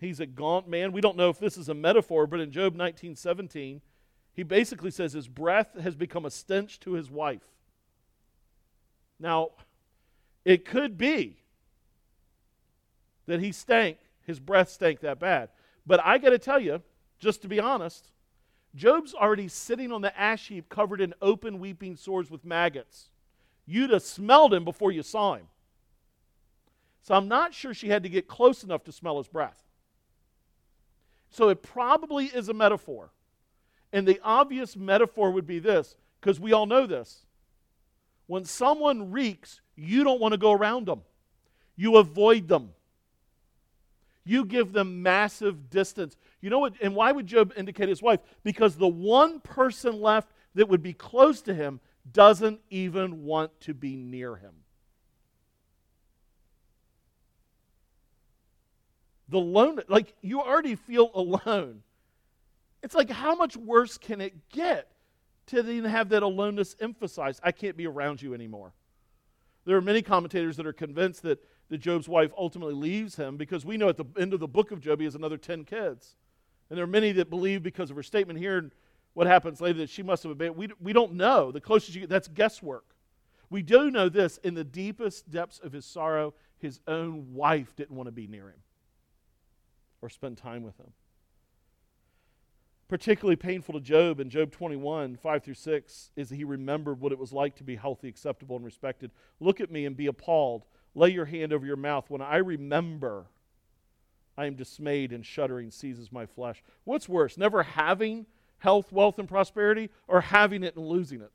He's 0.00 0.20
a 0.20 0.27
gaunt 0.27 0.68
man. 0.68 0.92
We 0.92 1.00
don't 1.00 1.16
know 1.16 1.31
if 1.31 1.38
this 1.38 1.57
is 1.57 1.68
a 1.68 1.74
metaphor, 1.74 2.27
but 2.27 2.40
in 2.40 2.50
Job 2.50 2.74
19 2.74 3.16
17, 3.16 3.81
he 4.33 4.42
basically 4.42 4.90
says 4.90 5.12
his 5.12 5.29
breath 5.29 5.79
has 5.81 5.94
become 5.94 6.24
a 6.24 6.31
stench 6.31 6.81
to 6.81 6.92
his 6.92 7.11
wife. 7.11 7.42
Now, 9.18 9.50
it 10.44 10.64
could 10.64 10.98
be 10.98 11.38
that 13.27 13.40
he 13.40 13.53
stank, 13.53 13.98
his 14.24 14.40
breath 14.40 14.68
stank 14.68 15.00
that 15.00 15.20
bad. 15.20 15.50
But 15.87 16.00
I 16.04 16.18
got 16.18 16.30
to 16.30 16.38
tell 16.38 16.60
you, 16.60 16.82
just 17.18 17.42
to 17.42 17.48
be 17.48 17.60
honest, 17.60 18.10
Job's 18.74 19.14
already 19.14 19.48
sitting 19.48 19.92
on 19.92 20.02
the 20.02 20.18
ash 20.18 20.48
heap 20.48 20.68
covered 20.68 21.00
in 21.00 21.14
open 21.22 21.58
weeping 21.58 21.96
sores 21.96 22.30
with 22.30 22.44
maggots. 22.44 23.08
You'd 23.66 23.90
have 23.90 24.02
smelled 24.02 24.52
him 24.52 24.64
before 24.64 24.92
you 24.92 25.02
saw 25.02 25.34
him. 25.34 25.46
So 27.02 27.14
I'm 27.14 27.28
not 27.28 27.54
sure 27.54 27.74
she 27.74 27.88
had 27.88 28.02
to 28.02 28.08
get 28.08 28.26
close 28.26 28.64
enough 28.64 28.84
to 28.84 28.92
smell 28.92 29.18
his 29.18 29.28
breath. 29.28 29.62
So 31.30 31.48
it 31.50 31.62
probably 31.62 32.26
is 32.26 32.48
a 32.48 32.54
metaphor. 32.54 33.10
And 33.92 34.08
the 34.08 34.20
obvious 34.24 34.76
metaphor 34.76 35.30
would 35.30 35.46
be 35.46 35.58
this, 35.58 35.96
because 36.20 36.40
we 36.40 36.53
all 36.53 36.66
know 36.66 36.86
this. 36.86 37.26
When 38.26 38.44
someone 38.44 39.12
reeks, 39.12 39.61
you 39.76 40.03
don't 40.03 40.20
want 40.20 40.32
to 40.32 40.38
go 40.38 40.53
around 40.53 40.86
them, 40.86 41.03
you 41.76 41.96
avoid 41.96 42.49
them. 42.49 42.70
You 44.25 44.45
give 44.45 44.72
them 44.72 45.03
massive 45.03 45.68
distance. 45.68 46.16
You 46.41 46.51
know 46.51 46.59
what? 46.59 46.75
And 46.81 46.95
why 46.95 47.12
would 47.12 47.27
Job 47.27 47.53
indicate 47.57 47.89
his 47.89 48.03
wife? 48.03 48.20
Because 48.43 48.77
the 48.77 48.89
one 48.89 49.41
person 49.41 50.01
left 50.01 50.33
that 50.55 50.68
would 50.68 50.83
be 50.83 50.95
close 50.95 51.43
to 51.43 51.55
him 51.55 51.81
doesn't 52.11 52.61
even 52.70 53.25
want 53.25 53.61
to 53.62 53.75
be 53.75 53.97
near 53.97 54.37
him. 54.37 54.55
The 59.29 59.39
lone, 59.39 59.81
like 59.89 60.14
you 60.20 60.41
already 60.41 60.75
feel 60.75 61.11
alone. 61.14 61.83
It's 62.83 62.95
like, 62.95 63.11
how 63.11 63.35
much 63.35 63.57
worse 63.57 63.97
can 63.97 64.20
it 64.20 64.51
get 64.51 64.91
to 65.47 65.62
then 65.62 65.85
have 65.85 66.11
that 66.11 66.22
aloneness 66.22 66.77
emphasized? 66.79 67.41
I 67.43 67.51
can't 67.53 67.77
be 67.77 67.87
around 67.87 68.20
you 68.20 68.35
anymore. 68.35 68.75
There 69.64 69.76
are 69.76 69.82
many 69.82 70.02
commentators 70.02 70.56
that 70.56 70.66
are 70.66 70.72
convinced 70.72 71.22
that, 71.22 71.42
that 71.70 71.78
Job's 71.78 72.08
wife 72.08 72.32
ultimately 72.36 72.74
leaves 72.74 73.16
him 73.16 73.36
because 73.36 73.64
we 73.64 73.76
know 73.76 73.88
at 73.88 73.96
the 73.96 74.04
end 74.18 74.34
of 74.34 74.40
the 74.40 74.48
book 74.48 74.70
of 74.70 74.80
Job 74.80 74.98
he 74.98 75.04
has 75.04 75.14
another 75.14 75.38
10 75.38 75.64
kids. 75.64 76.16
And 76.68 76.76
there 76.76 76.84
are 76.84 76.88
many 76.88 77.12
that 77.12 77.30
believe 77.30 77.62
because 77.62 77.90
of 77.90 77.96
her 77.96 78.02
statement 78.02 78.38
here 78.38 78.58
in 78.58 78.72
what 79.14 79.26
happens 79.26 79.60
later 79.60 79.78
that 79.78 79.90
she 79.90 80.02
must 80.02 80.22
have 80.24 80.32
abandoned. 80.32 80.58
We, 80.58 80.68
we 80.80 80.92
don't 80.92 81.14
know. 81.14 81.50
The 81.50 81.60
closest 81.60 81.94
you 81.94 82.02
get, 82.02 82.10
that's 82.10 82.28
guesswork. 82.28 82.84
We 83.50 83.62
do 83.62 83.90
know 83.90 84.08
this 84.08 84.38
in 84.38 84.54
the 84.54 84.64
deepest 84.64 85.30
depths 85.30 85.60
of 85.60 85.72
his 85.72 85.84
sorrow, 85.84 86.34
his 86.58 86.80
own 86.86 87.34
wife 87.34 87.76
didn't 87.76 87.96
want 87.96 88.08
to 88.08 88.12
be 88.12 88.26
near 88.26 88.48
him 88.48 88.62
or 90.02 90.10
spend 90.10 90.36
time 90.36 90.62
with 90.62 90.76
him. 90.78 90.92
Particularly 92.89 93.37
painful 93.37 93.74
to 93.74 93.80
Job 93.80 94.20
in 94.20 94.28
Job 94.28 94.51
21, 94.51 95.16
5 95.16 95.43
through 95.43 95.55
6, 95.55 96.11
is 96.16 96.28
that 96.28 96.37
he 96.37 96.45
remembered 96.45 97.01
what 97.01 97.12
it 97.12 97.18
was 97.18 97.32
like 97.32 97.57
to 97.57 97.64
be 97.64 97.76
healthy, 97.76 98.09
acceptable, 98.09 98.57
and 98.57 98.64
respected. 98.64 99.11
Look 99.41 99.61
at 99.61 99.70
me 99.70 99.87
and 99.87 99.97
be 99.97 100.07
appalled. 100.07 100.66
Lay 100.95 101.11
your 101.11 101.24
hand 101.24 101.53
over 101.53 101.64
your 101.64 101.76
mouth. 101.76 102.11
When 102.11 102.20
I 102.20 102.37
remember, 102.37 103.26
I 104.37 104.47
am 104.47 104.55
dismayed 104.55 105.12
and 105.12 105.24
shuddering 105.24 105.70
seizes 105.70 106.12
my 106.12 106.26
flesh. 106.26 106.62
What's 106.85 107.09
worse, 107.09 107.39
never 107.39 107.62
having 107.62 108.26
health, 108.59 108.93
wealth, 108.93 109.18
and 109.18 109.28
prosperity, 109.28 109.91
or 110.07 110.20
having 110.20 110.62
it 110.62 110.76
and 110.76 110.87
losing 110.87 111.20
it? 111.20 111.32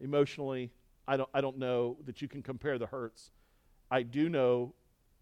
Emotionally, 0.00 0.70
I 1.08 1.16
don't, 1.16 1.28
I 1.34 1.40
don't 1.40 1.58
know 1.58 1.96
that 2.04 2.22
you 2.22 2.28
can 2.28 2.42
compare 2.42 2.78
the 2.78 2.86
hurts. 2.86 3.30
I 3.90 4.02
do 4.02 4.28
know 4.28 4.74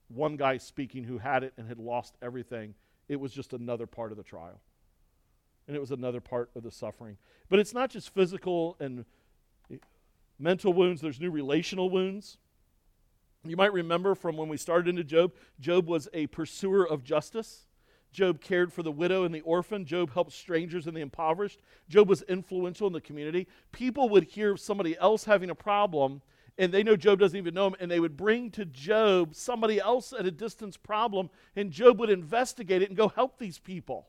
one 0.08 0.36
guy 0.36 0.58
speaking 0.58 1.04
who 1.04 1.18
had 1.18 1.42
it 1.42 1.52
and 1.56 1.68
had 1.68 1.78
lost 1.78 2.16
everything. 2.22 2.74
It 3.08 3.20
was 3.20 3.32
just 3.32 3.52
another 3.52 3.86
part 3.86 4.10
of 4.10 4.16
the 4.16 4.22
trial. 4.22 4.60
And 5.66 5.76
it 5.76 5.80
was 5.80 5.90
another 5.90 6.20
part 6.20 6.50
of 6.54 6.62
the 6.62 6.70
suffering. 6.70 7.16
But 7.48 7.58
it's 7.58 7.74
not 7.74 7.90
just 7.90 8.12
physical 8.12 8.76
and 8.80 9.04
mental 10.38 10.72
wounds, 10.72 11.00
there's 11.00 11.20
new 11.20 11.30
relational 11.30 11.88
wounds. 11.88 12.38
You 13.44 13.56
might 13.56 13.72
remember 13.72 14.14
from 14.14 14.36
when 14.36 14.48
we 14.48 14.56
started 14.56 14.88
into 14.88 15.04
Job, 15.04 15.32
Job 15.60 15.88
was 15.88 16.08
a 16.12 16.26
pursuer 16.28 16.86
of 16.86 17.02
justice. 17.02 17.66
Job 18.12 18.40
cared 18.40 18.72
for 18.72 18.82
the 18.82 18.92
widow 18.92 19.24
and 19.24 19.34
the 19.34 19.40
orphan. 19.40 19.84
Job 19.84 20.12
helped 20.12 20.32
strangers 20.32 20.86
and 20.86 20.96
the 20.96 21.00
impoverished. 21.00 21.60
Job 21.88 22.08
was 22.08 22.22
influential 22.22 22.86
in 22.86 22.92
the 22.92 23.00
community. 23.00 23.48
People 23.72 24.08
would 24.10 24.24
hear 24.24 24.56
somebody 24.56 24.96
else 24.98 25.24
having 25.24 25.50
a 25.50 25.54
problem, 25.54 26.20
and 26.58 26.72
they 26.72 26.82
know 26.82 26.96
Job 26.96 27.18
doesn't 27.18 27.36
even 27.36 27.54
know 27.54 27.68
him, 27.68 27.76
and 27.80 27.90
they 27.90 28.00
would 28.00 28.16
bring 28.16 28.50
to 28.52 28.64
Job 28.64 29.34
somebody 29.34 29.80
else 29.80 30.12
at 30.12 30.26
a 30.26 30.30
distance 30.30 30.76
problem, 30.76 31.30
and 31.56 31.70
Job 31.70 31.98
would 31.98 32.10
investigate 32.10 32.82
it 32.82 32.88
and 32.88 32.96
go 32.96 33.08
help 33.08 33.38
these 33.38 33.58
people. 33.58 34.08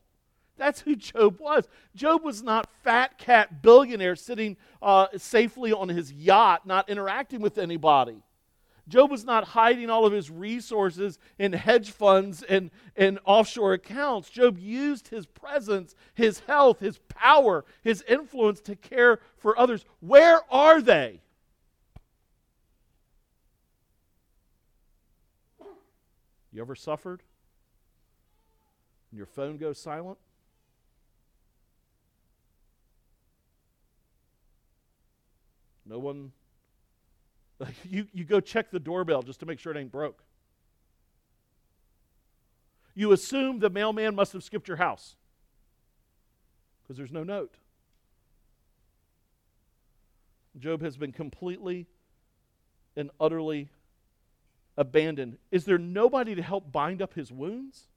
That's 0.56 0.80
who 0.80 0.94
Job 0.94 1.40
was. 1.40 1.68
Job 1.94 2.22
was 2.22 2.42
not 2.42 2.68
fat 2.82 3.18
cat 3.18 3.62
billionaire 3.62 4.16
sitting 4.16 4.56
uh, 4.80 5.08
safely 5.16 5.72
on 5.72 5.88
his 5.88 6.12
yacht, 6.12 6.66
not 6.66 6.88
interacting 6.88 7.40
with 7.40 7.58
anybody. 7.58 8.22
Job 8.86 9.10
was 9.10 9.24
not 9.24 9.44
hiding 9.44 9.88
all 9.88 10.04
of 10.04 10.12
his 10.12 10.30
resources 10.30 11.18
in 11.38 11.54
hedge 11.54 11.90
funds 11.90 12.42
and, 12.42 12.70
and 12.96 13.18
offshore 13.24 13.72
accounts. 13.72 14.28
Job 14.28 14.58
used 14.58 15.08
his 15.08 15.24
presence, 15.26 15.94
his 16.12 16.40
health, 16.40 16.80
his 16.80 16.98
power, 17.08 17.64
his 17.82 18.04
influence 18.06 18.60
to 18.60 18.76
care 18.76 19.20
for 19.38 19.58
others. 19.58 19.86
Where 20.00 20.40
are 20.52 20.82
they? 20.82 21.20
You 26.54 26.62
ever 26.62 26.76
suffered? 26.76 27.20
And 29.10 29.18
your 29.18 29.26
phone 29.26 29.58
goes 29.58 29.78
silent? 29.78 30.18
No 35.84 35.98
one 35.98 36.32
you, 37.84 38.06
you 38.12 38.24
go 38.24 38.40
check 38.40 38.70
the 38.70 38.80
doorbell 38.80 39.22
just 39.22 39.40
to 39.40 39.46
make 39.46 39.58
sure 39.58 39.72
it 39.72 39.78
ain't 39.78 39.92
broke. 39.92 40.22
You 42.94 43.12
assume 43.12 43.58
the 43.58 43.70
mailman 43.70 44.14
must 44.14 44.32
have 44.32 44.44
skipped 44.44 44.68
your 44.68 44.76
house 44.76 45.16
because 46.82 46.96
there's 46.96 47.12
no 47.12 47.24
note. 47.24 47.54
Job 50.58 50.82
has 50.82 50.96
been 50.96 51.10
completely 51.10 51.86
and 52.96 53.10
utterly 53.18 53.68
abandoned. 54.76 55.38
Is 55.50 55.64
there 55.64 55.78
nobody 55.78 56.34
to 56.34 56.42
help 56.42 56.72
bind 56.72 57.00
up 57.00 57.14
his 57.14 57.30
wounds? 57.30 57.88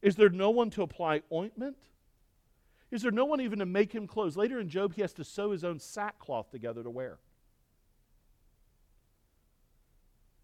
Is 0.00 0.16
there 0.16 0.28
no 0.28 0.50
one 0.50 0.70
to 0.70 0.82
apply 0.82 1.22
ointment? 1.32 1.76
Is 2.90 3.02
there 3.02 3.10
no 3.10 3.24
one 3.24 3.40
even 3.40 3.58
to 3.58 3.66
make 3.66 3.92
him 3.92 4.06
clothes? 4.06 4.36
Later 4.36 4.58
in 4.58 4.68
Job, 4.68 4.94
he 4.94 5.02
has 5.02 5.12
to 5.14 5.24
sew 5.24 5.50
his 5.50 5.64
own 5.64 5.78
sackcloth 5.78 6.50
together 6.50 6.82
to 6.82 6.90
wear. 6.90 7.18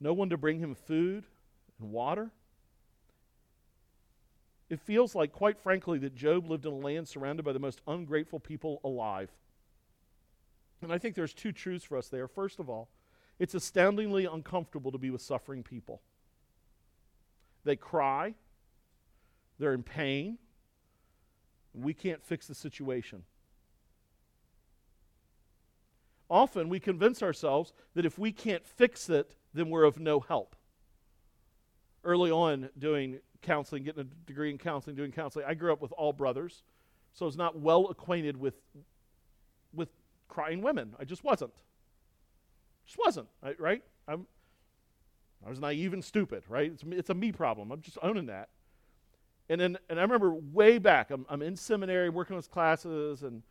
no 0.05 0.13
one 0.13 0.29
to 0.29 0.37
bring 0.37 0.59
him 0.59 0.75
food 0.75 1.25
and 1.81 1.91
water. 1.91 2.31
It 4.69 4.79
feels 4.81 5.15
like, 5.15 5.33
quite 5.33 5.59
frankly, 5.59 5.99
that 6.01 6.15
Job 6.15 6.49
lived 6.49 6.67
in 6.67 6.73
a 6.73 6.77
land 6.77 7.09
surrounded 7.09 7.43
by 7.45 7.53
the 7.53 7.59
most 7.59 7.81
ungrateful 7.87 8.39
people 8.39 8.81
alive. 8.85 9.31
And 10.83 10.93
I 10.93 10.99
think 10.99 11.15
there's 11.15 11.33
two 11.33 11.53
truths 11.53 11.85
for 11.85 11.97
us 11.97 12.09
there. 12.09 12.29
First 12.29 12.61
of 12.61 12.69
all, 12.69 12.91
it's 13.39 13.55
astoundingly 13.55 14.27
uncomfortable 14.27 14.93
to 14.93 14.99
be 14.99 15.11
with 15.11 15.23
suffering 15.23 15.63
people. 15.63 16.01
They 17.65 17.77
cry, 17.77 18.35
they're 19.59 19.75
in 19.75 19.83
pain, 19.83 20.39
we 21.73 21.95
can't 21.95 22.23
fix 22.23 22.47
the 22.47 22.55
situation. 22.55 23.25
Often 26.31 26.69
we 26.69 26.81
convince 26.81 27.23
ourselves 27.23 27.73
that 27.95 28.07
if 28.07 28.19
we 28.19 28.33
can't 28.33 28.67
fix 28.67 29.09
it, 29.11 29.37
then 29.53 29.71
we're 29.71 29.85
of 29.85 29.99
no 29.99 30.21
help. 30.21 30.57
Early 32.03 32.31
on, 32.31 32.71
doing 32.79 33.21
counseling, 33.43 33.85
getting 33.85 34.01
a 34.01 34.27
degree 34.27 34.51
in 34.51 34.59
counseling, 34.59 34.97
doing 34.97 35.13
counseling, 35.13 35.45
I 35.47 35.55
grew 35.55 35.73
up 35.73 35.81
with 35.81 35.93
all 35.93 36.13
brothers, 36.13 36.63
so 37.13 37.25
I 37.25 37.29
was 37.29 37.37
not 37.37 37.59
well 37.59 37.87
acquainted 37.89 38.37
with, 38.37 38.55
with 39.73 39.89
crying 40.29 40.63
women. 40.63 40.95
I 40.99 41.05
just 41.05 41.25
wasn't. 41.25 41.55
Just 42.87 42.99
wasn't, 42.99 43.29
right? 43.59 43.83
I'm, 44.07 44.27
I 45.45 45.51
was 45.51 45.61
naive 45.61 45.93
and 45.93 46.05
stupid, 46.05 46.43
right? 46.49 46.73
It's, 46.73 46.85
it's 46.91 47.11
a 47.11 47.15
me 47.15 47.33
problem. 47.33 47.71
I'm 47.71 47.81
just 47.81 47.99
owning 48.03 48.27
that. 48.27 48.49
And 49.49 49.61
then, 49.61 49.79
and 49.89 49.99
I 49.99 50.03
remember 50.03 50.35
way 50.35 50.79
back, 50.79 51.11
I'm, 51.11 51.27
I'm 51.29 51.43
in 51.43 51.57
seminary 51.57 52.09
working 52.09 52.37
with 52.37 52.51
classes, 52.51 53.23
and 53.23 53.43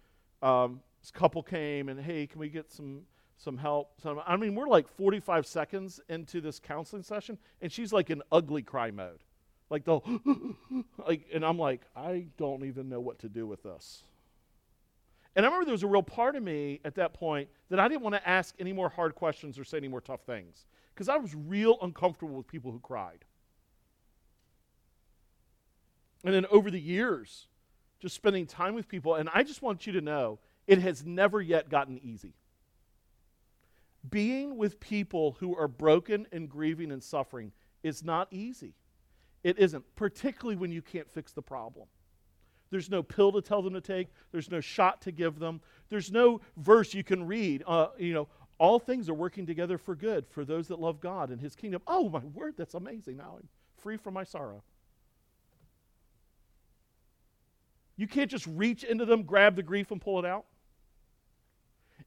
um, 0.41 0.81
this 1.01 1.11
couple 1.11 1.43
came 1.43 1.89
and, 1.89 1.99
hey, 1.99 2.25
can 2.25 2.39
we 2.39 2.49
get 2.49 2.71
some 2.71 3.03
some 3.43 3.57
help. 3.57 3.91
Some, 4.01 4.21
I 4.25 4.37
mean, 4.37 4.55
we're 4.55 4.67
like 4.67 4.87
45 4.87 5.45
seconds 5.45 5.99
into 6.09 6.41
this 6.41 6.59
counseling 6.59 7.03
session, 7.03 7.37
and 7.61 7.71
she's 7.71 7.91
like 7.91 8.09
in 8.09 8.21
ugly 8.31 8.61
cry 8.61 8.91
mode. 8.91 9.19
Like 9.69 9.85
the, 9.85 9.99
like, 11.07 11.25
and 11.33 11.43
I'm 11.43 11.57
like, 11.57 11.81
I 11.95 12.27
don't 12.37 12.63
even 12.63 12.89
know 12.89 12.99
what 12.99 13.19
to 13.19 13.29
do 13.29 13.45
with 13.45 13.63
this. 13.63 14.03
And 15.35 15.45
I 15.45 15.49
remember 15.49 15.65
there 15.65 15.73
was 15.73 15.83
a 15.83 15.87
real 15.87 16.03
part 16.03 16.35
of 16.35 16.43
me 16.43 16.79
at 16.85 16.95
that 16.95 17.13
point 17.13 17.49
that 17.69 17.79
I 17.79 17.87
didn't 17.87 18.01
want 18.01 18.15
to 18.15 18.27
ask 18.27 18.53
any 18.59 18.71
more 18.71 18.89
hard 18.89 19.15
questions 19.15 19.57
or 19.57 19.63
say 19.63 19.77
any 19.77 19.87
more 19.87 20.01
tough 20.01 20.21
things 20.21 20.65
because 20.93 21.09
I 21.09 21.17
was 21.17 21.33
real 21.33 21.77
uncomfortable 21.81 22.35
with 22.35 22.47
people 22.47 22.71
who 22.71 22.79
cried. 22.79 23.25
And 26.23 26.33
then 26.33 26.45
over 26.51 26.69
the 26.69 26.79
years, 26.79 27.47
just 27.99 28.15
spending 28.15 28.45
time 28.45 28.75
with 28.75 28.87
people, 28.87 29.15
and 29.15 29.29
I 29.33 29.43
just 29.43 29.61
want 29.61 29.87
you 29.87 29.93
to 29.93 30.01
know 30.01 30.39
it 30.67 30.79
has 30.79 31.05
never 31.05 31.41
yet 31.41 31.69
gotten 31.69 31.99
easy 32.03 32.35
being 34.09 34.57
with 34.57 34.79
people 34.79 35.37
who 35.39 35.55
are 35.55 35.67
broken 35.67 36.27
and 36.31 36.49
grieving 36.49 36.91
and 36.91 37.03
suffering 37.03 37.51
is 37.83 38.03
not 38.03 38.27
easy. 38.31 38.75
It 39.43 39.57
isn't, 39.59 39.83
particularly 39.95 40.55
when 40.55 40.71
you 40.71 40.81
can't 40.81 41.09
fix 41.09 41.31
the 41.31 41.41
problem. 41.41 41.87
There's 42.73 42.89
no 42.89 43.03
pill 43.03 43.31
to 43.33 43.41
tell 43.43 43.61
them 43.61 43.75
to 43.75 43.81
take. 43.81 44.07
There's 44.31 44.49
no 44.49 44.59
shot 44.59 44.99
to 45.03 45.11
give 45.11 45.37
them. 45.37 45.61
There's 45.89 46.11
no 46.11 46.41
verse 46.57 46.95
you 46.95 47.03
can 47.03 47.27
read. 47.27 47.61
Uh, 47.67 47.89
you 47.99 48.15
know, 48.15 48.27
all 48.57 48.79
things 48.79 49.09
are 49.09 49.13
working 49.13 49.45
together 49.45 49.77
for 49.77 49.95
good 49.95 50.25
for 50.27 50.43
those 50.43 50.69
that 50.69 50.79
love 50.79 50.99
God 50.99 51.29
and 51.29 51.39
His 51.39 51.55
kingdom. 51.55 51.83
Oh, 51.85 52.09
my 52.09 52.21
word, 52.33 52.55
that's 52.57 52.73
amazing. 52.73 53.17
Now 53.17 53.35
I'm 53.37 53.47
free 53.77 53.95
from 53.95 54.15
my 54.15 54.23
sorrow. 54.23 54.63
You 57.95 58.07
can't 58.07 58.31
just 58.31 58.47
reach 58.47 58.83
into 58.83 59.05
them, 59.05 59.21
grab 59.21 59.55
the 59.55 59.61
grief, 59.61 59.91
and 59.91 60.01
pull 60.01 60.17
it 60.17 60.25
out. 60.25 60.45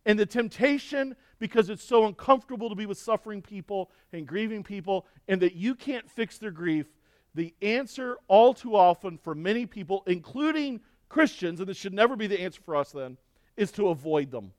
And 0.05 0.19
the 0.19 0.27
temptation, 0.27 1.15
because 1.39 1.71
it's 1.71 1.85
so 1.85 2.07
uncomfortable 2.07 2.71
to 2.71 2.75
be 2.75 2.87
with 2.87 2.99
suffering 2.99 3.41
people 3.41 3.93
and 4.13 4.27
grieving 4.27 4.65
people, 4.65 5.07
and 5.29 5.41
that 5.43 5.55
you 5.55 5.77
can't 5.77 6.11
fix 6.11 6.39
their 6.39 6.51
grief, 6.51 6.89
the 7.37 7.55
answer 7.61 8.17
all 8.29 8.55
too 8.55 8.75
often 8.75 9.19
for 9.19 9.35
many 9.35 9.67
people, 9.67 10.03
including 10.07 10.81
Christians, 11.09 11.61
and 11.61 11.69
this 11.69 11.77
should 11.77 11.93
never 11.93 12.17
be 12.17 12.27
the 12.27 12.41
answer 12.41 12.61
for 12.65 12.75
us 12.75 12.91
then, 12.91 13.19
is 13.57 13.71
to 13.73 13.89
avoid 13.91 14.31
them. 14.31 14.53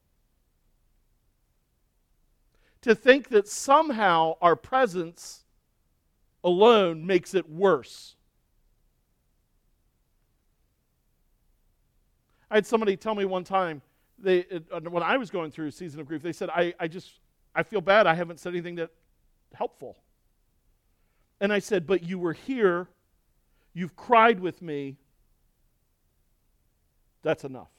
To 2.84 2.94
think 2.94 3.30
that 3.30 3.48
somehow 3.48 4.38
our 4.42 4.56
presence 4.56 5.44
alone 6.44 7.06
makes 7.06 7.34
it 7.34 7.50
worse. 7.50 8.16
I 12.50 12.56
had 12.56 12.66
somebody 12.66 12.96
tell 12.96 13.16
me 13.16 13.26
one 13.26 13.44
time, 13.44 13.82
they, 14.20 14.46
uh, 14.72 14.80
when 14.82 15.04
I 15.04 15.18
was 15.18 15.32
going 15.32 15.52
through 15.52 15.68
a 15.68 15.72
season 15.72 16.00
of 16.00 16.08
grief, 16.08 16.22
they 16.22 16.32
said, 16.32 16.50
I, 16.50 16.74
I 16.80 16.88
just, 16.88 17.20
I 17.56 17.64
feel 17.64 17.82
bad. 17.82 18.08
I 18.08 18.14
haven't 18.14 18.40
said 18.40 18.54
anything 18.54 18.76
that 18.76 18.92
helpful. 19.54 19.98
And 21.40 21.54
I 21.54 21.60
said, 21.60 21.86
but 21.86 22.04
you 22.04 22.18
were 22.20 22.34
here. 22.34 22.88
you've 23.78 23.96
cried 23.96 24.40
with 24.40 24.62
me, 24.62 24.98
that's 27.22 27.44
enough. 27.44 27.70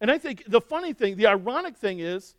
And 0.00 0.10
I 0.10 0.18
think 0.18 0.44
the 0.48 0.60
funny 0.60 0.94
thing, 0.94 1.16
the 1.16 1.26
ironic 1.26 1.76
thing 1.76 2.00
is, 2.00 2.34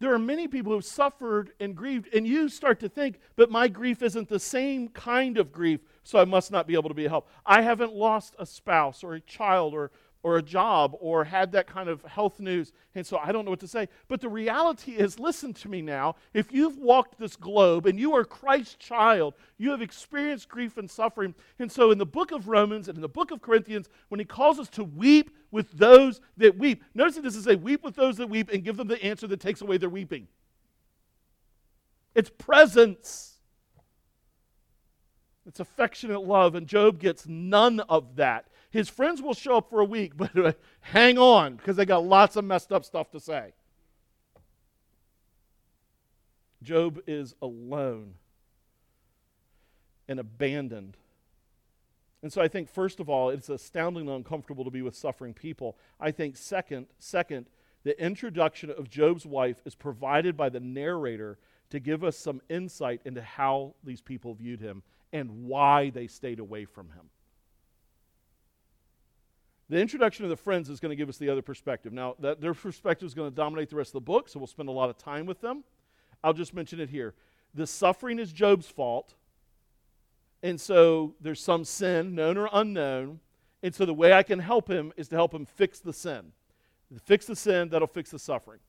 there 0.00 0.12
are 0.12 0.18
many 0.18 0.48
people 0.48 0.72
who've 0.72 0.84
suffered 0.84 1.52
and 1.60 1.76
grieved, 1.76 2.12
and 2.14 2.26
you 2.26 2.48
start 2.48 2.80
to 2.80 2.88
think, 2.88 3.20
but 3.36 3.50
my 3.50 3.68
grief 3.68 4.02
isn't 4.02 4.28
the 4.28 4.40
same 4.40 4.88
kind 4.88 5.38
of 5.38 5.52
grief, 5.52 5.80
so 6.02 6.18
I 6.18 6.24
must 6.24 6.50
not 6.50 6.66
be 6.66 6.74
able 6.74 6.88
to 6.88 6.94
be 6.94 7.04
a 7.04 7.08
help. 7.08 7.28
I 7.46 7.60
haven't 7.60 7.94
lost 7.94 8.34
a 8.38 8.46
spouse 8.46 9.04
or 9.04 9.14
a 9.14 9.20
child 9.20 9.74
or 9.74 9.92
or 10.22 10.36
a 10.36 10.42
job 10.42 10.96
or 11.00 11.24
had 11.24 11.52
that 11.52 11.66
kind 11.66 11.88
of 11.88 12.02
health 12.02 12.38
news, 12.38 12.72
and 12.94 13.04
so 13.06 13.18
I 13.18 13.32
don't 13.32 13.44
know 13.44 13.50
what 13.50 13.60
to 13.60 13.68
say. 13.68 13.88
But 14.08 14.20
the 14.20 14.28
reality 14.28 14.92
is 14.92 15.18
listen 15.18 15.52
to 15.54 15.68
me 15.68 15.82
now. 15.82 16.14
If 16.32 16.52
you've 16.52 16.78
walked 16.78 17.18
this 17.18 17.34
globe 17.34 17.86
and 17.86 17.98
you 17.98 18.14
are 18.14 18.24
Christ's 18.24 18.76
child, 18.76 19.34
you 19.58 19.70
have 19.72 19.82
experienced 19.82 20.48
grief 20.48 20.76
and 20.76 20.90
suffering. 20.90 21.34
And 21.58 21.70
so 21.70 21.90
in 21.90 21.98
the 21.98 22.06
book 22.06 22.30
of 22.30 22.48
Romans 22.48 22.88
and 22.88 22.96
in 22.96 23.02
the 23.02 23.08
book 23.08 23.30
of 23.32 23.42
Corinthians, 23.42 23.88
when 24.08 24.20
he 24.20 24.24
calls 24.24 24.60
us 24.60 24.68
to 24.70 24.84
weep 24.84 25.30
with 25.50 25.70
those 25.72 26.20
that 26.36 26.56
weep, 26.56 26.84
notice 26.94 27.16
that 27.16 27.24
doesn't 27.24 27.42
say 27.42 27.56
weep 27.56 27.82
with 27.82 27.96
those 27.96 28.16
that 28.18 28.28
weep 28.28 28.50
and 28.52 28.62
give 28.62 28.76
them 28.76 28.88
the 28.88 29.02
answer 29.02 29.26
that 29.26 29.40
takes 29.40 29.60
away 29.60 29.76
their 29.76 29.90
weeping. 29.90 30.28
It's 32.14 32.30
presence. 32.30 33.30
It's 35.46 35.58
affectionate 35.58 36.20
love, 36.20 36.54
and 36.54 36.68
Job 36.68 37.00
gets 37.00 37.26
none 37.26 37.80
of 37.80 38.16
that. 38.16 38.46
His 38.72 38.88
friends 38.88 39.20
will 39.20 39.34
show 39.34 39.58
up 39.58 39.68
for 39.70 39.80
a 39.80 39.84
week, 39.84 40.12
but 40.16 40.36
uh, 40.36 40.52
hang 40.80 41.18
on 41.18 41.56
because 41.56 41.76
they 41.76 41.84
got 41.84 42.04
lots 42.04 42.36
of 42.36 42.44
messed 42.44 42.72
up 42.72 42.84
stuff 42.84 43.10
to 43.12 43.20
say. 43.20 43.52
Job 46.62 47.00
is 47.06 47.34
alone 47.42 48.14
and 50.08 50.18
abandoned. 50.18 50.96
And 52.22 52.32
so 52.32 52.40
I 52.40 52.48
think 52.48 52.68
first 52.68 53.00
of 53.00 53.08
all, 53.08 53.30
it's 53.30 53.48
astoundingly 53.48 54.14
uncomfortable 54.14 54.64
to 54.64 54.70
be 54.70 54.80
with 54.80 54.94
suffering 54.96 55.34
people. 55.34 55.76
I 56.00 56.12
think 56.12 56.36
second, 56.36 56.86
second, 56.98 57.46
the 57.84 58.00
introduction 58.00 58.70
of 58.70 58.88
Job's 58.88 59.26
wife 59.26 59.60
is 59.64 59.74
provided 59.74 60.36
by 60.36 60.48
the 60.48 60.60
narrator 60.60 61.38
to 61.70 61.80
give 61.80 62.04
us 62.04 62.16
some 62.16 62.40
insight 62.48 63.00
into 63.04 63.22
how 63.22 63.74
these 63.82 64.00
people 64.00 64.34
viewed 64.34 64.60
him 64.60 64.82
and 65.12 65.44
why 65.44 65.90
they 65.90 66.06
stayed 66.06 66.38
away 66.38 66.64
from 66.64 66.90
him. 66.90 67.10
The 69.68 69.80
introduction 69.80 70.24
of 70.24 70.30
the 70.30 70.36
friends 70.36 70.68
is 70.68 70.80
going 70.80 70.90
to 70.90 70.96
give 70.96 71.08
us 71.08 71.16
the 71.16 71.30
other 71.30 71.42
perspective. 71.42 71.92
Now, 71.92 72.16
that, 72.18 72.40
their 72.40 72.54
perspective 72.54 73.06
is 73.06 73.14
going 73.14 73.30
to 73.30 73.34
dominate 73.34 73.70
the 73.70 73.76
rest 73.76 73.90
of 73.90 73.94
the 73.94 74.00
book, 74.00 74.28
so 74.28 74.38
we'll 74.38 74.46
spend 74.46 74.68
a 74.68 74.72
lot 74.72 74.90
of 74.90 74.98
time 74.98 75.26
with 75.26 75.40
them. 75.40 75.64
I'll 76.22 76.32
just 76.32 76.54
mention 76.54 76.80
it 76.80 76.90
here. 76.90 77.14
The 77.54 77.66
suffering 77.66 78.18
is 78.18 78.32
Job's 78.32 78.66
fault, 78.66 79.14
and 80.42 80.60
so 80.60 81.14
there's 81.20 81.40
some 81.40 81.64
sin, 81.64 82.14
known 82.14 82.36
or 82.36 82.48
unknown, 82.52 83.20
and 83.62 83.74
so 83.74 83.86
the 83.86 83.94
way 83.94 84.12
I 84.12 84.22
can 84.22 84.40
help 84.40 84.68
him 84.68 84.92
is 84.96 85.08
to 85.08 85.16
help 85.16 85.32
him 85.32 85.46
fix 85.46 85.78
the 85.78 85.92
sin. 85.92 86.32
Fix 87.04 87.26
the 87.26 87.36
sin, 87.36 87.68
that'll 87.70 87.88
fix 87.88 88.10
the 88.10 88.18
suffering. 88.18 88.60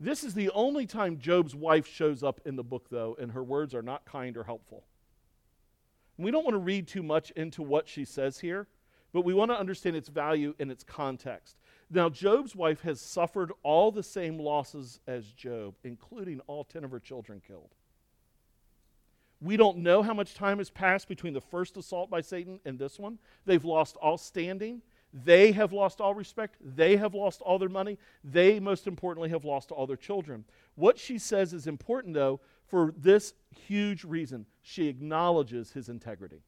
This 0.00 0.24
is 0.24 0.34
the 0.34 0.50
only 0.50 0.86
time 0.86 1.18
Job's 1.18 1.54
wife 1.54 1.86
shows 1.86 2.22
up 2.22 2.40
in 2.44 2.56
the 2.56 2.64
book, 2.64 2.88
though, 2.90 3.16
and 3.20 3.32
her 3.32 3.42
words 3.42 3.74
are 3.74 3.82
not 3.82 4.04
kind 4.04 4.36
or 4.36 4.44
helpful. 4.44 4.84
we 6.18 6.30
don't 6.30 6.44
want 6.44 6.54
to 6.54 6.58
read 6.58 6.88
too 6.88 7.02
much 7.02 7.30
into 7.32 7.62
what 7.62 7.88
she 7.88 8.04
says 8.04 8.40
here 8.40 8.66
but 9.16 9.24
we 9.24 9.32
want 9.32 9.50
to 9.50 9.58
understand 9.58 9.96
its 9.96 10.10
value 10.10 10.54
in 10.58 10.70
its 10.70 10.84
context. 10.84 11.56
Now, 11.90 12.10
Job's 12.10 12.54
wife 12.54 12.82
has 12.82 13.00
suffered 13.00 13.50
all 13.62 13.90
the 13.90 14.02
same 14.02 14.38
losses 14.38 15.00
as 15.06 15.32
Job, 15.32 15.74
including 15.84 16.40
all 16.40 16.64
10 16.64 16.84
of 16.84 16.90
her 16.90 17.00
children 17.00 17.40
killed. 17.40 17.70
We 19.40 19.56
don't 19.56 19.78
know 19.78 20.02
how 20.02 20.12
much 20.12 20.34
time 20.34 20.58
has 20.58 20.68
passed 20.68 21.08
between 21.08 21.32
the 21.32 21.40
first 21.40 21.78
assault 21.78 22.10
by 22.10 22.20
Satan 22.20 22.60
and 22.66 22.78
this 22.78 22.98
one. 22.98 23.18
They've 23.46 23.64
lost 23.64 23.96
all 24.02 24.18
standing. 24.18 24.82
They 25.14 25.50
have 25.52 25.72
lost 25.72 26.02
all 26.02 26.12
respect. 26.12 26.56
They 26.60 26.98
have 26.98 27.14
lost 27.14 27.40
all 27.40 27.58
their 27.58 27.70
money. 27.70 27.96
They, 28.22 28.60
most 28.60 28.86
importantly, 28.86 29.30
have 29.30 29.46
lost 29.46 29.72
all 29.72 29.86
their 29.86 29.96
children. 29.96 30.44
What 30.74 30.98
she 30.98 31.16
says 31.16 31.54
is 31.54 31.66
important, 31.66 32.12
though, 32.12 32.40
for 32.66 32.92
this 32.98 33.32
huge 33.66 34.04
reason. 34.04 34.44
She 34.60 34.88
acknowledges 34.88 35.72
his 35.72 35.88
integrity. 35.88 36.42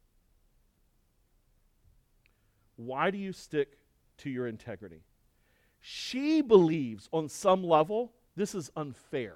Why 2.78 3.10
do 3.10 3.18
you 3.18 3.32
stick 3.32 3.76
to 4.18 4.30
your 4.30 4.46
integrity? 4.46 5.02
She 5.80 6.40
believes 6.42 7.08
on 7.12 7.28
some 7.28 7.64
level 7.64 8.12
this 8.36 8.54
is 8.54 8.70
unfair 8.76 9.34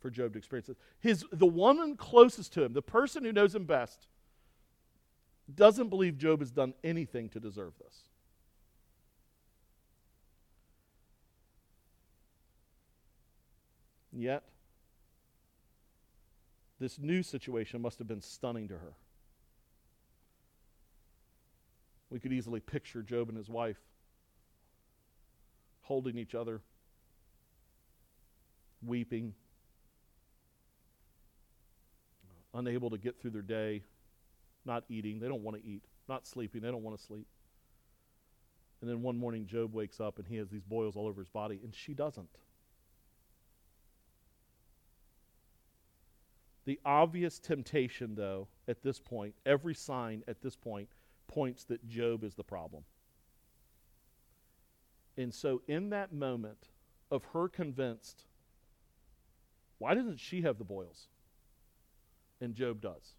for 0.00 0.08
Job 0.08 0.32
to 0.32 0.38
experience 0.38 0.68
this. 0.68 0.76
His, 1.00 1.24
the 1.30 1.46
woman 1.46 1.96
closest 1.96 2.54
to 2.54 2.64
him, 2.64 2.72
the 2.72 2.80
person 2.80 3.24
who 3.24 3.32
knows 3.32 3.54
him 3.54 3.66
best, 3.66 4.06
doesn't 5.54 5.90
believe 5.90 6.16
Job 6.16 6.40
has 6.40 6.50
done 6.50 6.72
anything 6.82 7.28
to 7.30 7.40
deserve 7.40 7.74
this. 7.78 7.94
Yet, 14.12 14.44
this 16.80 16.98
new 16.98 17.22
situation 17.22 17.82
must 17.82 17.98
have 17.98 18.08
been 18.08 18.22
stunning 18.22 18.68
to 18.68 18.74
her. 18.74 18.94
We 22.14 22.20
could 22.20 22.32
easily 22.32 22.60
picture 22.60 23.02
Job 23.02 23.28
and 23.28 23.36
his 23.36 23.48
wife 23.48 23.80
holding 25.82 26.16
each 26.16 26.36
other, 26.36 26.60
weeping, 28.86 29.34
unable 32.54 32.88
to 32.90 32.98
get 32.98 33.20
through 33.20 33.32
their 33.32 33.42
day, 33.42 33.82
not 34.64 34.84
eating. 34.88 35.18
They 35.18 35.26
don't 35.26 35.42
want 35.42 35.60
to 35.60 35.68
eat, 35.68 35.82
not 36.08 36.24
sleeping. 36.24 36.62
They 36.62 36.70
don't 36.70 36.84
want 36.84 36.96
to 36.96 37.04
sleep. 37.04 37.26
And 38.80 38.88
then 38.88 39.02
one 39.02 39.18
morning, 39.18 39.44
Job 39.44 39.74
wakes 39.74 39.98
up 39.98 40.20
and 40.20 40.28
he 40.28 40.36
has 40.36 40.48
these 40.48 40.62
boils 40.62 40.94
all 40.94 41.08
over 41.08 41.20
his 41.20 41.28
body, 41.30 41.58
and 41.64 41.74
she 41.74 41.94
doesn't. 41.94 42.30
The 46.64 46.78
obvious 46.84 47.40
temptation, 47.40 48.14
though, 48.14 48.46
at 48.68 48.84
this 48.84 49.00
point, 49.00 49.34
every 49.44 49.74
sign 49.74 50.22
at 50.28 50.40
this 50.40 50.54
point, 50.54 50.88
points 51.26 51.64
that 51.64 51.86
Job 51.86 52.24
is 52.24 52.34
the 52.34 52.44
problem. 52.44 52.84
And 55.16 55.32
so, 55.32 55.62
in 55.68 55.90
that 55.90 56.12
moment 56.12 56.68
of 57.10 57.24
her 57.32 57.48
convinced, 57.48 58.24
why 59.78 59.94
doesn't 59.94 60.18
she 60.18 60.42
have 60.42 60.58
the 60.58 60.64
boils? 60.64 61.08
And 62.40 62.54
Job 62.54 62.80
does. 62.80 63.14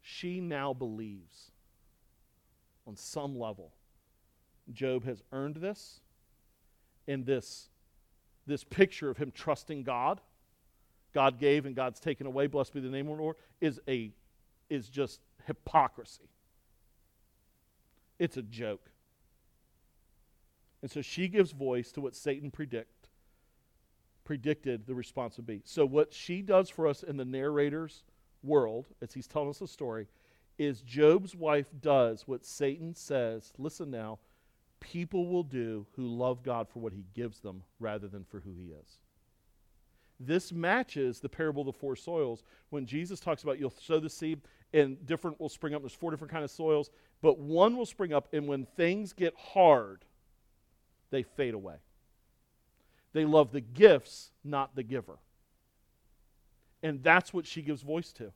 She 0.00 0.40
now 0.40 0.72
believes 0.72 1.50
on 2.86 2.96
some 2.96 3.38
level 3.38 3.72
Job 4.72 5.04
has 5.04 5.22
earned 5.32 5.56
this, 5.56 6.00
and 7.06 7.26
this, 7.26 7.68
this 8.46 8.64
picture 8.64 9.10
of 9.10 9.18
him 9.18 9.30
trusting 9.34 9.82
God, 9.82 10.20
God 11.12 11.38
gave 11.38 11.66
and 11.66 11.76
God's 11.76 12.00
taken 12.00 12.26
away, 12.26 12.46
blessed 12.46 12.74
be 12.74 12.80
the 12.80 12.88
name 12.88 13.08
of 13.08 13.16
the 13.16 13.22
Lord, 13.22 13.36
is, 13.60 13.80
a, 13.88 14.10
is 14.70 14.88
just 14.88 15.20
hypocrisy. 15.46 16.28
It's 18.18 18.36
a 18.36 18.42
joke. 18.42 18.90
And 20.82 20.90
so 20.90 21.00
she 21.00 21.28
gives 21.28 21.52
voice 21.52 21.90
to 21.92 22.00
what 22.00 22.14
Satan 22.14 22.50
predict, 22.50 23.08
predicted 24.24 24.86
the 24.86 24.94
response 24.94 25.36
would 25.36 25.46
be. 25.46 25.62
So, 25.64 25.86
what 25.86 26.12
she 26.12 26.42
does 26.42 26.68
for 26.68 26.86
us 26.86 27.02
in 27.02 27.16
the 27.16 27.24
narrator's 27.24 28.04
world, 28.42 28.86
as 29.00 29.14
he's 29.14 29.26
telling 29.26 29.48
us 29.48 29.58
the 29.58 29.66
story, 29.66 30.06
is 30.58 30.82
Job's 30.82 31.34
wife 31.34 31.68
does 31.80 32.28
what 32.28 32.44
Satan 32.44 32.94
says, 32.94 33.52
listen 33.58 33.90
now, 33.90 34.18
people 34.80 35.26
will 35.26 35.42
do 35.42 35.86
who 35.96 36.06
love 36.06 36.42
God 36.42 36.68
for 36.68 36.80
what 36.80 36.92
he 36.92 37.06
gives 37.14 37.40
them 37.40 37.62
rather 37.80 38.06
than 38.06 38.24
for 38.24 38.40
who 38.40 38.54
he 38.54 38.66
is. 38.66 38.98
This 40.20 40.52
matches 40.52 41.20
the 41.20 41.28
parable 41.28 41.62
of 41.62 41.66
the 41.66 41.72
four 41.72 41.96
soils 41.96 42.44
when 42.70 42.86
Jesus 42.86 43.20
talks 43.20 43.42
about 43.42 43.58
you'll 43.58 43.70
sow 43.70 43.98
the 43.98 44.08
seed 44.08 44.40
and 44.72 45.04
different 45.06 45.40
will 45.40 45.48
spring 45.48 45.74
up. 45.74 45.82
There's 45.82 45.94
four 45.94 46.10
different 46.10 46.32
kind 46.32 46.44
of 46.44 46.50
soils, 46.50 46.90
but 47.22 47.38
one 47.38 47.76
will 47.76 47.86
spring 47.86 48.12
up, 48.12 48.28
and 48.32 48.46
when 48.46 48.66
things 48.76 49.12
get 49.12 49.34
hard, 49.36 50.04
they 51.10 51.22
fade 51.22 51.54
away. 51.54 51.76
They 53.12 53.24
love 53.24 53.52
the 53.52 53.60
gifts, 53.60 54.32
not 54.42 54.74
the 54.74 54.82
giver. 54.82 55.18
And 56.82 57.02
that's 57.02 57.32
what 57.32 57.46
she 57.46 57.62
gives 57.62 57.82
voice 57.82 58.12
to. 58.14 58.32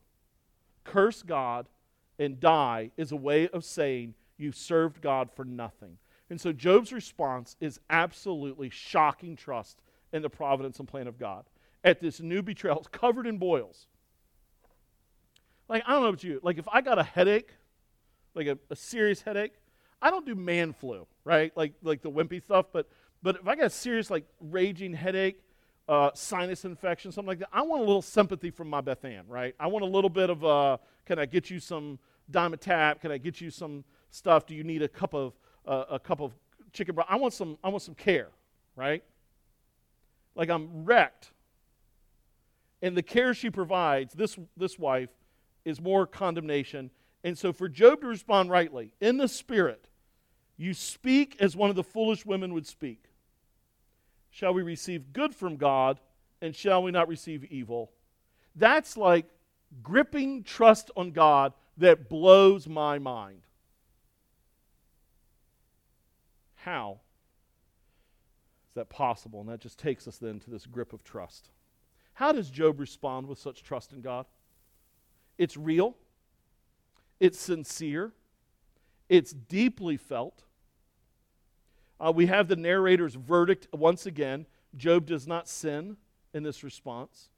Curse 0.85 1.23
God 1.23 1.67
and 2.19 2.41
die 2.41 2.93
is 2.97 3.13
a 3.13 3.17
way 3.17 3.49
of 3.49 3.65
saying 3.65 4.15
you 4.37 4.53
served 4.53 5.01
God 5.01 5.31
for 5.35 5.45
nothing. 5.45 5.99
And 6.31 6.41
so 6.41 6.53
Job's 6.53 6.93
response 6.93 7.57
is 7.61 7.81
absolutely 7.91 8.71
shocking 8.71 9.37
trust 9.37 9.81
in 10.13 10.23
the 10.23 10.31
providence 10.31 10.79
and 10.79 10.89
plan 10.89 11.07
of 11.07 11.19
God 11.19 11.45
at 11.89 12.01
this 12.01 12.21
new 12.21 12.43
betrayal. 12.43 12.79
It's 12.79 12.89
covered 12.89 13.27
in 13.27 13.39
boils. 13.39 13.87
Like, 15.69 15.83
I 15.87 15.93
don't 15.93 16.03
know 16.03 16.09
about 16.09 16.25
you. 16.25 16.41
Like, 16.43 16.59
if 16.59 16.69
I 16.69 16.81
got 16.81 16.99
a 16.99 17.03
headache, 17.03 17.51
like 18.35 18.47
a, 18.47 18.59
a 18.71 18.77
serious 18.77 19.23
headache, 19.23 19.55
I 20.01 20.11
don't 20.11 20.25
do 20.25 20.35
man 20.35 20.73
flu, 20.73 21.07
right? 21.25 21.55
Like, 21.57 21.75
like 21.83 22.03
the 22.03 22.11
wimpy 22.11 22.43
stuff. 22.43 22.67
But, 22.73 22.89
but 23.23 23.37
if 23.37 23.49
I 23.49 23.57
got 23.57 23.67
a 23.67 23.71
serious, 23.71 24.11
like, 24.11 24.25
raging 24.41 24.95
headache, 24.95 25.43
uh, 25.89 26.11
sinus 26.15 26.65
infection, 26.65 27.11
something 27.11 27.29
like 27.29 27.39
that, 27.41 27.49
I 27.53 27.63
want 27.63 27.81
a 27.83 27.85
little 27.85 28.03
sympathy 28.03 28.51
from 28.51 28.69
my 28.69 28.81
Beth 28.81 29.05
Ann, 29.05 29.25
right? 29.27 29.55
I 29.59 29.67
want 29.67 29.85
a 29.85 29.89
little 29.89 30.11
bit 30.11 30.31
of, 30.31 30.45
uh, 30.45 30.77
can 31.07 31.19
I 31.19 31.27
get 31.27 31.51
you 31.51 31.59
some 31.59 31.99
Dimetapp? 32.31 33.01
Can 33.01 33.11
I 33.11 33.19
get 33.19 33.41
you 33.41 33.51
some 33.51 33.85
stuff? 34.11 34.47
Do 34.47 34.55
you 34.55 34.65
need 34.65 34.83
a 34.83 34.89
cup 34.89 35.15
of, 35.15 35.33
uh, 35.67 35.85
a 35.91 35.99
cup 35.99 36.21
of 36.21 36.33
chicken 36.73 36.95
broth? 36.95 37.09
I 37.09 37.17
want 37.17 37.33
some, 37.33 37.59
I 37.65 37.69
want 37.69 37.83
some 37.83 37.95
care, 37.95 38.29
right? 38.77 39.03
Like 40.35 40.51
I'm 40.51 40.85
wrecked. 40.85 41.33
And 42.81 42.97
the 42.97 43.03
care 43.03 43.35
she 43.35 43.51
provides, 43.51 44.15
this, 44.15 44.39
this 44.57 44.79
wife, 44.79 45.11
is 45.65 45.81
more 45.81 46.07
condemnation. 46.07 46.91
And 47.25 47.37
so 47.37 47.53
for 47.53 47.69
Job 47.69 48.01
to 48.03 48.07
respond 48.07 48.51
rightly, 48.51 48.93
in 49.01 49.17
the 49.17 49.29
spirit, 49.29 49.87
you 50.57 50.75
speak 50.75 51.37
as 51.41 51.57
one 51.57 51.71
of 51.71 51.77
the 51.77 51.85
foolish 51.85 52.25
women 52.25 52.55
would 52.55 52.67
speak. 52.67 53.05
Shall 54.31 54.55
we 54.55 54.63
receive 54.63 55.13
good 55.13 55.35
from 55.35 55.57
God, 55.57 55.99
and 56.41 56.55
shall 56.55 56.83
we 56.83 56.91
not 56.91 57.09
receive 57.09 57.45
evil? 57.45 57.91
That's 58.55 58.97
like 58.97 59.27
gripping 59.83 60.45
trust 60.45 60.91
on 60.97 61.11
God 61.11 61.53
that 61.77 62.09
blows 62.09 62.69
my 62.69 62.99
mind. 62.99 63.43
How 66.57 67.01
is 68.69 68.75
that 68.75 68.89
possible? 68.89 69.41
And 69.41 69.49
that 69.49 69.61
just 69.61 69.79
takes 69.79 70.07
us 70.07 70.19
then 70.19 70.41
to 70.41 70.51
this 70.51 70.67
grip 70.67 70.93
of 70.93 71.03
trust. 71.05 71.51
How 72.19 72.33
does 72.33 72.51
Job 72.51 72.81
respond 72.81 73.29
with 73.29 73.39
such 73.39 73.63
trust 73.63 73.93
in 73.93 74.01
God? 74.01 74.27
It's 75.39 75.57
real, 75.57 75.95
it's 77.21 77.39
sincere, 77.39 78.11
it's 79.09 79.33
deeply 79.33 79.97
felt, 79.97 80.43
uh, 82.01 82.13
we 82.13 82.27
have 82.27 82.49
the 82.49 82.57
narrator's 82.57 83.15
verdict 83.15 83.69
once 83.73 84.05
again. 84.05 84.47
Job 84.77 85.07
does 85.07 85.29
not 85.29 85.49
sin 85.49 85.97
in 86.35 86.43
this 86.43 86.65
response. 86.65 87.29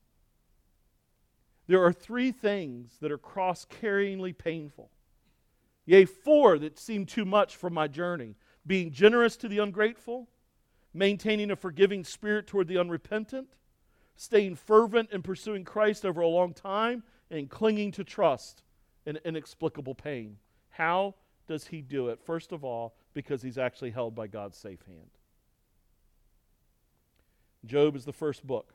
There 1.67 1.85
are 1.85 1.93
three 1.93 2.33
things 2.33 2.97
that 3.03 3.13
are 3.13 3.19
cross 3.19 3.67
carryingly 3.67 4.37
painful. 4.37 4.91
Yea, 5.85 6.07
four 6.07 6.59
that 6.59 6.79
seem 6.79 7.05
too 7.05 7.27
much 7.27 7.55
for 7.55 7.69
my 7.69 7.87
journey 7.87 8.35
being 8.67 8.91
generous 8.91 9.37
to 9.37 9.49
the 9.49 9.59
ungrateful, 9.59 10.27
maintaining 10.95 11.51
a 11.51 11.57
forgiving 11.57 12.03
spirit 12.03 12.47
toward 12.47 12.67
the 12.67 12.79
unrepentant, 12.79 13.49
staying 14.17 14.57
fervent 14.57 15.11
in 15.13 15.23
pursuing 15.23 15.65
Christ 15.65 16.05
over 16.05 16.21
a 16.21 16.29
long 16.29 16.53
time, 16.53 17.03
and 17.31 17.49
clinging 17.49 17.93
to 17.93 18.05
trust 18.05 18.63
in 19.07 19.19
inexplicable 19.25 19.95
pain. 19.95 20.37
How 20.71 21.15
does 21.47 21.67
he 21.67 21.81
do 21.81 22.09
it? 22.09 22.21
First 22.21 22.53
of 22.53 22.65
all, 22.65 22.95
because 23.15 23.43
he's 23.43 23.59
actually 23.59 23.91
held 23.91 24.15
by 24.15 24.27
God's 24.27 24.57
safe 24.57 24.83
hand. 24.87 25.11
Job 27.65 27.97
is 27.97 28.05
the 28.05 28.13
first 28.13 28.47
book. 28.47 28.75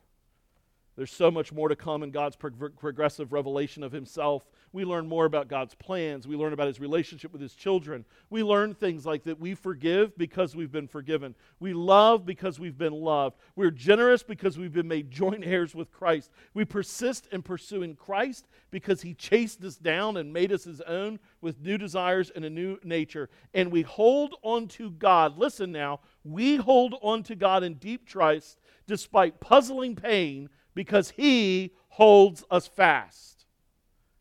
There's 0.96 1.12
so 1.12 1.30
much 1.30 1.52
more 1.52 1.68
to 1.68 1.76
come 1.76 2.02
in 2.02 2.10
God's 2.10 2.36
progressive 2.36 3.30
revelation 3.30 3.82
of 3.82 3.92
Himself. 3.92 4.46
We 4.72 4.86
learn 4.86 5.06
more 5.06 5.26
about 5.26 5.46
God's 5.46 5.74
plans. 5.74 6.26
We 6.26 6.36
learn 6.36 6.54
about 6.54 6.68
His 6.68 6.80
relationship 6.80 7.32
with 7.32 7.42
His 7.42 7.54
children. 7.54 8.06
We 8.30 8.42
learn 8.42 8.74
things 8.74 9.04
like 9.04 9.24
that 9.24 9.38
we 9.38 9.54
forgive 9.54 10.16
because 10.16 10.56
we've 10.56 10.72
been 10.72 10.88
forgiven. 10.88 11.34
We 11.60 11.74
love 11.74 12.24
because 12.24 12.58
we've 12.58 12.78
been 12.78 12.94
loved. 12.94 13.36
We're 13.56 13.70
generous 13.70 14.22
because 14.22 14.56
we've 14.56 14.72
been 14.72 14.88
made 14.88 15.10
joint 15.10 15.44
heirs 15.46 15.74
with 15.74 15.92
Christ. 15.92 16.30
We 16.54 16.64
persist 16.64 17.28
in 17.30 17.42
pursuing 17.42 17.94
Christ 17.94 18.48
because 18.70 19.02
He 19.02 19.12
chased 19.12 19.62
us 19.64 19.76
down 19.76 20.16
and 20.16 20.32
made 20.32 20.50
us 20.50 20.64
His 20.64 20.80
own 20.80 21.18
with 21.42 21.60
new 21.60 21.76
desires 21.76 22.30
and 22.34 22.46
a 22.46 22.50
new 22.50 22.78
nature. 22.82 23.28
And 23.52 23.70
we 23.70 23.82
hold 23.82 24.36
on 24.42 24.66
to 24.68 24.90
God. 24.92 25.36
Listen 25.36 25.72
now, 25.72 26.00
we 26.24 26.56
hold 26.56 26.94
on 27.02 27.22
to 27.24 27.34
God 27.36 27.64
in 27.64 27.74
deep 27.74 28.06
trust 28.06 28.60
despite 28.86 29.40
puzzling 29.40 29.94
pain 29.94 30.48
because 30.76 31.10
he 31.10 31.72
holds 31.88 32.44
us 32.50 32.68
fast. 32.68 33.46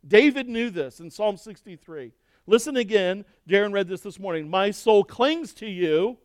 David 0.08 0.48
knew 0.48 0.70
this 0.72 1.02
in 1.02 1.12
Psalm 1.12 1.36
63. 1.38 2.14
Listen 2.48 2.78
again. 2.78 3.26
Darren 3.48 3.74
read 3.74 3.90
this 3.90 4.02
this 4.02 4.18
morning. 4.18 4.50
My 4.50 4.72
soul 4.72 5.04
clings 5.04 5.54
to 5.56 5.68
you, 5.68 6.18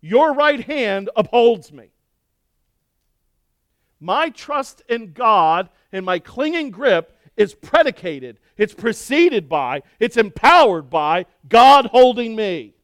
your 0.00 0.32
right 0.32 0.64
hand 0.64 1.10
upholds 1.14 1.70
me. 1.70 1.90
My 4.00 4.30
trust 4.30 4.82
in 4.88 5.12
God 5.12 5.68
and 5.92 6.06
my 6.06 6.18
clinging 6.18 6.70
grip 6.70 7.16
is 7.36 7.54
predicated, 7.54 8.38
it's 8.56 8.74
preceded 8.74 9.48
by, 9.48 9.82
it's 10.00 10.16
empowered 10.16 10.88
by 10.88 11.26
God 11.48 11.86
holding 11.86 12.34
me. 12.34 12.74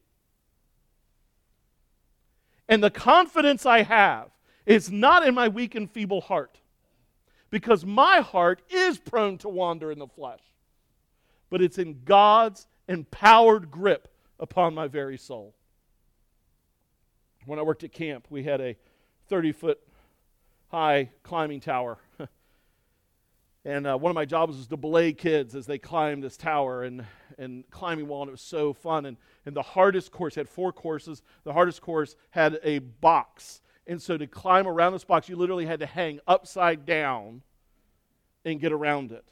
And 2.67 2.83
the 2.83 2.91
confidence 2.91 3.65
I 3.65 3.81
have 3.81 4.29
it's 4.65 4.89
not 4.89 5.25
in 5.27 5.33
my 5.33 5.47
weak 5.47 5.75
and 5.75 5.89
feeble 5.89 6.21
heart, 6.21 6.59
because 7.49 7.85
my 7.85 8.19
heart 8.19 8.61
is 8.69 8.97
prone 8.97 9.37
to 9.39 9.49
wander 9.49 9.91
in 9.91 9.99
the 9.99 10.07
flesh, 10.07 10.41
but 11.49 11.61
it's 11.61 11.77
in 11.77 12.01
God's 12.05 12.67
empowered 12.87 13.71
grip 13.71 14.13
upon 14.39 14.73
my 14.73 14.87
very 14.87 15.17
soul. 15.17 15.53
When 17.45 17.59
I 17.59 17.61
worked 17.61 17.83
at 17.83 17.91
camp, 17.91 18.27
we 18.29 18.43
had 18.43 18.61
a 18.61 18.75
30 19.27 19.51
foot 19.53 19.79
high 20.69 21.09
climbing 21.23 21.61
tower. 21.61 21.97
and 23.65 23.87
uh, 23.87 23.97
one 23.97 24.09
of 24.09 24.15
my 24.15 24.25
jobs 24.25 24.57
was 24.57 24.67
to 24.67 24.77
belay 24.77 25.13
kids 25.13 25.55
as 25.55 25.65
they 25.65 25.77
climbed 25.77 26.23
this 26.23 26.37
tower 26.37 26.83
and, 26.83 27.05
and 27.37 27.63
climbing 27.71 28.07
wall, 28.07 28.21
and 28.21 28.29
it 28.29 28.33
was 28.33 28.41
so 28.41 28.73
fun. 28.73 29.05
And, 29.05 29.17
and 29.45 29.55
the 29.55 29.61
hardest 29.61 30.11
course 30.11 30.35
had 30.35 30.47
four 30.47 30.71
courses. 30.71 31.21
The 31.43 31.53
hardest 31.53 31.81
course 31.81 32.15
had 32.31 32.59
a 32.63 32.79
box 32.79 33.61
and 33.89 33.99
so 33.99 34.17
to 34.17 34.27
climb 34.27 34.67
around 34.67 34.93
this 34.93 35.03
box, 35.03 35.27
you 35.27 35.35
literally 35.35 35.65
had 35.65 35.79
to 35.79 35.87
hang 35.87 36.19
upside 36.27 36.85
down 36.85 37.41
and 38.45 38.61
get 38.61 38.71
around 38.71 39.11
it. 39.11 39.25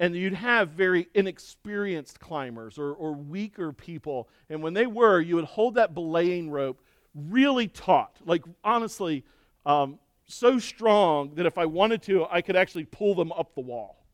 And 0.00 0.14
you'd 0.14 0.34
have 0.34 0.70
very 0.70 1.08
inexperienced 1.14 2.18
climbers 2.18 2.78
or, 2.78 2.92
or 2.92 3.12
weaker 3.12 3.72
people. 3.72 4.28
And 4.50 4.60
when 4.60 4.74
they 4.74 4.86
were, 4.86 5.20
you 5.20 5.36
would 5.36 5.44
hold 5.44 5.76
that 5.76 5.94
belaying 5.94 6.50
rope 6.50 6.82
really 7.14 7.68
taut. 7.68 8.16
Like, 8.26 8.42
honestly, 8.64 9.24
um, 9.64 10.00
so 10.26 10.58
strong 10.58 11.36
that 11.36 11.46
if 11.46 11.58
I 11.58 11.64
wanted 11.64 12.02
to, 12.02 12.26
I 12.28 12.42
could 12.42 12.56
actually 12.56 12.84
pull 12.84 13.14
them 13.14 13.30
up 13.30 13.54
the 13.54 13.60
wall. 13.60 14.04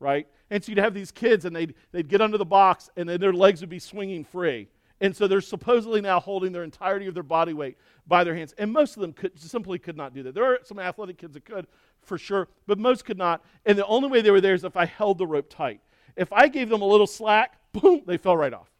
Right? 0.00 0.26
And 0.50 0.62
so 0.62 0.70
you'd 0.70 0.78
have 0.78 0.94
these 0.94 1.12
kids, 1.12 1.44
and 1.44 1.54
they'd, 1.54 1.74
they'd 1.92 2.08
get 2.08 2.20
under 2.20 2.38
the 2.38 2.44
box, 2.44 2.90
and 2.96 3.08
then 3.08 3.20
their 3.20 3.32
legs 3.32 3.60
would 3.60 3.70
be 3.70 3.78
swinging 3.78 4.24
free. 4.24 4.68
And 5.00 5.16
so 5.16 5.26
they're 5.26 5.40
supposedly 5.40 6.00
now 6.00 6.20
holding 6.20 6.52
their 6.52 6.62
entirety 6.62 7.06
of 7.06 7.14
their 7.14 7.22
body 7.22 7.54
weight 7.54 7.78
by 8.06 8.22
their 8.22 8.34
hands. 8.34 8.54
And 8.58 8.70
most 8.72 8.96
of 8.96 9.00
them 9.00 9.12
could, 9.12 9.38
simply 9.40 9.78
could 9.78 9.96
not 9.96 10.12
do 10.12 10.22
that. 10.24 10.34
There 10.34 10.44
are 10.44 10.58
some 10.62 10.78
athletic 10.78 11.18
kids 11.18 11.34
that 11.34 11.44
could, 11.44 11.66
for 12.02 12.18
sure, 12.18 12.48
but 12.66 12.78
most 12.78 13.04
could 13.04 13.16
not. 13.16 13.42
And 13.64 13.78
the 13.78 13.86
only 13.86 14.08
way 14.08 14.20
they 14.20 14.30
were 14.30 14.40
there 14.40 14.54
is 14.54 14.64
if 14.64 14.76
I 14.76 14.84
held 14.84 15.18
the 15.18 15.26
rope 15.26 15.48
tight. 15.48 15.80
If 16.16 16.32
I 16.32 16.48
gave 16.48 16.68
them 16.68 16.82
a 16.82 16.86
little 16.86 17.06
slack, 17.06 17.58
boom, 17.72 18.02
they 18.06 18.18
fell 18.18 18.36
right 18.36 18.52
off. 18.52 18.70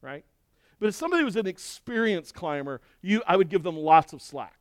Right? 0.00 0.24
But 0.78 0.88
if 0.88 0.94
somebody 0.94 1.24
was 1.24 1.36
an 1.36 1.46
experienced 1.46 2.34
climber, 2.34 2.80
you, 3.02 3.22
I 3.26 3.36
would 3.36 3.48
give 3.48 3.62
them 3.62 3.76
lots 3.76 4.12
of 4.12 4.22
slack. 4.22 4.59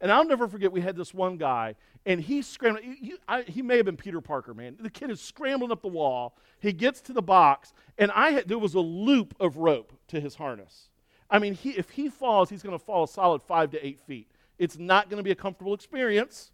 And 0.00 0.10
I'll 0.10 0.24
never 0.24 0.48
forget, 0.48 0.72
we 0.72 0.80
had 0.80 0.96
this 0.96 1.12
one 1.12 1.36
guy, 1.36 1.74
and 2.06 2.20
he 2.20 2.40
scrambled. 2.40 2.84
He, 2.84 3.14
I, 3.28 3.42
he, 3.42 3.60
may 3.60 3.76
have 3.76 3.84
been 3.84 3.98
Peter 3.98 4.22
Parker, 4.22 4.54
man. 4.54 4.76
The 4.80 4.88
kid 4.88 5.10
is 5.10 5.20
scrambling 5.20 5.70
up 5.70 5.82
the 5.82 5.88
wall. 5.88 6.38
He 6.58 6.72
gets 6.72 7.02
to 7.02 7.12
the 7.12 7.22
box, 7.22 7.74
and 7.98 8.10
I 8.12 8.30
had, 8.30 8.48
there 8.48 8.58
was 8.58 8.74
a 8.74 8.80
loop 8.80 9.34
of 9.38 9.58
rope 9.58 9.92
to 10.08 10.18
his 10.18 10.36
harness. 10.36 10.88
I 11.30 11.38
mean, 11.38 11.54
he, 11.54 11.70
if 11.70 11.90
he 11.90 12.08
falls, 12.08 12.48
he's 12.48 12.62
going 12.62 12.78
to 12.78 12.84
fall 12.84 13.04
a 13.04 13.08
solid 13.08 13.42
five 13.42 13.70
to 13.72 13.86
eight 13.86 14.00
feet. 14.00 14.30
It's 14.58 14.78
not 14.78 15.10
going 15.10 15.18
to 15.18 15.22
be 15.22 15.30
a 15.30 15.36
comfortable 15.36 15.74
experience, 15.74 16.50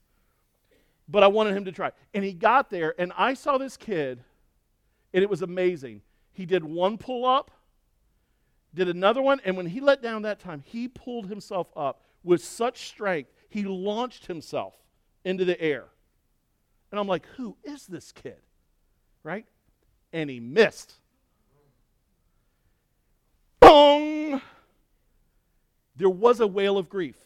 but 1.09 1.23
I 1.23 1.29
wanted 1.29 1.57
him 1.57 1.65
to 1.67 1.73
try. 1.73 1.93
And 2.15 2.25
he 2.25 2.33
got 2.33 2.69
there, 2.69 2.95
and 2.99 3.13
I 3.17 3.35
saw 3.35 3.59
this 3.59 3.77
kid, 3.77 4.25
and 5.15 5.23
it 5.23 5.31
was 5.31 5.43
amazing. 5.43 6.03
He 6.33 6.47
did 6.47 6.65
one 6.65 6.99
pull 6.99 7.25
up, 7.25 7.53
did 8.75 8.89
another 8.89 9.23
one, 9.23 9.41
and 9.45 9.57
when 9.57 9.67
he 9.67 9.81
let 9.81 10.03
down 10.03 10.23
that 10.23 10.41
time, 10.41 10.63
he 10.67 10.89
pulled 10.89 11.29
himself 11.29 11.69
up 11.77 12.03
with 12.23 12.45
such 12.45 12.89
strength 12.89 13.31
he 13.49 13.65
launched 13.65 14.27
himself 14.27 14.75
into 15.25 15.45
the 15.45 15.61
air. 15.61 15.85
And 16.91 17.01
I'm 17.01 17.09
like, 17.09 17.27
who 17.37 17.57
is 17.65 17.87
this 17.87 18.13
kid? 18.13 18.39
Right? 19.23 19.47
And 20.13 20.31
he 20.31 20.41
missed. 20.41 20.95
Boom! 23.61 24.41
There 25.97 26.09
was 26.09 26.41
a 26.41 26.47
wail 26.47 26.79
of 26.79 26.89
grief. 26.89 27.17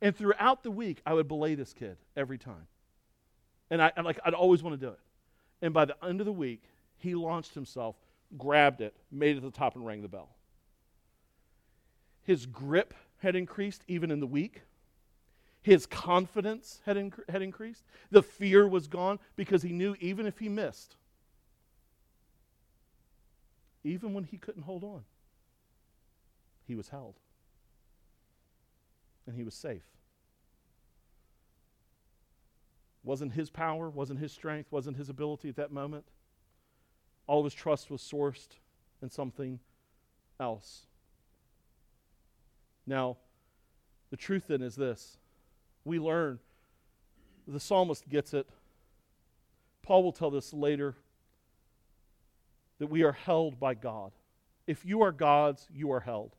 And 0.00 0.16
throughout 0.16 0.62
the 0.62 0.70
week, 0.70 1.00
I 1.04 1.14
would 1.14 1.28
belay 1.28 1.54
this 1.54 1.72
kid 1.72 1.96
every 2.16 2.38
time. 2.38 2.66
And 3.70 3.82
I'm 3.82 4.04
like, 4.04 4.18
I'd 4.24 4.34
always 4.34 4.62
want 4.62 4.80
to 4.80 4.86
do 4.86 4.92
it. 4.92 5.00
And 5.60 5.74
by 5.74 5.84
the 5.84 5.96
end 6.04 6.20
of 6.20 6.26
the 6.26 6.32
week, 6.32 6.62
he 6.96 7.14
launched 7.14 7.54
himself, 7.54 7.96
grabbed 8.36 8.80
it, 8.80 8.94
made 9.10 9.36
it 9.36 9.40
to 9.40 9.46
the 9.46 9.50
top, 9.50 9.74
and 9.74 9.84
rang 9.84 10.02
the 10.02 10.08
bell. 10.08 10.30
His 12.22 12.46
grip 12.46 12.94
had 13.18 13.36
increased 13.36 13.82
even 13.88 14.10
in 14.10 14.20
the 14.20 14.26
week. 14.26 14.62
His 15.62 15.86
confidence 15.86 16.80
had, 16.86 16.96
inc- 16.96 17.28
had 17.30 17.42
increased. 17.42 17.84
The 18.10 18.22
fear 18.22 18.68
was 18.68 18.88
gone 18.88 19.18
because 19.36 19.62
he 19.62 19.72
knew 19.72 19.96
even 20.00 20.26
if 20.26 20.38
he 20.38 20.48
missed, 20.48 20.96
even 23.84 24.14
when 24.14 24.24
he 24.24 24.38
couldn't 24.38 24.62
hold 24.64 24.84
on, 24.84 25.04
he 26.66 26.74
was 26.76 26.90
held. 26.90 27.16
and 29.26 29.36
he 29.36 29.44
was 29.44 29.54
safe. 29.54 29.84
Wasn't 33.04 33.34
his 33.34 33.50
power, 33.50 33.90
wasn't 33.90 34.20
his 34.20 34.32
strength, 34.32 34.72
wasn't 34.72 34.98
his 34.98 35.10
ability 35.10 35.48
at 35.50 35.56
that 35.56 35.72
moment. 35.72 36.06
All 37.28 37.40
of 37.40 37.46
his 37.46 37.54
trust 37.54 37.90
was 37.90 38.02
sourced 38.02 38.58
in 39.02 39.10
something 39.10 39.60
else. 40.40 40.87
Now, 42.88 43.18
the 44.10 44.16
truth 44.16 44.46
then 44.48 44.62
is 44.62 44.74
this 44.74 45.18
we 45.84 45.98
learn, 45.98 46.38
the 47.46 47.60
psalmist 47.60 48.08
gets 48.08 48.34
it. 48.34 48.48
Paul 49.82 50.02
will 50.02 50.12
tell 50.12 50.30
this 50.30 50.52
later 50.52 50.96
that 52.78 52.88
we 52.88 53.02
are 53.02 53.12
held 53.12 53.60
by 53.60 53.74
God. 53.74 54.12
If 54.66 54.84
you 54.84 55.02
are 55.02 55.12
God's, 55.12 55.66
you 55.72 55.92
are 55.92 56.00
held. 56.00 56.34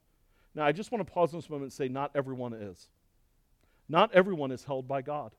Now, 0.55 0.65
I 0.65 0.71
just 0.71 0.91
want 0.91 1.05
to 1.05 1.11
pause 1.11 1.31
this 1.31 1.49
moment 1.49 1.65
and 1.65 1.73
say, 1.73 1.87
not 1.87 2.11
everyone 2.15 2.53
is. 2.53 2.89
Not 3.87 4.13
everyone 4.13 4.51
is 4.51 4.63
held 4.63 4.87
by 4.87 5.01
God. 5.01 5.31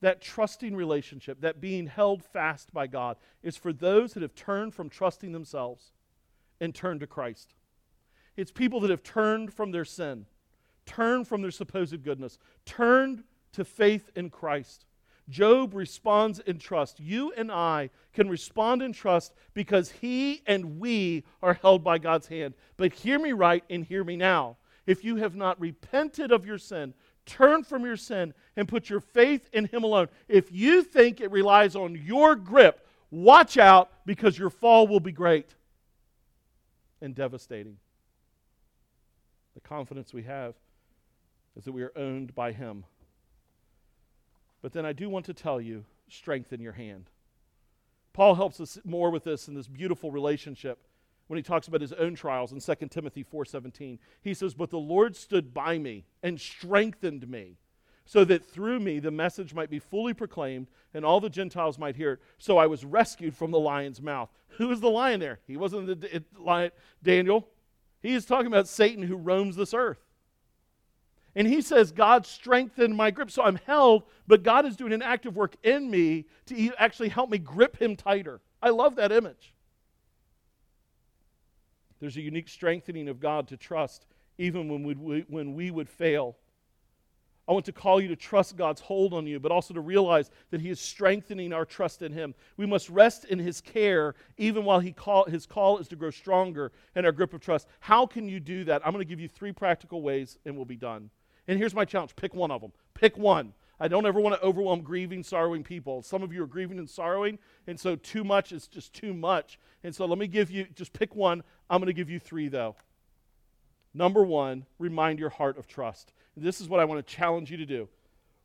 That 0.00 0.20
trusting 0.20 0.76
relationship, 0.76 1.40
that 1.40 1.60
being 1.60 1.86
held 1.86 2.22
fast 2.22 2.72
by 2.72 2.86
God, 2.86 3.16
is 3.42 3.56
for 3.56 3.72
those 3.72 4.12
that 4.14 4.22
have 4.22 4.34
turned 4.34 4.74
from 4.74 4.88
trusting 4.88 5.32
themselves 5.32 5.92
and 6.60 6.74
turned 6.74 7.00
to 7.00 7.06
Christ. 7.06 7.54
It's 8.38 8.52
people 8.52 8.78
that 8.80 8.90
have 8.90 9.02
turned 9.02 9.52
from 9.52 9.72
their 9.72 9.84
sin, 9.84 10.24
turned 10.86 11.26
from 11.26 11.42
their 11.42 11.50
supposed 11.50 12.04
goodness, 12.04 12.38
turned 12.64 13.24
to 13.52 13.64
faith 13.64 14.10
in 14.14 14.30
Christ. 14.30 14.86
Job 15.28 15.74
responds 15.74 16.38
in 16.38 16.60
trust. 16.60 17.00
You 17.00 17.32
and 17.32 17.50
I 17.50 17.90
can 18.12 18.28
respond 18.28 18.80
in 18.80 18.92
trust 18.92 19.34
because 19.54 19.90
he 19.90 20.42
and 20.46 20.78
we 20.78 21.24
are 21.42 21.54
held 21.54 21.82
by 21.82 21.98
God's 21.98 22.28
hand. 22.28 22.54
But 22.76 22.92
hear 22.92 23.18
me 23.18 23.32
right 23.32 23.64
and 23.68 23.84
hear 23.84 24.04
me 24.04 24.14
now. 24.14 24.56
If 24.86 25.02
you 25.02 25.16
have 25.16 25.34
not 25.34 25.60
repented 25.60 26.30
of 26.30 26.46
your 26.46 26.58
sin, 26.58 26.94
turn 27.26 27.64
from 27.64 27.84
your 27.84 27.96
sin, 27.96 28.34
and 28.56 28.68
put 28.68 28.88
your 28.88 29.00
faith 29.00 29.50
in 29.52 29.64
him 29.64 29.82
alone, 29.82 30.06
if 30.28 30.52
you 30.52 30.84
think 30.84 31.20
it 31.20 31.32
relies 31.32 31.74
on 31.74 31.96
your 31.96 32.36
grip, 32.36 32.86
watch 33.10 33.58
out 33.58 33.90
because 34.06 34.38
your 34.38 34.48
fall 34.48 34.86
will 34.86 35.00
be 35.00 35.12
great 35.12 35.56
and 37.02 37.16
devastating. 37.16 37.78
The 39.60 39.68
confidence 39.68 40.14
we 40.14 40.22
have 40.22 40.54
is 41.56 41.64
that 41.64 41.72
we 41.72 41.82
are 41.82 41.90
owned 41.96 42.32
by 42.32 42.52
him. 42.52 42.84
But 44.62 44.72
then 44.72 44.86
I 44.86 44.92
do 44.92 45.10
want 45.10 45.26
to 45.26 45.34
tell 45.34 45.60
you 45.60 45.84
strengthen 46.08 46.60
your 46.60 46.74
hand. 46.74 47.10
Paul 48.12 48.36
helps 48.36 48.60
us 48.60 48.78
more 48.84 49.10
with 49.10 49.24
this 49.24 49.48
in 49.48 49.54
this 49.54 49.66
beautiful 49.66 50.12
relationship 50.12 50.78
when 51.26 51.38
he 51.38 51.42
talks 51.42 51.66
about 51.66 51.80
his 51.80 51.92
own 51.94 52.14
trials 52.14 52.52
in 52.52 52.60
2 52.60 52.92
Timothy 52.92 53.24
4:17. 53.24 53.98
He 54.22 54.32
says, 54.32 54.54
"But 54.54 54.70
the 54.70 54.78
Lord 54.78 55.16
stood 55.16 55.52
by 55.52 55.76
me 55.76 56.04
and 56.22 56.40
strengthened 56.40 57.26
me, 57.26 57.58
so 58.04 58.24
that 58.26 58.44
through 58.44 58.78
me 58.78 59.00
the 59.00 59.10
message 59.10 59.54
might 59.54 59.70
be 59.70 59.80
fully 59.80 60.14
proclaimed 60.14 60.68
and 60.94 61.04
all 61.04 61.18
the 61.18 61.28
Gentiles 61.28 61.80
might 61.80 61.96
hear 61.96 62.12
it. 62.12 62.20
So 62.38 62.58
I 62.58 62.68
was 62.68 62.84
rescued 62.84 63.34
from 63.34 63.50
the 63.50 63.58
lion's 63.58 64.00
mouth." 64.00 64.30
Who 64.50 64.70
is 64.70 64.78
the 64.78 64.88
lion 64.88 65.18
there? 65.18 65.40
He 65.48 65.56
wasn't 65.56 66.00
the 66.00 66.24
lion 66.38 66.70
Daniel. 67.02 67.48
He 68.00 68.14
is 68.14 68.24
talking 68.24 68.46
about 68.46 68.68
Satan 68.68 69.02
who 69.02 69.16
roams 69.16 69.56
this 69.56 69.74
earth. 69.74 69.98
And 71.34 71.46
he 71.46 71.60
says, 71.60 71.92
God 71.92 72.26
strengthened 72.26 72.96
my 72.96 73.10
grip. 73.10 73.30
So 73.30 73.42
I'm 73.42 73.60
held, 73.66 74.04
but 74.26 74.42
God 74.42 74.66
is 74.66 74.76
doing 74.76 74.92
an 74.92 75.02
active 75.02 75.36
work 75.36 75.56
in 75.62 75.90
me 75.90 76.26
to 76.46 76.72
actually 76.78 77.10
help 77.10 77.30
me 77.30 77.38
grip 77.38 77.80
him 77.80 77.96
tighter. 77.96 78.40
I 78.62 78.70
love 78.70 78.96
that 78.96 79.12
image. 79.12 79.54
There's 82.00 82.16
a 82.16 82.20
unique 82.20 82.48
strengthening 82.48 83.08
of 83.08 83.20
God 83.20 83.48
to 83.48 83.56
trust, 83.56 84.06
even 84.38 84.68
when 84.68 84.84
we, 84.84 85.24
when 85.28 85.54
we 85.54 85.70
would 85.70 85.88
fail. 85.88 86.36
I 87.48 87.52
want 87.52 87.64
to 87.64 87.72
call 87.72 87.98
you 87.98 88.08
to 88.08 88.16
trust 88.16 88.56
God's 88.56 88.82
hold 88.82 89.14
on 89.14 89.26
you, 89.26 89.40
but 89.40 89.50
also 89.50 89.72
to 89.72 89.80
realize 89.80 90.30
that 90.50 90.60
He 90.60 90.68
is 90.68 90.78
strengthening 90.78 91.54
our 91.54 91.64
trust 91.64 92.02
in 92.02 92.12
Him. 92.12 92.34
We 92.58 92.66
must 92.66 92.90
rest 92.90 93.24
in 93.24 93.38
His 93.38 93.62
care, 93.62 94.14
even 94.36 94.64
while 94.64 94.80
he 94.80 94.92
call, 94.92 95.24
His 95.24 95.46
call 95.46 95.78
is 95.78 95.88
to 95.88 95.96
grow 95.96 96.10
stronger 96.10 96.72
in 96.94 97.06
our 97.06 97.12
grip 97.12 97.32
of 97.32 97.40
trust. 97.40 97.66
How 97.80 98.04
can 98.04 98.28
you 98.28 98.38
do 98.38 98.64
that? 98.64 98.86
I'm 98.86 98.92
going 98.92 99.04
to 99.04 99.08
give 99.08 99.20
you 99.20 99.28
three 99.28 99.52
practical 99.52 100.02
ways, 100.02 100.38
and 100.44 100.56
we'll 100.56 100.66
be 100.66 100.76
done. 100.76 101.08
And 101.46 101.58
here's 101.58 101.74
my 101.74 101.86
challenge 101.86 102.14
pick 102.16 102.34
one 102.34 102.50
of 102.50 102.60
them. 102.60 102.72
Pick 102.92 103.16
one. 103.16 103.54
I 103.80 103.88
don't 103.88 104.06
ever 104.06 104.20
want 104.20 104.34
to 104.34 104.42
overwhelm 104.42 104.82
grieving, 104.82 105.22
sorrowing 105.22 105.62
people. 105.62 106.02
Some 106.02 106.22
of 106.22 106.32
you 106.32 106.42
are 106.42 106.48
grieving 106.48 106.78
and 106.78 106.90
sorrowing, 106.90 107.38
and 107.66 107.78
so 107.78 107.96
too 107.96 108.24
much 108.24 108.52
is 108.52 108.66
just 108.66 108.92
too 108.92 109.14
much. 109.14 109.58
And 109.84 109.94
so 109.94 110.04
let 110.04 110.18
me 110.18 110.26
give 110.26 110.50
you, 110.50 110.66
just 110.74 110.92
pick 110.92 111.14
one. 111.14 111.42
I'm 111.70 111.80
going 111.80 111.86
to 111.86 111.92
give 111.94 112.10
you 112.10 112.18
three, 112.18 112.48
though. 112.48 112.76
Number 113.94 114.24
one, 114.24 114.66
remind 114.78 115.18
your 115.18 115.30
heart 115.30 115.56
of 115.58 115.66
trust. 115.66 116.12
This 116.40 116.60
is 116.60 116.68
what 116.68 116.80
I 116.80 116.84
want 116.84 117.04
to 117.04 117.14
challenge 117.14 117.50
you 117.50 117.56
to 117.58 117.66
do 117.66 117.88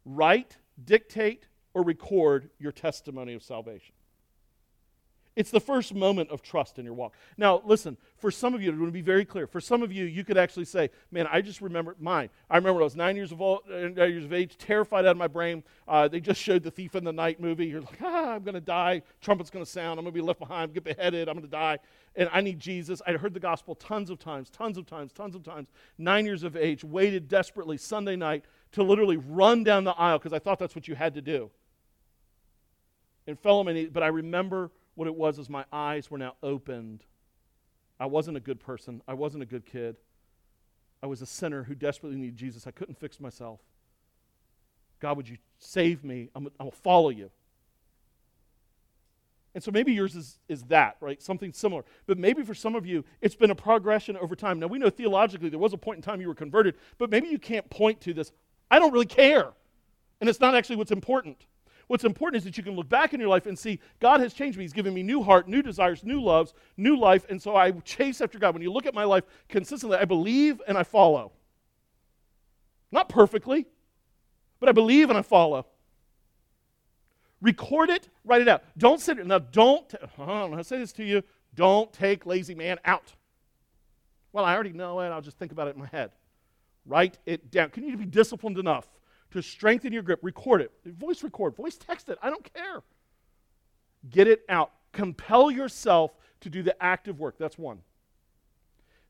write, 0.05 0.57
dictate, 0.83 1.47
or 1.73 1.83
record 1.83 2.49
your 2.59 2.71
testimony 2.71 3.33
of 3.33 3.43
salvation. 3.43 3.95
It's 5.36 5.49
the 5.49 5.59
first 5.59 5.95
moment 5.95 6.29
of 6.29 6.43
trust 6.43 6.77
in 6.77 6.86
your 6.86 6.93
walk. 6.93 7.13
Now, 7.38 7.63
listen, 7.65 7.97
for 8.17 8.29
some 8.29 8.53
of 8.53 8.61
you, 8.61 8.71
I 8.71 8.75
want 8.75 8.88
to 8.88 8.91
be 8.91 9.01
very 9.01 9.25
clear. 9.25 9.47
For 9.47 9.59
some 9.59 9.81
of 9.81 9.91
you, 9.91 10.05
you 10.05 10.23
could 10.23 10.38
actually 10.38 10.65
say, 10.65 10.91
Man, 11.11 11.27
I 11.31 11.41
just 11.41 11.59
remember 11.59 11.95
mine. 11.99 12.29
I 12.51 12.57
remember 12.57 12.73
when 12.75 12.84
I 12.84 12.86
was 12.86 12.95
nine 12.95 13.15
years 13.15 13.31
of, 13.31 13.41
old, 13.41 13.61
nine 13.67 13.95
years 13.95 14.25
of 14.25 14.34
age, 14.34 14.57
terrified 14.59 15.05
out 15.05 15.11
of 15.11 15.17
my 15.17 15.27
brain. 15.27 15.63
Uh, 15.88 16.07
they 16.07 16.19
just 16.19 16.39
showed 16.39 16.61
the 16.61 16.69
Thief 16.69 16.93
in 16.93 17.03
the 17.03 17.11
Night 17.11 17.39
movie. 17.39 17.65
You're 17.65 17.81
like, 17.81 17.99
Ah, 18.01 18.34
I'm 18.34 18.43
going 18.43 18.53
to 18.53 18.61
die. 18.61 19.01
Trumpet's 19.21 19.49
going 19.49 19.65
to 19.65 19.69
sound. 19.69 19.99
I'm 19.99 20.05
going 20.05 20.13
to 20.13 20.19
be 20.19 20.25
left 20.25 20.39
behind, 20.39 20.71
get 20.71 20.84
beheaded. 20.84 21.27
I'm 21.27 21.36
going 21.36 21.45
to 21.45 21.51
die. 21.51 21.79
And 22.15 22.29
I 22.31 22.41
need 22.41 22.59
Jesus. 22.59 23.01
I 23.07 23.13
heard 23.13 23.34
the 23.34 23.39
gospel 23.39 23.73
tons 23.73 24.11
of 24.11 24.19
times, 24.19 24.51
tons 24.51 24.77
of 24.77 24.86
times, 24.86 25.11
tons 25.13 25.36
of 25.36 25.43
times. 25.43 25.69
Nine 25.97 26.25
years 26.25 26.43
of 26.43 26.55
age, 26.55 26.84
waited 26.84 27.27
desperately 27.27 27.77
Sunday 27.77 28.15
night 28.15 28.45
to 28.73 28.84
literally 28.84 29.17
run 29.17 29.63
down 29.63 29.84
the 29.84 29.93
aisle 29.93 30.19
because 30.19 30.34
I 30.34 30.38
thought 30.38 30.59
that's 30.59 30.75
what 30.75 30.88
you 30.88 30.93
had 30.93 31.15
to 31.15 31.21
do. 31.21 31.49
And 33.25 33.39
fell 33.39 33.57
on 33.57 33.65
my 33.65 33.73
knees. 33.73 33.89
But 33.91 34.03
I 34.03 34.07
remember 34.07 34.69
what 34.95 35.07
it 35.07 35.15
was 35.15 35.39
is 35.39 35.49
my 35.49 35.65
eyes 35.71 36.09
were 36.11 36.17
now 36.17 36.35
opened. 36.43 37.03
I 37.99 38.05
wasn't 38.05 38.37
a 38.37 38.39
good 38.39 38.59
person. 38.59 39.01
I 39.07 39.13
wasn't 39.13 39.43
a 39.43 39.45
good 39.45 39.65
kid. 39.65 39.95
I 41.01 41.07
was 41.07 41.21
a 41.21 41.25
sinner 41.25 41.63
who 41.63 41.75
desperately 41.75 42.17
needed 42.17 42.37
Jesus. 42.37 42.65
I 42.67 42.71
couldn't 42.71 42.99
fix 42.99 43.19
myself. 43.19 43.59
God, 44.99 45.17
would 45.17 45.27
you 45.27 45.37
save 45.59 46.03
me? 46.03 46.29
I'm, 46.33 46.47
I'll 46.59 46.71
follow 46.71 47.09
you. 47.09 47.29
And 49.55 49.63
so 49.63 49.69
maybe 49.69 49.93
yours 49.93 50.15
is, 50.15 50.39
is 50.47 50.63
that, 50.63 50.97
right? 50.99 51.21
Something 51.21 51.53
similar. 51.53 51.83
But 52.07 52.17
maybe 52.17 52.41
for 52.43 52.55
some 52.55 52.73
of 52.75 52.87
you, 52.87 53.03
it's 53.21 53.35
been 53.35 53.51
a 53.51 53.55
progression 53.55 54.17
over 54.17 54.35
time. 54.35 54.59
Now, 54.59 54.67
we 54.67 54.79
know 54.79 54.89
theologically 54.89 55.49
there 55.49 55.59
was 55.59 55.73
a 55.73 55.77
point 55.77 55.97
in 55.97 56.01
time 56.01 56.21
you 56.21 56.27
were 56.27 56.35
converted, 56.35 56.75
but 56.97 57.11
maybe 57.11 57.27
you 57.27 57.37
can't 57.37 57.69
point 57.69 58.01
to 58.01 58.13
this. 58.13 58.31
I 58.71 58.79
don't 58.79 58.91
really 58.91 59.05
care. 59.05 59.49
And 60.19 60.29
it's 60.29 60.39
not 60.39 60.55
actually 60.55 60.77
what's 60.77 60.91
important. 60.91 61.45
What's 61.93 62.05
important 62.05 62.39
is 62.39 62.43
that 62.45 62.57
you 62.57 62.63
can 62.63 62.75
look 62.75 62.89
back 62.89 63.13
in 63.13 63.19
your 63.19 63.29
life 63.29 63.45
and 63.45 63.57
see 63.57 63.79
God 63.99 64.19
has 64.19 64.33
changed 64.33 64.57
me. 64.57 64.63
He's 64.63 64.73
given 64.73 64.95
me 64.95 65.03
new 65.03 65.21
heart, 65.21 65.47
new 65.47 65.61
desires, 65.61 66.03
new 66.03 66.23
loves, 66.23 66.55
new 66.75 66.97
life. 66.97 67.23
And 67.29 67.39
so 67.39 67.55
I 67.55 67.69
chase 67.69 68.19
after 68.19 68.39
God. 68.39 68.55
When 68.55 68.63
you 68.63 68.73
look 68.73 68.87
at 68.87 68.95
my 68.95 69.03
life 69.03 69.25
consistently, 69.47 69.99
I 69.99 70.05
believe 70.05 70.59
and 70.67 70.75
I 70.75 70.81
follow. 70.81 71.33
Not 72.91 73.09
perfectly, 73.09 73.67
but 74.59 74.69
I 74.69 74.71
believe 74.71 75.11
and 75.11 75.19
I 75.19 75.21
follow. 75.21 75.67
Record 77.41 77.91
it, 77.91 78.09
write 78.25 78.41
it 78.41 78.47
out. 78.47 78.63
Don't 78.75 78.99
sit 78.99 79.19
it. 79.19 79.27
Now, 79.27 79.37
don't, 79.37 79.93
uh-huh, 79.93 80.49
I 80.51 80.63
say 80.63 80.79
this 80.79 80.93
to 80.93 81.03
you, 81.03 81.21
don't 81.53 81.93
take 81.93 82.25
lazy 82.25 82.55
man 82.55 82.79
out. 82.85 83.13
Well, 84.31 84.45
I 84.45 84.55
already 84.55 84.73
know 84.73 84.99
it. 85.01 85.09
I'll 85.09 85.21
just 85.21 85.37
think 85.37 85.51
about 85.51 85.67
it 85.67 85.75
in 85.75 85.79
my 85.79 85.89
head. 85.89 86.09
Write 86.87 87.19
it 87.27 87.51
down. 87.51 87.69
Can 87.69 87.83
you 87.83 87.95
be 87.97 88.05
disciplined 88.05 88.57
enough 88.57 88.87
to 89.34 89.41
strengthen 89.41 89.91
your 89.91 90.03
grip, 90.03 90.19
record 90.21 90.61
it. 90.61 90.71
Voice 90.86 91.23
record, 91.23 91.55
voice 91.55 91.75
text 91.75 92.09
it. 92.09 92.17
I 92.21 92.29
don't 92.29 92.53
care. 92.53 92.84
Get 94.09 94.27
it 94.27 94.43
out. 94.47 94.71
Compel 94.91 95.49
yourself 95.49 96.11
to 96.41 96.49
do 96.49 96.61
the 96.61 96.81
active 96.81 97.19
work. 97.19 97.36
That's 97.38 97.57
one. 97.57 97.79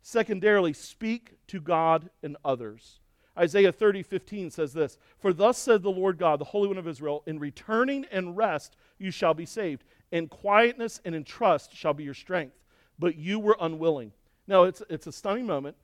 Secondarily, 0.01 0.74
speak 0.74 1.34
to 1.47 1.59
God 1.59 2.09
and 2.21 2.38
others. 2.43 2.99
Isaiah 3.38 3.71
30, 3.71 4.03
15 4.03 4.51
says 4.51 4.74
this 4.74 4.97
For 5.17 5.34
thus 5.34 5.57
said 5.57 5.82
the 5.82 5.89
Lord 5.89 6.17
God, 6.17 6.39
the 6.39 6.45
Holy 6.45 6.67
One 6.67 6.78
of 6.78 6.88
Israel, 6.88 7.24
in 7.26 7.39
returning 7.39 8.05
and 8.11 8.38
rest 8.38 8.76
you 8.97 9.11
shall 9.11 9.34
be 9.34 9.45
saved. 9.45 9.84
In 10.11 10.28
quietness 10.28 11.01
and 11.03 11.15
in 11.15 11.24
trust 11.24 11.76
shall 11.76 11.93
be 11.93 12.03
your 12.03 12.13
strength. 12.13 12.55
But 12.99 13.15
you 13.15 13.39
were 13.39 13.57
unwilling. 13.59 14.11
Now, 14.47 14.63
it's, 14.63 14.84
it's 14.89 15.07
a 15.07 15.11
stunning 15.11 15.47
moment 15.47 15.76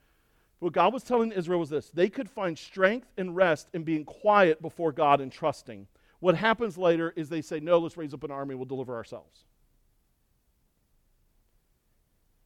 what 0.60 0.74
God 0.74 0.94
was 0.94 1.04
telling 1.04 1.32
Israel 1.32 1.60
was 1.60 1.70
this 1.70 1.90
they 1.90 2.10
could 2.10 2.30
find 2.30 2.58
strength 2.58 3.08
and 3.18 3.36
rest 3.36 3.70
in 3.74 3.84
being 3.84 4.06
quiet 4.06 4.62
before 4.62 4.92
God 4.92 5.22
and 5.22 5.32
trusting. 5.32 5.88
What 6.20 6.36
happens 6.36 6.78
later 6.78 7.14
is 7.16 7.30
they 7.30 7.42
say, 7.42 7.60
No, 7.60 7.80
let's 7.80 7.98
raise 7.98 8.14
up 8.14 8.24
an 8.24 8.32
army, 8.32 8.56
we'll 8.56 8.66
deliver 8.66 8.96
ourselves. 8.96 9.46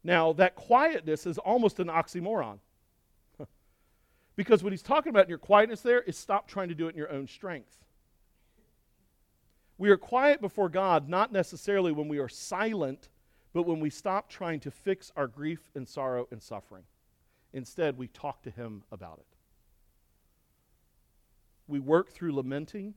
Now, 0.04 0.34
that 0.34 0.56
quietness 0.56 1.26
is 1.26 1.38
almost 1.38 1.80
an 1.80 1.88
oxymoron. 1.88 2.60
because 4.36 4.62
what 4.62 4.74
he's 4.74 4.84
talking 4.84 5.10
about 5.10 5.24
in 5.24 5.30
your 5.30 5.38
quietness 5.38 5.82
there 5.82 6.02
is 6.02 6.18
stop 6.18 6.48
trying 6.48 6.70
to 6.70 6.76
do 6.76 6.88
it 6.88 6.92
in 6.92 6.98
your 6.98 7.12
own 7.12 7.28
strength. 7.28 7.78
We 9.78 9.90
are 9.90 9.98
quiet 9.98 10.40
before 10.40 10.70
God 10.70 11.10
not 11.10 11.32
necessarily 11.32 11.92
when 11.92 12.08
we 12.10 12.20
are 12.20 12.30
silent, 12.30 13.10
but 13.54 13.64
when 13.64 13.80
we 13.80 13.90
stop 13.90 14.30
trying 14.30 14.60
to 14.62 14.72
fix 14.72 15.12
our 15.16 15.28
grief 15.28 15.72
and 15.74 15.88
sorrow 15.88 16.28
and 16.32 16.42
suffering. 16.44 16.84
Instead, 17.54 17.98
we 17.98 18.08
talk 18.08 18.42
to 18.44 18.50
him 18.50 18.84
about 18.92 19.20
it. 19.20 19.26
we 21.68 21.80
work 21.80 22.12
through 22.12 22.34
lamenting. 22.34 22.94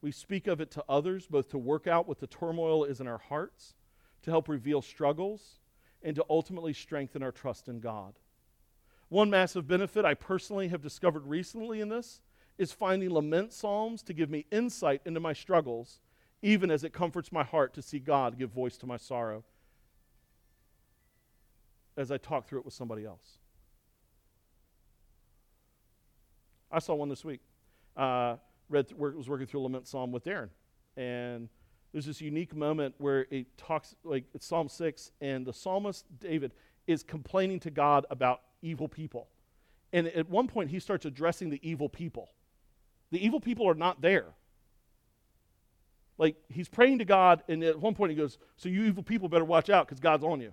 We 0.00 0.10
speak 0.10 0.46
of 0.46 0.60
it 0.60 0.70
to 0.72 0.84
others, 0.88 1.26
both 1.26 1.48
to 1.50 1.58
work 1.58 1.86
out 1.86 2.08
what 2.08 2.18
the 2.18 2.26
turmoil 2.26 2.84
is 2.84 3.00
in 3.00 3.06
our 3.06 3.18
hearts, 3.18 3.74
to 4.22 4.30
help 4.30 4.48
reveal 4.48 4.82
struggles, 4.82 5.60
and 6.02 6.16
to 6.16 6.24
ultimately 6.28 6.72
strengthen 6.72 7.22
our 7.22 7.32
trust 7.32 7.68
in 7.68 7.80
God. 7.80 8.14
One 9.08 9.30
massive 9.30 9.66
benefit 9.66 10.04
I 10.04 10.14
personally 10.14 10.68
have 10.68 10.82
discovered 10.82 11.26
recently 11.26 11.80
in 11.80 11.88
this 11.88 12.20
is 12.58 12.72
finding 12.72 13.12
lament 13.12 13.52
psalms 13.52 14.02
to 14.02 14.12
give 14.12 14.28
me 14.28 14.46
insight 14.50 15.00
into 15.04 15.20
my 15.20 15.32
struggles, 15.32 16.00
even 16.42 16.70
as 16.70 16.84
it 16.84 16.92
comforts 16.92 17.32
my 17.32 17.44
heart 17.44 17.74
to 17.74 17.82
see 17.82 17.98
God 17.98 18.38
give 18.38 18.50
voice 18.50 18.76
to 18.78 18.86
my 18.86 18.96
sorrow 18.96 19.44
as 21.96 22.12
I 22.12 22.18
talk 22.18 22.46
through 22.46 22.60
it 22.60 22.64
with 22.64 22.74
somebody 22.74 23.04
else. 23.04 23.37
I 26.70 26.78
saw 26.78 26.94
one 26.94 27.08
this 27.08 27.24
week. 27.24 27.40
Uh, 27.96 28.36
read 28.68 28.88
th- 28.88 28.98
was 28.98 29.28
working 29.28 29.46
through 29.46 29.60
a 29.60 29.64
lament 29.64 29.86
psalm 29.86 30.12
with 30.12 30.24
Darren, 30.24 30.50
and 30.96 31.48
there's 31.92 32.06
this 32.06 32.20
unique 32.20 32.54
moment 32.54 32.94
where 32.98 33.26
it 33.30 33.56
talks 33.56 33.94
like 34.04 34.24
it's 34.34 34.46
Psalm 34.46 34.68
six, 34.68 35.10
and 35.20 35.46
the 35.46 35.52
psalmist 35.52 36.04
David 36.20 36.52
is 36.86 37.02
complaining 37.02 37.60
to 37.60 37.70
God 37.70 38.06
about 38.10 38.42
evil 38.62 38.88
people, 38.88 39.28
and 39.92 40.06
at 40.08 40.28
one 40.28 40.48
point 40.48 40.70
he 40.70 40.78
starts 40.78 41.06
addressing 41.06 41.50
the 41.50 41.60
evil 41.68 41.88
people. 41.88 42.28
The 43.10 43.24
evil 43.24 43.40
people 43.40 43.68
are 43.68 43.74
not 43.74 44.02
there. 44.02 44.26
Like 46.18 46.36
he's 46.48 46.68
praying 46.68 46.98
to 46.98 47.04
God, 47.04 47.42
and 47.48 47.64
at 47.64 47.78
one 47.78 47.94
point 47.94 48.10
he 48.10 48.16
goes, 48.16 48.38
"So 48.56 48.68
you 48.68 48.84
evil 48.84 49.02
people 49.02 49.28
better 49.28 49.44
watch 49.44 49.70
out 49.70 49.86
because 49.86 50.00
God's 50.00 50.24
on 50.24 50.40
you." 50.40 50.52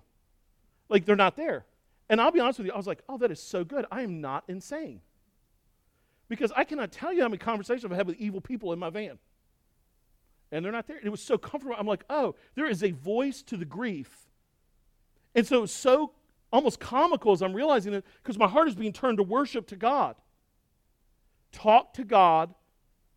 Like 0.87 1.05
they're 1.05 1.15
not 1.15 1.35
there. 1.35 1.65
And 2.07 2.21
I'll 2.21 2.31
be 2.31 2.39
honest 2.39 2.59
with 2.59 2.67
you, 2.67 2.73
I 2.73 2.77
was 2.77 2.87
like, 2.87 3.01
"Oh, 3.09 3.17
that 3.17 3.31
is 3.31 3.41
so 3.41 3.63
good. 3.63 3.85
I 3.91 4.03
am 4.03 4.21
not 4.21 4.43
insane." 4.47 5.01
Because 6.27 6.51
I 6.55 6.63
cannot 6.63 6.91
tell 6.91 7.13
you 7.13 7.21
how 7.21 7.27
many 7.27 7.37
conversations 7.37 7.85
I've 7.85 7.91
had 7.91 8.07
with 8.07 8.17
evil 8.17 8.41
people 8.41 8.73
in 8.73 8.79
my 8.79 8.89
van. 8.89 9.19
And 10.51 10.63
they're 10.63 10.71
not 10.71 10.87
there. 10.87 10.99
It 11.03 11.09
was 11.09 11.21
so 11.21 11.37
comfortable. 11.37 11.75
I'm 11.77 11.87
like, 11.87 12.03
oh, 12.09 12.35
there 12.55 12.67
is 12.67 12.83
a 12.83 12.91
voice 12.91 13.41
to 13.43 13.57
the 13.57 13.65
grief. 13.65 14.27
And 15.33 15.45
so 15.45 15.63
it's 15.63 15.73
so 15.73 16.13
almost 16.51 16.79
comical 16.79 17.33
as 17.33 17.41
I'm 17.41 17.53
realizing 17.53 17.93
it 17.93 18.05
because 18.23 18.37
my 18.37 18.47
heart 18.47 18.67
is 18.67 18.75
being 18.75 18.93
turned 18.93 19.17
to 19.17 19.23
worship 19.23 19.67
to 19.67 19.75
God. 19.75 20.15
Talk 21.51 21.93
to 21.95 22.03
God 22.03 22.53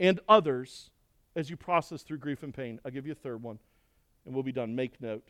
and 0.01 0.21
others 0.29 0.91
as 1.37 1.49
you 1.49 1.57
process 1.57 2.03
through 2.03 2.19
grief 2.19 2.43
and 2.43 2.53
pain. 2.53 2.81
I'll 2.85 2.91
give 2.91 3.07
you 3.07 3.13
a 3.13 3.17
third 3.17 3.43
one, 3.43 3.59
and 4.25 4.35
we'll 4.35 4.43
be 4.43 4.53
done. 4.53 4.75
Make 4.75 5.01
note. 5.01 5.29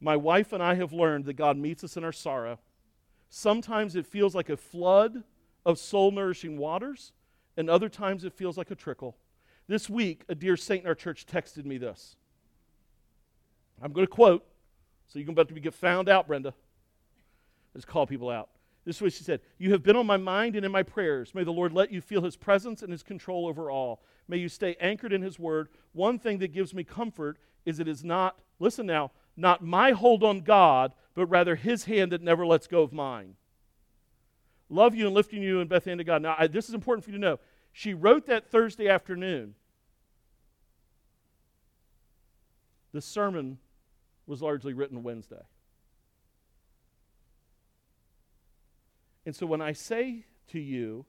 My 0.00 0.16
wife 0.16 0.52
and 0.52 0.62
I 0.62 0.74
have 0.74 0.92
learned 0.92 1.26
that 1.26 1.34
God 1.34 1.56
meets 1.56 1.84
us 1.84 1.96
in 1.96 2.04
our 2.04 2.12
sorrow. 2.12 2.58
Sometimes 3.28 3.96
it 3.96 4.06
feels 4.06 4.34
like 4.34 4.48
a 4.48 4.56
flood 4.56 5.22
of 5.64 5.78
soul 5.78 6.10
nourishing 6.10 6.56
waters, 6.58 7.12
and 7.56 7.68
other 7.68 7.88
times 7.88 8.24
it 8.24 8.32
feels 8.32 8.56
like 8.56 8.70
a 8.70 8.74
trickle. 8.74 9.16
This 9.66 9.88
week, 9.88 10.24
a 10.28 10.34
dear 10.34 10.56
saint 10.56 10.82
in 10.82 10.88
our 10.88 10.94
church 10.94 11.26
texted 11.26 11.64
me 11.64 11.78
this. 11.78 12.16
I'm 13.82 13.92
going 13.92 14.06
to 14.06 14.10
quote, 14.10 14.44
so 15.08 15.18
you 15.18 15.24
can 15.24 15.32
about 15.32 15.48
to 15.48 15.60
get 15.60 15.74
found 15.74 16.08
out, 16.08 16.26
Brenda. 16.26 16.54
Let's 17.74 17.84
call 17.84 18.06
people 18.06 18.30
out. 18.30 18.50
This 18.84 18.96
is 18.96 19.02
what 19.02 19.12
she 19.12 19.24
said 19.24 19.40
You 19.58 19.72
have 19.72 19.82
been 19.82 19.96
on 19.96 20.06
my 20.06 20.16
mind 20.16 20.56
and 20.56 20.64
in 20.64 20.72
my 20.72 20.82
prayers. 20.82 21.34
May 21.34 21.44
the 21.44 21.52
Lord 21.52 21.72
let 21.72 21.92
you 21.92 22.00
feel 22.00 22.22
his 22.22 22.36
presence 22.36 22.82
and 22.82 22.90
his 22.90 23.02
control 23.02 23.46
over 23.46 23.70
all. 23.70 24.02
May 24.26 24.38
you 24.38 24.48
stay 24.48 24.76
anchored 24.80 25.12
in 25.12 25.22
his 25.22 25.38
word. 25.38 25.68
One 25.92 26.18
thing 26.18 26.38
that 26.38 26.52
gives 26.52 26.74
me 26.74 26.84
comfort 26.84 27.38
is 27.64 27.78
it 27.78 27.88
is 27.88 28.02
not, 28.02 28.38
listen 28.58 28.86
now, 28.86 29.12
not 29.36 29.62
my 29.62 29.92
hold 29.92 30.24
on 30.24 30.40
God, 30.40 30.92
but 31.14 31.26
rather 31.26 31.56
his 31.56 31.84
hand 31.84 32.12
that 32.12 32.22
never 32.22 32.46
lets 32.46 32.66
go 32.66 32.82
of 32.82 32.92
mine 32.92 33.34
love 34.70 34.94
you 34.94 35.06
and 35.06 35.14
lifting 35.14 35.42
you 35.42 35.60
and 35.60 35.68
Beth 35.68 35.84
to 35.84 36.04
God. 36.04 36.22
Now, 36.22 36.36
I, 36.38 36.46
this 36.46 36.68
is 36.68 36.74
important 36.74 37.04
for 37.04 37.10
you 37.10 37.16
to 37.16 37.20
know. 37.20 37.38
She 37.72 37.92
wrote 37.92 38.26
that 38.26 38.50
Thursday 38.50 38.88
afternoon. 38.88 39.54
The 42.92 43.00
sermon 43.00 43.58
was 44.26 44.40
largely 44.40 44.72
written 44.72 45.02
Wednesday. 45.02 45.42
And 49.26 49.36
so 49.36 49.46
when 49.46 49.60
I 49.60 49.72
say 49.72 50.24
to 50.48 50.58
you, 50.58 51.04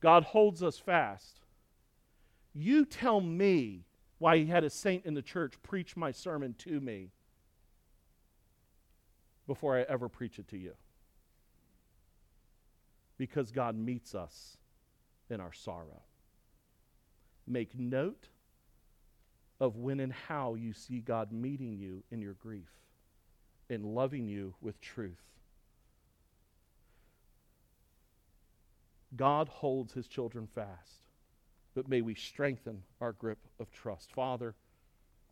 God 0.00 0.24
holds 0.24 0.62
us 0.62 0.78
fast, 0.78 1.40
you 2.52 2.84
tell 2.84 3.20
me 3.20 3.84
why 4.18 4.38
he 4.38 4.46
had 4.46 4.64
a 4.64 4.70
saint 4.70 5.06
in 5.06 5.14
the 5.14 5.22
church 5.22 5.54
preach 5.62 5.96
my 5.96 6.10
sermon 6.10 6.54
to 6.58 6.80
me 6.80 7.10
before 9.46 9.78
I 9.78 9.82
ever 9.82 10.08
preach 10.08 10.38
it 10.38 10.48
to 10.48 10.58
you 10.58 10.74
because 13.20 13.50
God 13.50 13.76
meets 13.76 14.14
us 14.14 14.56
in 15.28 15.42
our 15.42 15.52
sorrow. 15.52 16.00
Make 17.46 17.78
note 17.78 18.28
of 19.60 19.76
when 19.76 20.00
and 20.00 20.10
how 20.10 20.54
you 20.54 20.72
see 20.72 21.00
God 21.00 21.30
meeting 21.30 21.76
you 21.76 22.02
in 22.10 22.22
your 22.22 22.32
grief 22.32 22.70
and 23.68 23.84
loving 23.84 24.26
you 24.26 24.54
with 24.62 24.80
truth. 24.80 25.20
God 29.14 29.50
holds 29.50 29.92
his 29.92 30.08
children 30.08 30.48
fast, 30.54 31.02
but 31.74 31.90
may 31.90 32.00
we 32.00 32.14
strengthen 32.14 32.82
our 33.02 33.12
grip 33.12 33.40
of 33.58 33.70
trust. 33.70 34.12
Father, 34.12 34.54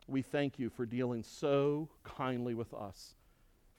we 0.07 0.21
thank 0.21 0.59
you 0.59 0.69
for 0.69 0.85
dealing 0.85 1.23
so 1.23 1.89
kindly 2.05 2.53
with 2.53 2.75
us. 2.75 3.15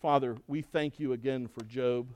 Father, 0.02 0.36
we 0.48 0.64
thank 0.64 1.00
you 1.00 1.14
again 1.14 1.48
for 1.48 1.64
Job 1.64 2.08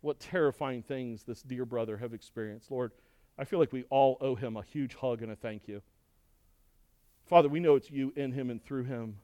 what 0.00 0.20
terrifying 0.20 0.82
things 0.82 1.24
this 1.24 1.42
dear 1.42 1.64
brother 1.64 1.96
have 1.98 2.14
experienced. 2.14 2.70
Lord, 2.70 2.92
I 3.38 3.44
feel 3.44 3.58
like 3.58 3.72
we 3.72 3.84
all 3.90 4.18
owe 4.20 4.34
him 4.34 4.56
a 4.56 4.62
huge 4.62 4.94
hug 4.94 5.22
and 5.22 5.32
a 5.32 5.36
thank 5.36 5.68
you. 5.68 5.82
Father, 7.26 7.48
we 7.48 7.60
know 7.60 7.76
it's 7.76 7.90
you 7.90 8.12
in 8.16 8.32
him 8.32 8.50
and 8.50 8.62
through 8.62 8.84
him. 8.84 9.16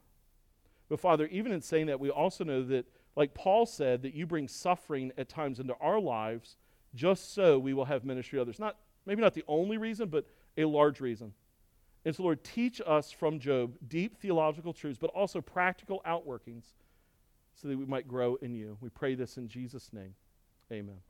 But 0.89 1.01
Father, 1.01 1.27
even 1.27 1.53
in 1.53 1.61
saying 1.61 1.87
that, 1.87 1.99
we 1.99 2.11
also 2.11 2.45
know 2.45 2.63
that, 2.65 2.87
like 3.17 3.35
Paul 3.35 3.67
said, 3.67 4.03
that 4.03 4.15
you 4.15 4.27
bring 4.27 4.47
suffering 4.47 5.13
at 5.19 5.29
times 5.29 5.59
into 5.59 5.75
our 5.81 5.99
lives 5.99 6.57
just 6.95 7.35
so 7.35 7.59
we 7.59 7.75
will 7.75 7.87
have 7.87 8.05
ministry 8.05 8.37
to 8.37 8.43
others. 8.43 8.59
Not 8.59 8.77
maybe 9.07 9.23
not 9.23 9.35
the 9.35 9.45
only 9.49 9.79
reason, 9.79 10.09
but 10.09 10.27
a 10.57 10.65
large 10.65 11.01
reason. 11.01 11.33
And 12.05 12.15
so, 12.15 12.23
Lord, 12.23 12.45
teach 12.45 12.81
us 12.87 13.11
from 13.11 13.41
Job 13.41 13.75
deep 13.89 14.17
theological 14.17 14.73
truths, 14.73 14.99
but 15.01 15.11
also 15.11 15.41
practical 15.41 16.01
outworkings 16.07 16.75
so 17.55 17.67
that 17.69 17.77
we 17.77 17.85
might 17.85 18.07
grow 18.07 18.37
in 18.37 18.55
you. 18.55 18.79
We 18.81 18.91
pray 18.91 19.17
this 19.17 19.37
in 19.37 19.49
Jesus' 19.49 19.93
name. 19.93 20.15
Amen. 20.73 21.03